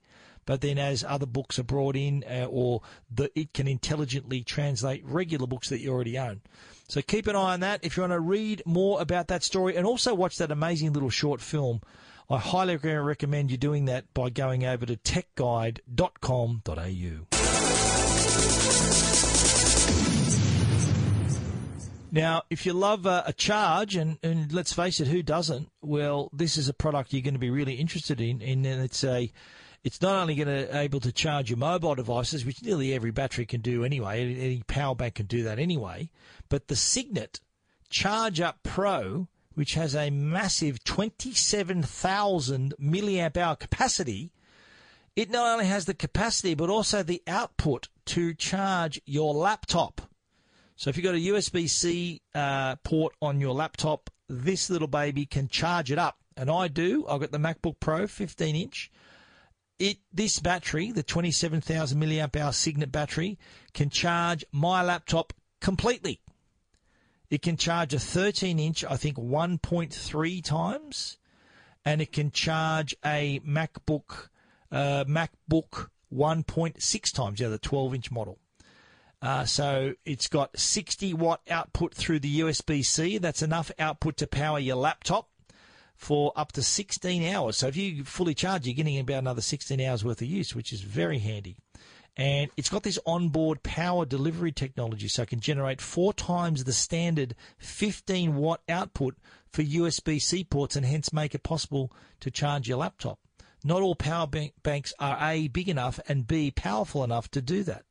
But 0.45 0.61
then, 0.61 0.77
as 0.77 1.03
other 1.03 1.25
books 1.25 1.59
are 1.59 1.63
brought 1.63 1.97
in, 1.97 2.23
uh, 2.23 2.47
or 2.49 2.81
the, 3.13 3.29
it 3.37 3.53
can 3.53 3.67
intelligently 3.67 4.43
translate 4.43 5.05
regular 5.05 5.45
books 5.45 5.67
that 5.69 5.81
you 5.81 5.91
already 5.91 6.17
own. 6.17 6.39
So 6.87 7.01
keep 7.01 7.27
an 7.27 7.35
eye 7.35 7.53
on 7.53 7.59
that. 7.59 7.83
If 7.83 7.97
you 7.97 8.03
want 8.03 8.13
to 8.13 8.19
read 8.21 8.63
more 8.65 9.01
about 9.01 9.27
that 9.27 9.43
story 9.43 9.75
and 9.75 9.85
also 9.85 10.13
watch 10.13 10.37
that 10.37 10.51
amazing 10.51 10.93
little 10.93 11.09
short 11.09 11.41
film, 11.41 11.81
I 12.29 12.39
highly 12.39 12.75
recommend 12.75 13.51
you 13.51 13.57
doing 13.57 13.85
that 13.85 14.13
by 14.13 14.29
going 14.29 14.65
over 14.65 14.85
to 14.85 14.97
techguide.com.au. 14.97 17.37
Now, 22.11 22.43
if 22.49 22.65
you 22.65 22.73
love 22.73 23.05
uh, 23.05 23.23
a 23.25 23.33
charge, 23.33 23.95
and, 23.95 24.17
and 24.23 24.51
let's 24.51 24.73
face 24.73 24.99
it, 24.99 25.07
who 25.07 25.23
doesn't? 25.23 25.69
Well, 25.81 26.29
this 26.33 26.57
is 26.57 26.67
a 26.67 26.73
product 26.73 27.13
you're 27.13 27.21
going 27.21 27.33
to 27.33 27.39
be 27.39 27.49
really 27.49 27.75
interested 27.75 28.19
in, 28.19 28.41
and 28.41 28.65
it's 28.65 29.03
a 29.03 29.31
it's 29.83 30.01
not 30.01 30.15
only 30.15 30.35
going 30.35 30.47
to 30.47 30.77
able 30.77 30.99
to 31.01 31.11
charge 31.11 31.49
your 31.49 31.57
mobile 31.57 31.95
devices, 31.95 32.45
which 32.45 32.63
nearly 32.63 32.93
every 32.93 33.11
battery 33.11 33.45
can 33.45 33.61
do 33.61 33.85
anyway, 33.85 34.35
any 34.35 34.63
power 34.67 34.95
bank 34.95 35.15
can 35.15 35.27
do 35.27 35.43
that 35.43 35.59
anyway, 35.59 36.09
but 36.49 36.67
the 36.67 36.75
Cygnett 36.75 37.39
Charge 37.89 38.41
Up 38.41 38.59
Pro, 38.63 39.27
which 39.57 39.73
has 39.73 39.95
a 39.95 40.11
massive 40.11 40.83
27,000 40.83 42.75
milliamp 42.79 43.35
hour 43.35 43.55
capacity, 43.55 44.31
it 45.15 45.31
not 45.31 45.51
only 45.51 45.65
has 45.65 45.85
the 45.85 45.95
capacity 45.95 46.53
but 46.53 46.69
also 46.69 47.01
the 47.01 47.23
output 47.25 47.89
to 48.05 48.35
charge 48.35 49.01
your 49.07 49.33
laptop. 49.33 50.01
So 50.75 50.91
if 50.91 50.95
you've 50.95 51.03
got 51.03 51.15
a 51.15 51.17
USB 51.17 51.67
C 51.67 52.21
uh, 52.35 52.75
port 52.83 53.15
on 53.19 53.41
your 53.41 53.55
laptop, 53.55 54.11
this 54.29 54.69
little 54.69 54.87
baby 54.87 55.25
can 55.25 55.47
charge 55.47 55.91
it 55.91 55.97
up. 55.97 56.19
And 56.35 56.51
I 56.51 56.67
do. 56.67 57.07
I've 57.09 57.21
got 57.21 57.31
the 57.31 57.39
MacBook 57.39 57.79
Pro 57.79 58.05
15 58.05 58.55
inch. 58.55 58.91
It 59.79 59.97
this 60.13 60.37
battery, 60.37 60.91
the 60.91 61.01
27,000 61.01 61.99
milliamp 61.99 62.35
hour 62.35 62.51
Cygnett 62.51 62.91
battery, 62.91 63.39
can 63.73 63.89
charge 63.89 64.45
my 64.51 64.83
laptop 64.83 65.33
completely. 65.61 66.21
It 67.29 67.41
can 67.41 67.57
charge 67.57 67.93
a 67.93 67.99
13 67.99 68.59
inch, 68.59 68.85
I 68.85 68.95
think 68.95 69.17
1.3 69.17 70.43
times, 70.43 71.17
and 71.83 72.01
it 72.01 72.11
can 72.11 72.31
charge 72.31 72.95
a 73.03 73.41
MacBook 73.41 74.29
uh, 74.71 75.05
MacBook 75.05 75.89
1.6 76.13 77.13
times, 77.13 77.39
yeah, 77.39 77.49
the 77.49 77.57
12 77.57 77.95
inch 77.95 78.11
model. 78.11 78.39
Uh, 79.21 79.45
so 79.45 79.93
it's 80.05 80.27
got 80.27 80.57
60 80.57 81.13
watt 81.15 81.41
output 81.49 81.93
through 81.93 82.19
the 82.19 82.39
USB 82.41 82.85
C. 82.85 83.17
That's 83.17 83.41
enough 83.41 83.71
output 83.79 84.17
to 84.17 84.27
power 84.27 84.59
your 84.59 84.75
laptop 84.75 85.29
for 85.95 86.31
up 86.35 86.51
to 86.51 86.61
16 86.61 87.23
hours. 87.23 87.57
So 87.57 87.67
if 87.67 87.75
you 87.75 88.03
fully 88.03 88.35
charge, 88.35 88.67
you're 88.67 88.75
getting 88.75 88.99
about 88.99 89.17
another 89.19 89.41
16 89.41 89.81
hours 89.81 90.05
worth 90.05 90.21
of 90.21 90.27
use, 90.27 90.53
which 90.53 90.71
is 90.71 90.81
very 90.81 91.17
handy. 91.17 91.57
And 92.17 92.49
it's 92.57 92.69
got 92.69 92.81
this 92.83 92.99
onboard 93.05 93.61
power 93.61 94.05
delivery 94.05 94.51
technology, 94.51 95.07
so 95.07 95.21
it 95.21 95.29
can 95.29 95.39
generate 95.39 95.79
four 95.79 96.13
times 96.13 96.63
the 96.63 96.73
standard 96.73 97.35
15 97.59 98.35
watt 98.35 98.61
output 98.67 99.15
for 99.51 99.61
USB 99.61 100.19
C 100.19 100.43
ports 100.43 100.75
and 100.75 100.85
hence 100.85 101.13
make 101.13 101.35
it 101.35 101.43
possible 101.43 101.91
to 102.19 102.31
charge 102.31 102.67
your 102.67 102.79
laptop. 102.79 103.19
Not 103.63 103.83
all 103.83 103.95
power 103.95 104.27
banks 104.63 104.93
are 104.99 105.17
A, 105.21 105.47
big 105.47 105.69
enough, 105.69 105.99
and 106.07 106.27
B, 106.27 106.51
powerful 106.51 107.03
enough 107.03 107.29
to 107.31 107.41
do 107.41 107.63
that 107.63 107.83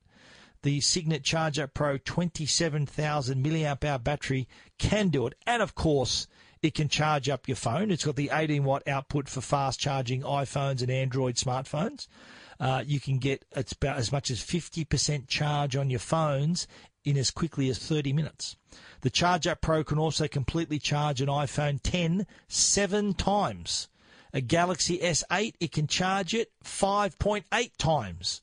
the 0.67 0.81
Cygnett 0.81 1.23
Charger 1.23 1.69
Pro 1.69 1.97
27,000 1.97 3.45
milliamp 3.45 3.85
hour 3.85 4.01
battery 4.01 4.49
can 4.79 5.11
do 5.11 5.29
it. 5.29 5.35
And 5.47 5.63
of 5.63 5.77
course, 5.77 6.27
it 6.61 6.75
can 6.75 6.89
charge 6.89 7.29
up 7.29 7.47
your 7.47 7.57
phone. 7.57 7.93
It's 7.93 8.05
got 8.05 8.17
the 8.17 8.31
18 8.33 8.65
watt 8.65 8.83
output 8.89 9.29
for 9.29 9.41
fast 9.41 9.79
charging 9.79 10.23
iPhones 10.23 10.83
and 10.83 10.91
Android 10.91 11.37
smartphones. 11.37 12.09
Uh, 12.61 12.83
you 12.87 13.01
can 13.01 13.19
get 13.19 13.45
it's 13.55 13.73
about 13.73 13.99
as 13.99 14.13
much 14.13 14.31
as 14.31 14.41
50% 14.41 15.29
charge 15.29 15.77
on 15.77 15.91
your 15.91 16.01
phones 16.01 16.67
in 17.05 17.17
as 17.17 17.31
quickly 17.31 17.69
as 17.71 17.79
30 17.79 18.13
minutes. 18.13 18.57
The 19.03 19.11
Charge 19.11 19.47
Up 19.47 19.61
Pro 19.61 19.85
can 19.85 19.99
also 19.99 20.27
completely 20.27 20.79
charge 20.79 21.21
an 21.21 21.29
iPhone 21.29 21.81
10 21.83 22.27
seven 22.49 23.15
times. 23.15 23.89
A 24.33 24.41
Galaxy 24.41 24.99
S8, 24.99 25.55
it 25.61 25.73
can 25.73 25.87
charge 25.87 26.35
it 26.35 26.51
5.8 26.65 27.71
times. 27.79 28.43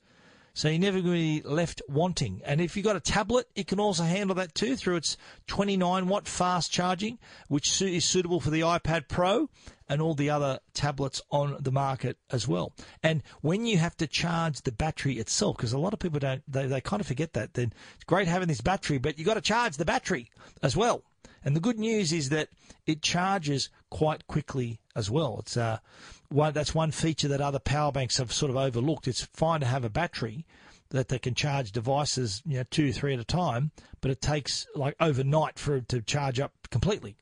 So 0.55 0.69
you're 0.69 0.79
never 0.79 1.01
going 1.01 1.39
to 1.39 1.41
be 1.43 1.49
left 1.49 1.81
wanting. 1.89 2.41
And 2.45 2.61
if 2.61 2.77
you've 2.77 2.85
got 2.85 2.95
a 2.95 3.01
tablet, 3.01 3.47
it 3.55 3.67
can 3.67 3.79
also 3.79 4.03
handle 4.03 4.35
that 4.35 4.53
too 4.53 4.75
through 4.75 4.97
its 4.97 5.17
29 5.47 6.07
watt 6.07 6.27
fast 6.27 6.71
charging, 6.71 7.17
which 7.47 7.81
is 7.81 8.05
suitable 8.05 8.39
for 8.39 8.51
the 8.51 8.61
iPad 8.61 9.07
Pro 9.07 9.49
and 9.93 10.01
all 10.01 10.15
the 10.15 10.31
other 10.31 10.59
tablets 10.73 11.21
on 11.29 11.55
the 11.59 11.71
market 11.71 12.17
as 12.31 12.47
well. 12.47 12.73
And 13.03 13.21
when 13.41 13.67
you 13.67 13.77
have 13.77 13.95
to 13.97 14.07
charge 14.07 14.61
the 14.61 14.71
battery 14.71 15.19
itself, 15.19 15.55
because 15.55 15.71
a 15.71 15.77
lot 15.77 15.93
of 15.93 15.99
people 15.99 16.19
don't, 16.19 16.41
they, 16.51 16.65
they 16.65 16.81
kind 16.81 16.99
of 16.99 17.05
forget 17.05 17.33
that, 17.33 17.53
then 17.53 17.71
it's 17.93 18.03
great 18.05 18.27
having 18.27 18.47
this 18.47 18.59
battery, 18.59 18.97
but 18.97 19.19
you've 19.19 19.27
got 19.27 19.35
to 19.35 19.41
charge 19.41 19.77
the 19.77 19.85
battery 19.85 20.31
as 20.63 20.75
well. 20.75 21.03
And 21.45 21.55
the 21.55 21.59
good 21.59 21.77
news 21.77 22.11
is 22.11 22.29
that 22.29 22.49
it 22.87 23.03
charges 23.03 23.69
quite 23.91 24.25
quickly 24.25 24.79
as 24.95 25.11
well. 25.11 25.37
It's 25.41 25.57
uh, 25.57 25.77
one, 26.29 26.53
that's 26.53 26.73
one 26.73 26.89
feature 26.89 27.27
that 27.27 27.39
other 27.39 27.59
power 27.59 27.91
banks 27.91 28.17
have 28.17 28.33
sort 28.33 28.49
of 28.49 28.57
overlooked. 28.57 29.07
It's 29.07 29.21
fine 29.21 29.59
to 29.59 29.67
have 29.67 29.85
a 29.85 29.91
battery 29.91 30.43
that 30.89 31.09
they 31.09 31.19
can 31.19 31.35
charge 31.35 31.71
devices, 31.71 32.41
you 32.47 32.57
know, 32.57 32.63
two, 32.71 32.91
three 32.91 33.13
at 33.13 33.19
a 33.19 33.23
time, 33.23 33.69
but 34.01 34.09
it 34.09 34.21
takes 34.21 34.65
like 34.73 34.95
overnight 34.99 35.59
for 35.59 35.75
it 35.75 35.87
to 35.89 36.01
charge 36.01 36.39
up 36.39 36.53
completely. 36.71 37.15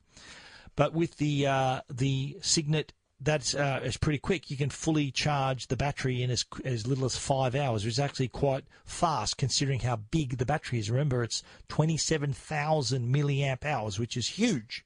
But 0.74 0.94
with 0.94 1.16
the 1.16 1.46
uh, 1.46 1.80
the 1.90 2.38
Cygnett, 2.40 2.92
that's 3.20 3.54
uh, 3.54 3.80
it's 3.82 3.96
pretty 3.96 4.18
quick. 4.18 4.50
You 4.50 4.56
can 4.56 4.70
fully 4.70 5.10
charge 5.10 5.68
the 5.68 5.76
battery 5.76 6.22
in 6.22 6.30
as 6.30 6.44
as 6.64 6.86
little 6.86 7.04
as 7.04 7.16
five 7.16 7.54
hours, 7.54 7.84
which 7.84 7.92
is 7.92 7.98
actually 8.00 8.28
quite 8.28 8.64
fast 8.84 9.36
considering 9.36 9.80
how 9.80 9.96
big 9.96 10.38
the 10.38 10.46
battery 10.46 10.78
is. 10.78 10.90
Remember, 10.90 11.22
it's 11.22 11.42
twenty 11.68 11.96
seven 11.96 12.32
thousand 12.32 13.14
milliamp 13.14 13.64
hours, 13.64 13.98
which 13.98 14.16
is 14.16 14.28
huge. 14.28 14.84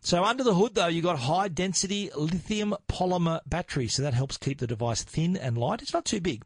So 0.00 0.24
under 0.24 0.44
the 0.44 0.54
hood, 0.54 0.74
though, 0.74 0.86
you've 0.86 1.04
got 1.04 1.18
high 1.18 1.48
density 1.48 2.10
lithium 2.16 2.74
polymer 2.88 3.40
battery, 3.46 3.88
so 3.88 4.02
that 4.02 4.14
helps 4.14 4.36
keep 4.36 4.58
the 4.58 4.66
device 4.66 5.02
thin 5.02 5.36
and 5.36 5.58
light. 5.58 5.82
It's 5.82 5.92
not 5.92 6.04
too 6.04 6.20
big. 6.20 6.44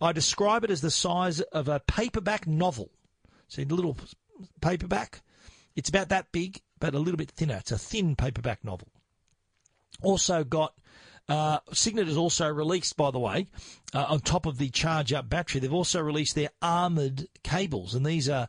I 0.00 0.12
describe 0.12 0.64
it 0.64 0.70
as 0.70 0.80
the 0.80 0.90
size 0.90 1.40
of 1.40 1.68
a 1.68 1.80
paperback 1.80 2.46
novel. 2.46 2.90
See 3.48 3.64
the 3.64 3.74
little 3.74 3.96
paperback? 4.60 5.22
It's 5.76 5.88
about 5.88 6.10
that 6.10 6.32
big, 6.32 6.60
but 6.80 6.94
a 6.94 6.98
little 6.98 7.18
bit 7.18 7.30
thinner. 7.30 7.56
It's 7.56 7.72
a 7.72 7.78
thin 7.78 8.16
paperback 8.16 8.64
novel. 8.64 8.88
Also 10.02 10.44
got 10.44 10.74
uh, 11.28 11.60
Cygnett 11.72 12.08
has 12.08 12.16
also 12.16 12.48
released, 12.48 12.96
by 12.96 13.12
the 13.12 13.20
way, 13.20 13.46
uh, 13.94 14.06
on 14.08 14.18
top 14.20 14.46
of 14.46 14.58
the 14.58 14.68
charge 14.68 15.12
up 15.12 15.28
battery, 15.28 15.60
they've 15.60 15.72
also 15.72 16.00
released 16.00 16.34
their 16.34 16.50
armored 16.60 17.28
cables, 17.44 17.94
and 17.94 18.04
these 18.04 18.28
are 18.28 18.48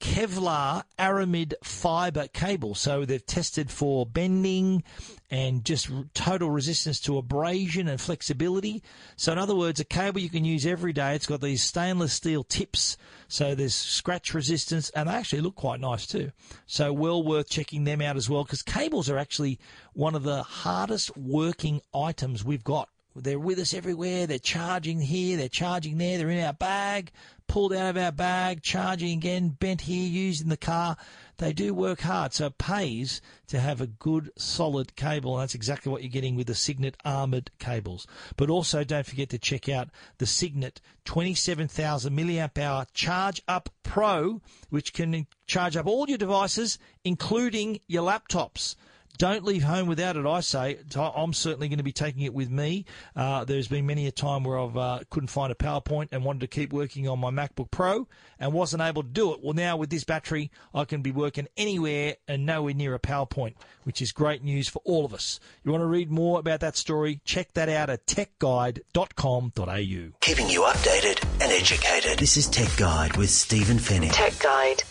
Kevlar 0.00 0.84
aramid 0.98 1.54
fiber 1.62 2.28
cable. 2.28 2.74
So 2.74 3.04
they've 3.04 3.24
tested 3.24 3.70
for 3.70 4.06
bending 4.06 4.84
and 5.30 5.64
just 5.64 5.90
total 6.14 6.50
resistance 6.50 7.00
to 7.00 7.18
abrasion 7.18 7.88
and 7.88 8.00
flexibility. 8.00 8.82
So 9.16 9.32
in 9.32 9.38
other 9.38 9.56
words, 9.56 9.80
a 9.80 9.84
cable 9.84 10.20
you 10.20 10.30
can 10.30 10.44
use 10.44 10.66
every 10.66 10.92
day. 10.92 11.14
It's 11.14 11.26
got 11.26 11.40
these 11.40 11.62
stainless 11.62 12.12
steel 12.12 12.44
tips. 12.44 12.96
So 13.28 13.54
there's 13.54 13.74
scratch 13.74 14.34
resistance 14.34 14.90
and 14.90 15.08
they 15.08 15.14
actually 15.14 15.42
look 15.42 15.56
quite 15.56 15.80
nice 15.80 16.06
too. 16.06 16.32
So 16.66 16.92
well 16.92 17.22
worth 17.22 17.50
checking 17.50 17.84
them 17.84 18.00
out 18.00 18.16
as 18.16 18.30
well 18.30 18.44
because 18.44 18.62
cables 18.62 19.10
are 19.10 19.18
actually 19.18 19.58
one 19.94 20.14
of 20.14 20.22
the 20.22 20.42
hardest 20.42 21.16
working 21.16 21.80
items 21.92 22.44
we've 22.44 22.64
got 22.64 22.88
they're 23.22 23.38
with 23.38 23.58
us 23.58 23.74
everywhere. 23.74 24.26
They're 24.26 24.38
charging 24.38 25.00
here, 25.00 25.36
they're 25.36 25.48
charging 25.48 25.98
there, 25.98 26.18
they're 26.18 26.30
in 26.30 26.44
our 26.44 26.52
bag, 26.52 27.10
pulled 27.48 27.72
out 27.72 27.88
of 27.88 27.96
our 27.96 28.12
bag, 28.12 28.62
charging 28.62 29.18
again, 29.18 29.48
bent 29.48 29.82
here, 29.82 30.08
used 30.08 30.42
in 30.42 30.50
the 30.50 30.56
car. 30.56 30.96
They 31.38 31.52
do 31.52 31.72
work 31.72 32.02
hard, 32.02 32.32
so 32.34 32.46
it 32.46 32.58
pays 32.58 33.20
to 33.48 33.58
have 33.58 33.80
a 33.80 33.86
good, 33.86 34.30
solid 34.36 34.94
cable, 34.96 35.34
and 35.34 35.42
that's 35.42 35.54
exactly 35.54 35.90
what 35.90 36.02
you're 36.02 36.10
getting 36.10 36.36
with 36.36 36.46
the 36.46 36.54
Cygnett 36.54 36.96
armored 37.04 37.50
cables. 37.58 38.06
But 38.36 38.50
also, 38.50 38.84
don't 38.84 39.06
forget 39.06 39.30
to 39.30 39.38
check 39.38 39.68
out 39.68 39.88
the 40.18 40.26
Cygnett 40.26 40.80
27,000 41.04 42.16
milliamp 42.16 42.58
hour 42.58 42.86
Charge 42.92 43.42
Up 43.48 43.70
Pro, 43.82 44.42
which 44.68 44.92
can 44.92 45.26
charge 45.46 45.76
up 45.76 45.86
all 45.86 46.08
your 46.08 46.18
devices, 46.18 46.78
including 47.04 47.80
your 47.88 48.02
laptops. 48.02 48.76
Don't 49.18 49.44
leave 49.44 49.64
home 49.64 49.88
without 49.88 50.16
it, 50.16 50.24
I 50.24 50.40
say. 50.40 50.78
I'm 50.96 51.32
certainly 51.32 51.68
going 51.68 51.78
to 51.78 51.84
be 51.84 51.92
taking 51.92 52.22
it 52.22 52.32
with 52.32 52.50
me. 52.50 52.84
Uh, 53.16 53.44
there's 53.44 53.66
been 53.66 53.84
many 53.84 54.06
a 54.06 54.12
time 54.12 54.44
where 54.44 54.56
I've 54.56 54.76
uh, 54.76 55.00
couldn't 55.10 55.26
find 55.28 55.50
a 55.50 55.56
PowerPoint 55.56 56.08
and 56.12 56.24
wanted 56.24 56.42
to 56.42 56.46
keep 56.46 56.72
working 56.72 57.08
on 57.08 57.18
my 57.18 57.30
MacBook 57.30 57.72
Pro 57.72 58.06
and 58.38 58.52
wasn't 58.52 58.82
able 58.82 59.02
to 59.02 59.08
do 59.08 59.34
it. 59.34 59.40
Well, 59.42 59.54
now 59.54 59.76
with 59.76 59.90
this 59.90 60.04
battery, 60.04 60.52
I 60.72 60.84
can 60.84 61.02
be 61.02 61.10
working 61.10 61.48
anywhere 61.56 62.14
and 62.28 62.46
nowhere 62.46 62.74
near 62.74 62.94
a 62.94 63.00
PowerPoint, 63.00 63.54
which 63.82 64.00
is 64.00 64.12
great 64.12 64.44
news 64.44 64.68
for 64.68 64.80
all 64.84 65.04
of 65.04 65.12
us. 65.12 65.40
You 65.64 65.72
want 65.72 65.82
to 65.82 65.86
read 65.86 66.12
more 66.12 66.38
about 66.38 66.60
that 66.60 66.76
story? 66.76 67.20
Check 67.24 67.54
that 67.54 67.68
out 67.68 67.90
at 67.90 68.06
techguide.com.au. 68.06 70.12
Keeping 70.20 70.48
you 70.48 70.62
updated 70.62 71.24
and 71.42 71.50
educated. 71.50 72.20
This 72.20 72.36
is 72.36 72.46
Tech 72.46 72.68
Guide 72.76 73.16
with 73.16 73.30
Stephen 73.30 73.78
Fenech. 73.78 74.12
Tech 74.12 74.38
Guide. 74.38 74.84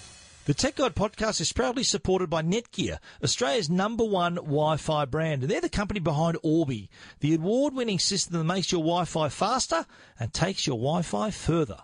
The 0.48 0.54
Tech 0.54 0.76
Guide 0.76 0.96
podcast 0.96 1.42
is 1.42 1.52
proudly 1.52 1.84
supported 1.84 2.30
by 2.30 2.42
Netgear, 2.42 3.00
Australia's 3.22 3.70
number 3.70 4.06
one 4.06 4.36
Wi-Fi 4.36 5.04
brand. 5.04 5.42
And 5.42 5.52
they're 5.52 5.60
the 5.60 5.68
company 5.68 6.00
behind 6.00 6.38
Orbi, 6.42 6.90
the 7.20 7.36
award-winning 7.36 8.00
system 8.00 8.38
that 8.38 8.46
makes 8.46 8.72
your 8.72 8.80
Wi-Fi 8.80 9.28
faster 9.28 9.86
and 10.18 10.32
takes 10.32 10.66
your 10.66 10.78
Wi-Fi 10.78 11.32
further. 11.32 11.80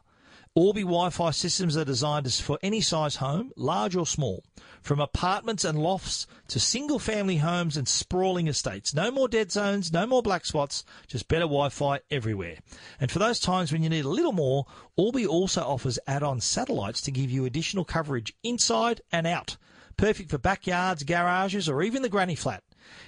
Orbi 0.56 0.82
Wi-Fi 0.82 1.32
systems 1.32 1.76
are 1.76 1.84
designed 1.84 2.32
for 2.32 2.60
any 2.62 2.80
size 2.80 3.16
home, 3.16 3.51
large 3.58 3.95
or 3.95 4.06
small, 4.06 4.43
from 4.84 4.99
apartments 4.99 5.66
and 5.66 5.82
lofts 5.82 6.28
to 6.49 6.60
single-family 6.60 7.38
homes 7.38 7.76
and 7.76 7.88
sprawling 7.88 8.47
estates. 8.47 8.93
No 8.93 9.10
more 9.10 9.28
dead 9.28 9.51
zones, 9.51 9.91
no 9.91 10.06
more 10.06 10.22
black 10.22 10.45
spots, 10.45 10.86
just 11.08 11.28
better 11.28 11.45
Wi-Fi 11.45 12.01
everywhere. 12.12 12.60
And 12.99 13.10
for 13.10 13.18
those 13.18 13.39
times 13.39 13.72
when 13.72 13.82
you 13.82 13.89
need 13.89 14.06
a 14.06 14.10
little 14.10 14.32
more, 14.32 14.68
Orbi 14.95 15.26
also 15.26 15.62
offers 15.62 15.97
add-on 16.06 16.39
satellites 16.39 17.01
to 17.01 17.12
give 17.12 17.32
you 17.32 17.45
additional 17.45 17.84
coverage 17.84 18.32
inside 18.43 19.01
and 19.12 19.26
out. 19.26 19.58
Perfect 19.97 20.30
for 20.30 20.38
backyards, 20.38 21.01
garages, 21.01 21.68
or 21.68 21.82
even 21.82 22.04
the 22.04 22.10
granny 22.10 22.36
flat. 22.36 22.64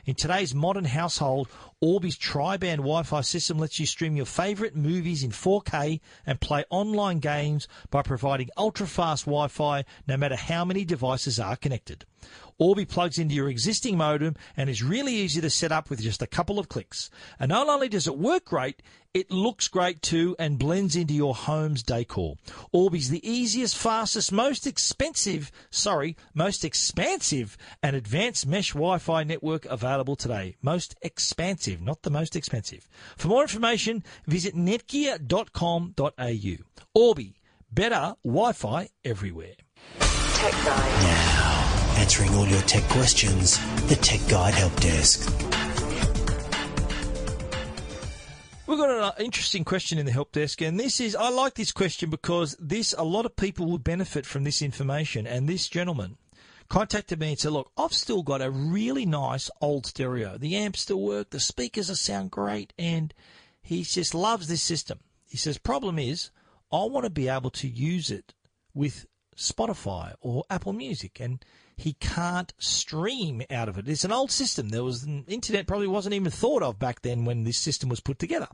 In 0.05 0.15
today's 0.15 0.55
modern 0.55 0.85
household, 0.85 1.47
Orbi's 1.81 2.17
tri-band 2.17 2.79
Wi-Fi 2.79 3.21
system 3.21 3.57
lets 3.57 3.79
you 3.79 3.85
stream 3.85 4.15
your 4.15 4.25
favourite 4.25 4.75
movies 4.75 5.23
in 5.23 5.31
4K 5.31 5.99
and 6.25 6.39
play 6.39 6.63
online 6.69 7.19
games 7.19 7.67
by 7.91 8.01
providing 8.01 8.49
ultra-fast 8.57 9.25
Wi-Fi 9.25 9.83
no 10.07 10.17
matter 10.17 10.35
how 10.35 10.63
many 10.63 10.85
devices 10.85 11.39
are 11.39 11.57
connected. 11.57 12.05
Orbi 12.57 12.85
plugs 12.85 13.19
into 13.19 13.35
your 13.35 13.49
existing 13.49 13.97
modem 13.97 14.35
and 14.55 14.69
is 14.69 14.81
really 14.81 15.13
easy 15.13 15.41
to 15.41 15.49
set 15.49 15.73
up 15.73 15.89
with 15.89 16.01
just 16.01 16.21
a 16.21 16.27
couple 16.27 16.57
of 16.57 16.69
clicks. 16.69 17.09
And 17.37 17.49
not 17.49 17.67
only 17.67 17.89
does 17.89 18.07
it 18.07 18.17
work 18.17 18.45
great, 18.45 18.81
it 19.13 19.29
looks 19.29 19.67
great 19.67 20.01
too 20.01 20.35
and 20.39 20.59
blends 20.59 20.95
into 20.95 21.13
your 21.13 21.35
home's 21.35 21.83
decor. 21.83 22.35
Orbi's 22.71 23.09
the 23.09 23.29
easiest, 23.29 23.77
fastest, 23.77 24.31
most 24.31 24.65
expensive, 24.67 25.51
sorry, 25.69 26.15
most 26.33 26.63
expansive 26.65 27.57
and 27.83 27.95
advanced 27.95 28.47
mesh 28.47 28.73
Wi-Fi 28.73 29.23
network 29.23 29.65
available 29.65 30.15
today. 30.15 30.55
Most 30.61 30.95
expansive, 31.01 31.64
not 31.67 32.03
the 32.03 32.09
most 32.09 32.35
expensive. 32.35 32.87
For 33.17 33.27
more 33.27 33.41
information, 33.41 34.03
visit 34.27 34.55
netgear.com.au. 34.55 36.55
Orbi, 36.93 37.35
better 37.71 38.15
Wi-Fi 38.23 38.89
everywhere. 39.03 39.55
Tech 39.99 40.53
Guide. 40.53 41.03
Now, 41.03 41.95
answering 41.97 42.33
all 42.35 42.47
your 42.47 42.61
tech 42.61 42.83
questions, 42.89 43.59
the 43.87 43.95
Tech 43.95 44.21
Guide 44.29 44.53
Help 44.53 44.79
Desk. 44.79 45.29
We've 48.67 48.79
got 48.79 48.89
an 48.89 49.03
uh, 49.03 49.11
interesting 49.19 49.63
question 49.63 49.99
in 49.99 50.07
the 50.07 50.11
help 50.11 50.31
desk, 50.31 50.59
and 50.59 50.79
this 50.79 50.99
is 50.99 51.15
I 51.15 51.29
like 51.29 51.53
this 51.53 51.71
question 51.71 52.09
because 52.09 52.57
this 52.59 52.95
a 52.97 53.03
lot 53.03 53.25
of 53.25 53.35
people 53.35 53.67
will 53.67 53.77
benefit 53.77 54.25
from 54.25 54.43
this 54.43 54.61
information. 54.61 55.27
And 55.27 55.47
this 55.47 55.69
gentleman 55.69 56.17
contacted 56.69 57.19
me 57.19 57.29
and 57.29 57.39
said, 57.39 57.51
"Look, 57.51 57.71
I've 57.77 57.93
still 57.93 58.23
got 58.23 58.41
a 58.41 58.51
really 58.51 59.05
nice 59.05 59.49
old 59.61 59.85
stereo. 59.85 60.37
The 60.37 60.55
amps 60.55 60.81
still 60.81 61.01
work, 61.01 61.29
the 61.29 61.39
speakers 61.39 61.99
sound 61.99 62.31
great, 62.31 62.73
and 62.77 63.13
he 63.61 63.83
just 63.83 64.13
loves 64.13 64.47
this 64.47 64.63
system." 64.63 64.99
He 65.29 65.37
says, 65.37 65.57
"Problem 65.57 65.99
is, 65.99 66.31
I 66.71 66.83
want 66.85 67.03
to 67.03 67.09
be 67.09 67.27
able 67.27 67.51
to 67.51 67.67
use 67.67 68.09
it 68.09 68.33
with 68.73 69.05
Spotify 69.35 70.13
or 70.21 70.45
Apple 70.49 70.73
Music, 70.73 71.19
and 71.19 71.43
he 71.77 71.93
can't 71.93 72.53
stream 72.57 73.43
out 73.49 73.67
of 73.67 73.77
it. 73.77 73.89
It's 73.89 74.05
an 74.05 74.11
old 74.11 74.31
system. 74.31 74.69
There 74.69 74.83
was 74.83 75.05
internet 75.05 75.67
probably 75.67 75.87
wasn't 75.87 76.15
even 76.15 76.31
thought 76.31 76.63
of 76.63 76.79
back 76.79 77.01
then 77.01 77.25
when 77.25 77.43
this 77.43 77.59
system 77.59 77.89
was 77.89 77.99
put 77.99 78.17
together. 78.17 78.47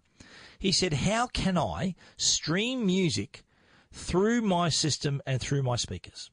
He 0.57 0.71
said, 0.71 0.93
"How 0.93 1.27
can 1.27 1.57
I 1.57 1.95
stream 2.17 2.85
music 2.85 3.43
through 3.91 4.41
my 4.41 4.69
system 4.69 5.21
and 5.25 5.39
through 5.39 5.63
my 5.63 5.75
speakers?" 5.75 6.31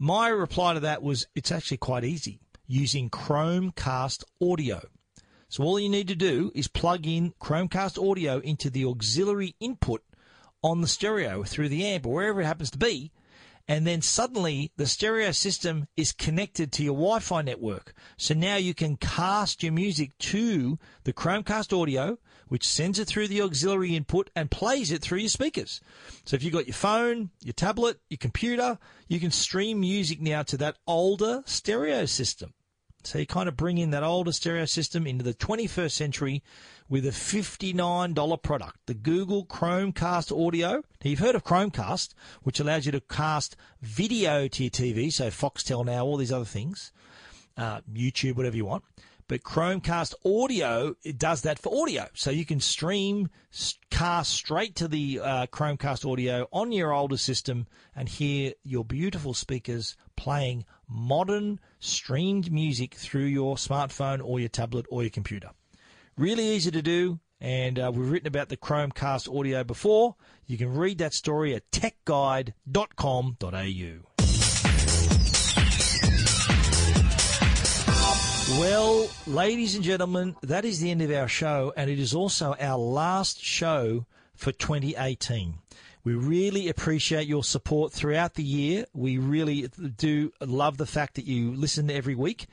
My 0.00 0.28
reply 0.28 0.74
to 0.74 0.80
that 0.80 1.02
was, 1.02 1.26
"It's 1.34 1.50
actually 1.50 1.78
quite 1.78 2.04
easy 2.04 2.38
using 2.68 3.10
Chromecast 3.10 4.22
Audio." 4.40 4.88
So 5.48 5.64
all 5.64 5.80
you 5.80 5.88
need 5.88 6.06
to 6.06 6.14
do 6.14 6.52
is 6.54 6.68
plug 6.68 7.04
in 7.04 7.32
Chromecast 7.40 7.98
audio 7.98 8.38
into 8.38 8.70
the 8.70 8.84
auxiliary 8.84 9.56
input 9.58 10.04
on 10.62 10.82
the 10.82 10.86
stereo 10.86 11.42
through 11.42 11.70
the 11.70 11.84
amp 11.84 12.06
or 12.06 12.14
wherever 12.14 12.42
it 12.42 12.46
happens 12.46 12.70
to 12.70 12.78
be. 12.78 13.10
And 13.66 13.86
then 13.86 14.00
suddenly 14.00 14.70
the 14.76 14.86
stereo 14.86 15.32
system 15.32 15.88
is 15.96 16.12
connected 16.12 16.70
to 16.72 16.84
your 16.84 16.94
Wi 16.94 17.18
Fi 17.18 17.42
network. 17.42 17.92
So 18.16 18.34
now 18.34 18.54
you 18.54 18.74
can 18.74 18.96
cast 18.98 19.64
your 19.64 19.72
music 19.72 20.16
to 20.18 20.78
the 21.04 21.12
Chromecast 21.12 21.76
audio, 21.76 22.18
which 22.48 22.66
sends 22.66 22.98
it 22.98 23.06
through 23.06 23.28
the 23.28 23.42
auxiliary 23.42 23.94
input 23.94 24.30
and 24.34 24.50
plays 24.50 24.90
it 24.90 25.02
through 25.02 25.18
your 25.18 25.28
speakers. 25.28 25.80
So 26.24 26.34
if 26.34 26.42
you've 26.42 26.52
got 26.52 26.66
your 26.66 26.74
phone, 26.74 27.30
your 27.42 27.52
tablet, 27.52 28.00
your 28.10 28.18
computer, 28.18 28.78
you 29.06 29.20
can 29.20 29.30
stream 29.30 29.80
music 29.80 30.20
now 30.20 30.42
to 30.44 30.56
that 30.58 30.78
older 30.86 31.42
stereo 31.46 32.06
system. 32.06 32.54
So 33.04 33.18
you 33.18 33.26
kind 33.26 33.48
of 33.48 33.56
bring 33.56 33.78
in 33.78 33.90
that 33.90 34.02
older 34.02 34.32
stereo 34.32 34.64
system 34.64 35.06
into 35.06 35.24
the 35.24 35.32
21st 35.32 35.92
century 35.92 36.42
with 36.88 37.06
a 37.06 37.10
$59 37.10 38.42
product, 38.42 38.76
the 38.86 38.94
Google 38.94 39.46
Chromecast 39.46 40.46
Audio. 40.46 40.72
Now 40.72 41.10
you've 41.10 41.18
heard 41.18 41.34
of 41.34 41.44
Chromecast, 41.44 42.14
which 42.42 42.60
allows 42.60 42.86
you 42.86 42.92
to 42.92 43.00
cast 43.00 43.56
video 43.80 44.48
to 44.48 44.64
your 44.64 44.70
TV, 44.70 45.12
so 45.12 45.28
Foxtel 45.28 45.84
now, 45.84 46.04
all 46.04 46.16
these 46.16 46.32
other 46.32 46.44
things, 46.44 46.92
uh, 47.56 47.80
YouTube, 47.92 48.36
whatever 48.36 48.56
you 48.56 48.66
want. 48.66 48.84
But 49.28 49.42
Chromecast 49.42 50.14
Audio, 50.24 50.94
it 51.02 51.18
does 51.18 51.42
that 51.42 51.58
for 51.58 51.82
audio. 51.82 52.06
So 52.14 52.30
you 52.30 52.46
can 52.46 52.60
stream, 52.60 53.28
cast 53.90 54.32
straight 54.32 54.74
to 54.76 54.88
the 54.88 55.20
uh, 55.22 55.44
Chromecast 55.46 56.10
Audio 56.10 56.48
on 56.50 56.72
your 56.72 56.94
older 56.94 57.18
system 57.18 57.66
and 57.94 58.08
hear 58.08 58.54
your 58.64 58.86
beautiful 58.86 59.34
speakers 59.34 59.96
playing 60.16 60.64
modern 60.88 61.60
streamed 61.78 62.50
music 62.50 62.94
through 62.94 63.26
your 63.26 63.56
smartphone 63.56 64.24
or 64.24 64.40
your 64.40 64.48
tablet 64.48 64.86
or 64.88 65.02
your 65.02 65.10
computer. 65.10 65.50
Really 66.16 66.46
easy 66.46 66.70
to 66.70 66.80
do, 66.80 67.20
and 67.38 67.78
uh, 67.78 67.92
we've 67.94 68.10
written 68.10 68.28
about 68.28 68.48
the 68.48 68.56
Chromecast 68.56 69.28
audio 69.38 69.62
before. 69.62 70.16
You 70.46 70.56
can 70.56 70.74
read 70.74 70.96
that 70.98 71.12
story 71.12 71.54
at 71.54 71.70
techguide.com.au. 71.70 74.07
Well, 78.52 79.10
ladies 79.26 79.74
and 79.74 79.84
gentlemen, 79.84 80.34
that 80.42 80.64
is 80.64 80.80
the 80.80 80.90
end 80.90 81.02
of 81.02 81.10
our 81.10 81.28
show, 81.28 81.72
and 81.76 81.90
it 81.90 81.98
is 81.98 82.14
also 82.14 82.56
our 82.58 82.78
last 82.78 83.42
show 83.44 84.06
for 84.34 84.52
2018. 84.52 85.54
We 86.02 86.14
really 86.14 86.70
appreciate 86.70 87.28
your 87.28 87.44
support 87.44 87.92
throughout 87.92 88.34
the 88.34 88.42
year. 88.42 88.86
We 88.94 89.18
really 89.18 89.68
do 89.96 90.32
love 90.40 90.78
the 90.78 90.86
fact 90.86 91.16
that 91.16 91.26
you 91.26 91.54
listen 91.54 91.90
every 91.90 92.14
week. 92.14 92.46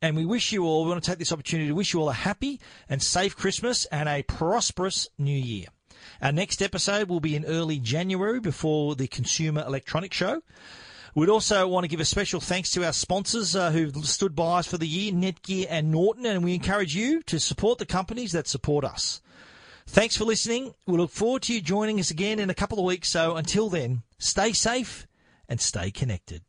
And 0.00 0.16
we 0.16 0.24
wish 0.24 0.52
you 0.52 0.64
all, 0.64 0.84
we 0.84 0.90
want 0.90 1.02
to 1.02 1.10
take 1.10 1.18
this 1.18 1.32
opportunity 1.32 1.68
to 1.68 1.74
wish 1.74 1.92
you 1.92 2.00
all 2.00 2.10
a 2.10 2.14
happy 2.14 2.60
and 2.88 3.02
safe 3.02 3.36
Christmas 3.36 3.84
and 3.86 4.08
a 4.08 4.22
prosperous 4.22 5.08
new 5.18 5.36
year. 5.36 5.66
Our 6.20 6.32
next 6.32 6.62
episode 6.62 7.08
will 7.08 7.20
be 7.20 7.34
in 7.34 7.44
early 7.44 7.80
January 7.80 8.38
before 8.38 8.94
the 8.94 9.08
Consumer 9.08 9.64
Electronics 9.66 10.16
Show. 10.16 10.42
We'd 11.14 11.28
also 11.28 11.68
want 11.68 11.84
to 11.84 11.88
give 11.88 12.00
a 12.00 12.06
special 12.06 12.40
thanks 12.40 12.70
to 12.70 12.86
our 12.86 12.92
sponsors 12.92 13.54
uh, 13.54 13.70
who've 13.70 13.94
stood 14.06 14.34
by 14.34 14.60
us 14.60 14.66
for 14.66 14.78
the 14.78 14.88
year, 14.88 15.12
Netgear 15.12 15.66
and 15.68 15.90
Norton, 15.90 16.24
and 16.24 16.42
we 16.42 16.54
encourage 16.54 16.96
you 16.96 17.22
to 17.24 17.38
support 17.38 17.78
the 17.78 17.84
companies 17.84 18.32
that 18.32 18.48
support 18.48 18.82
us. 18.82 19.20
Thanks 19.86 20.16
for 20.16 20.24
listening. 20.24 20.72
We 20.86 20.96
look 20.96 21.10
forward 21.10 21.42
to 21.42 21.52
you 21.52 21.60
joining 21.60 22.00
us 22.00 22.10
again 22.10 22.38
in 22.38 22.48
a 22.48 22.54
couple 22.54 22.78
of 22.78 22.86
weeks. 22.86 23.08
So 23.08 23.36
until 23.36 23.68
then, 23.68 24.04
stay 24.18 24.52
safe 24.52 25.06
and 25.50 25.60
stay 25.60 25.90
connected. 25.90 26.42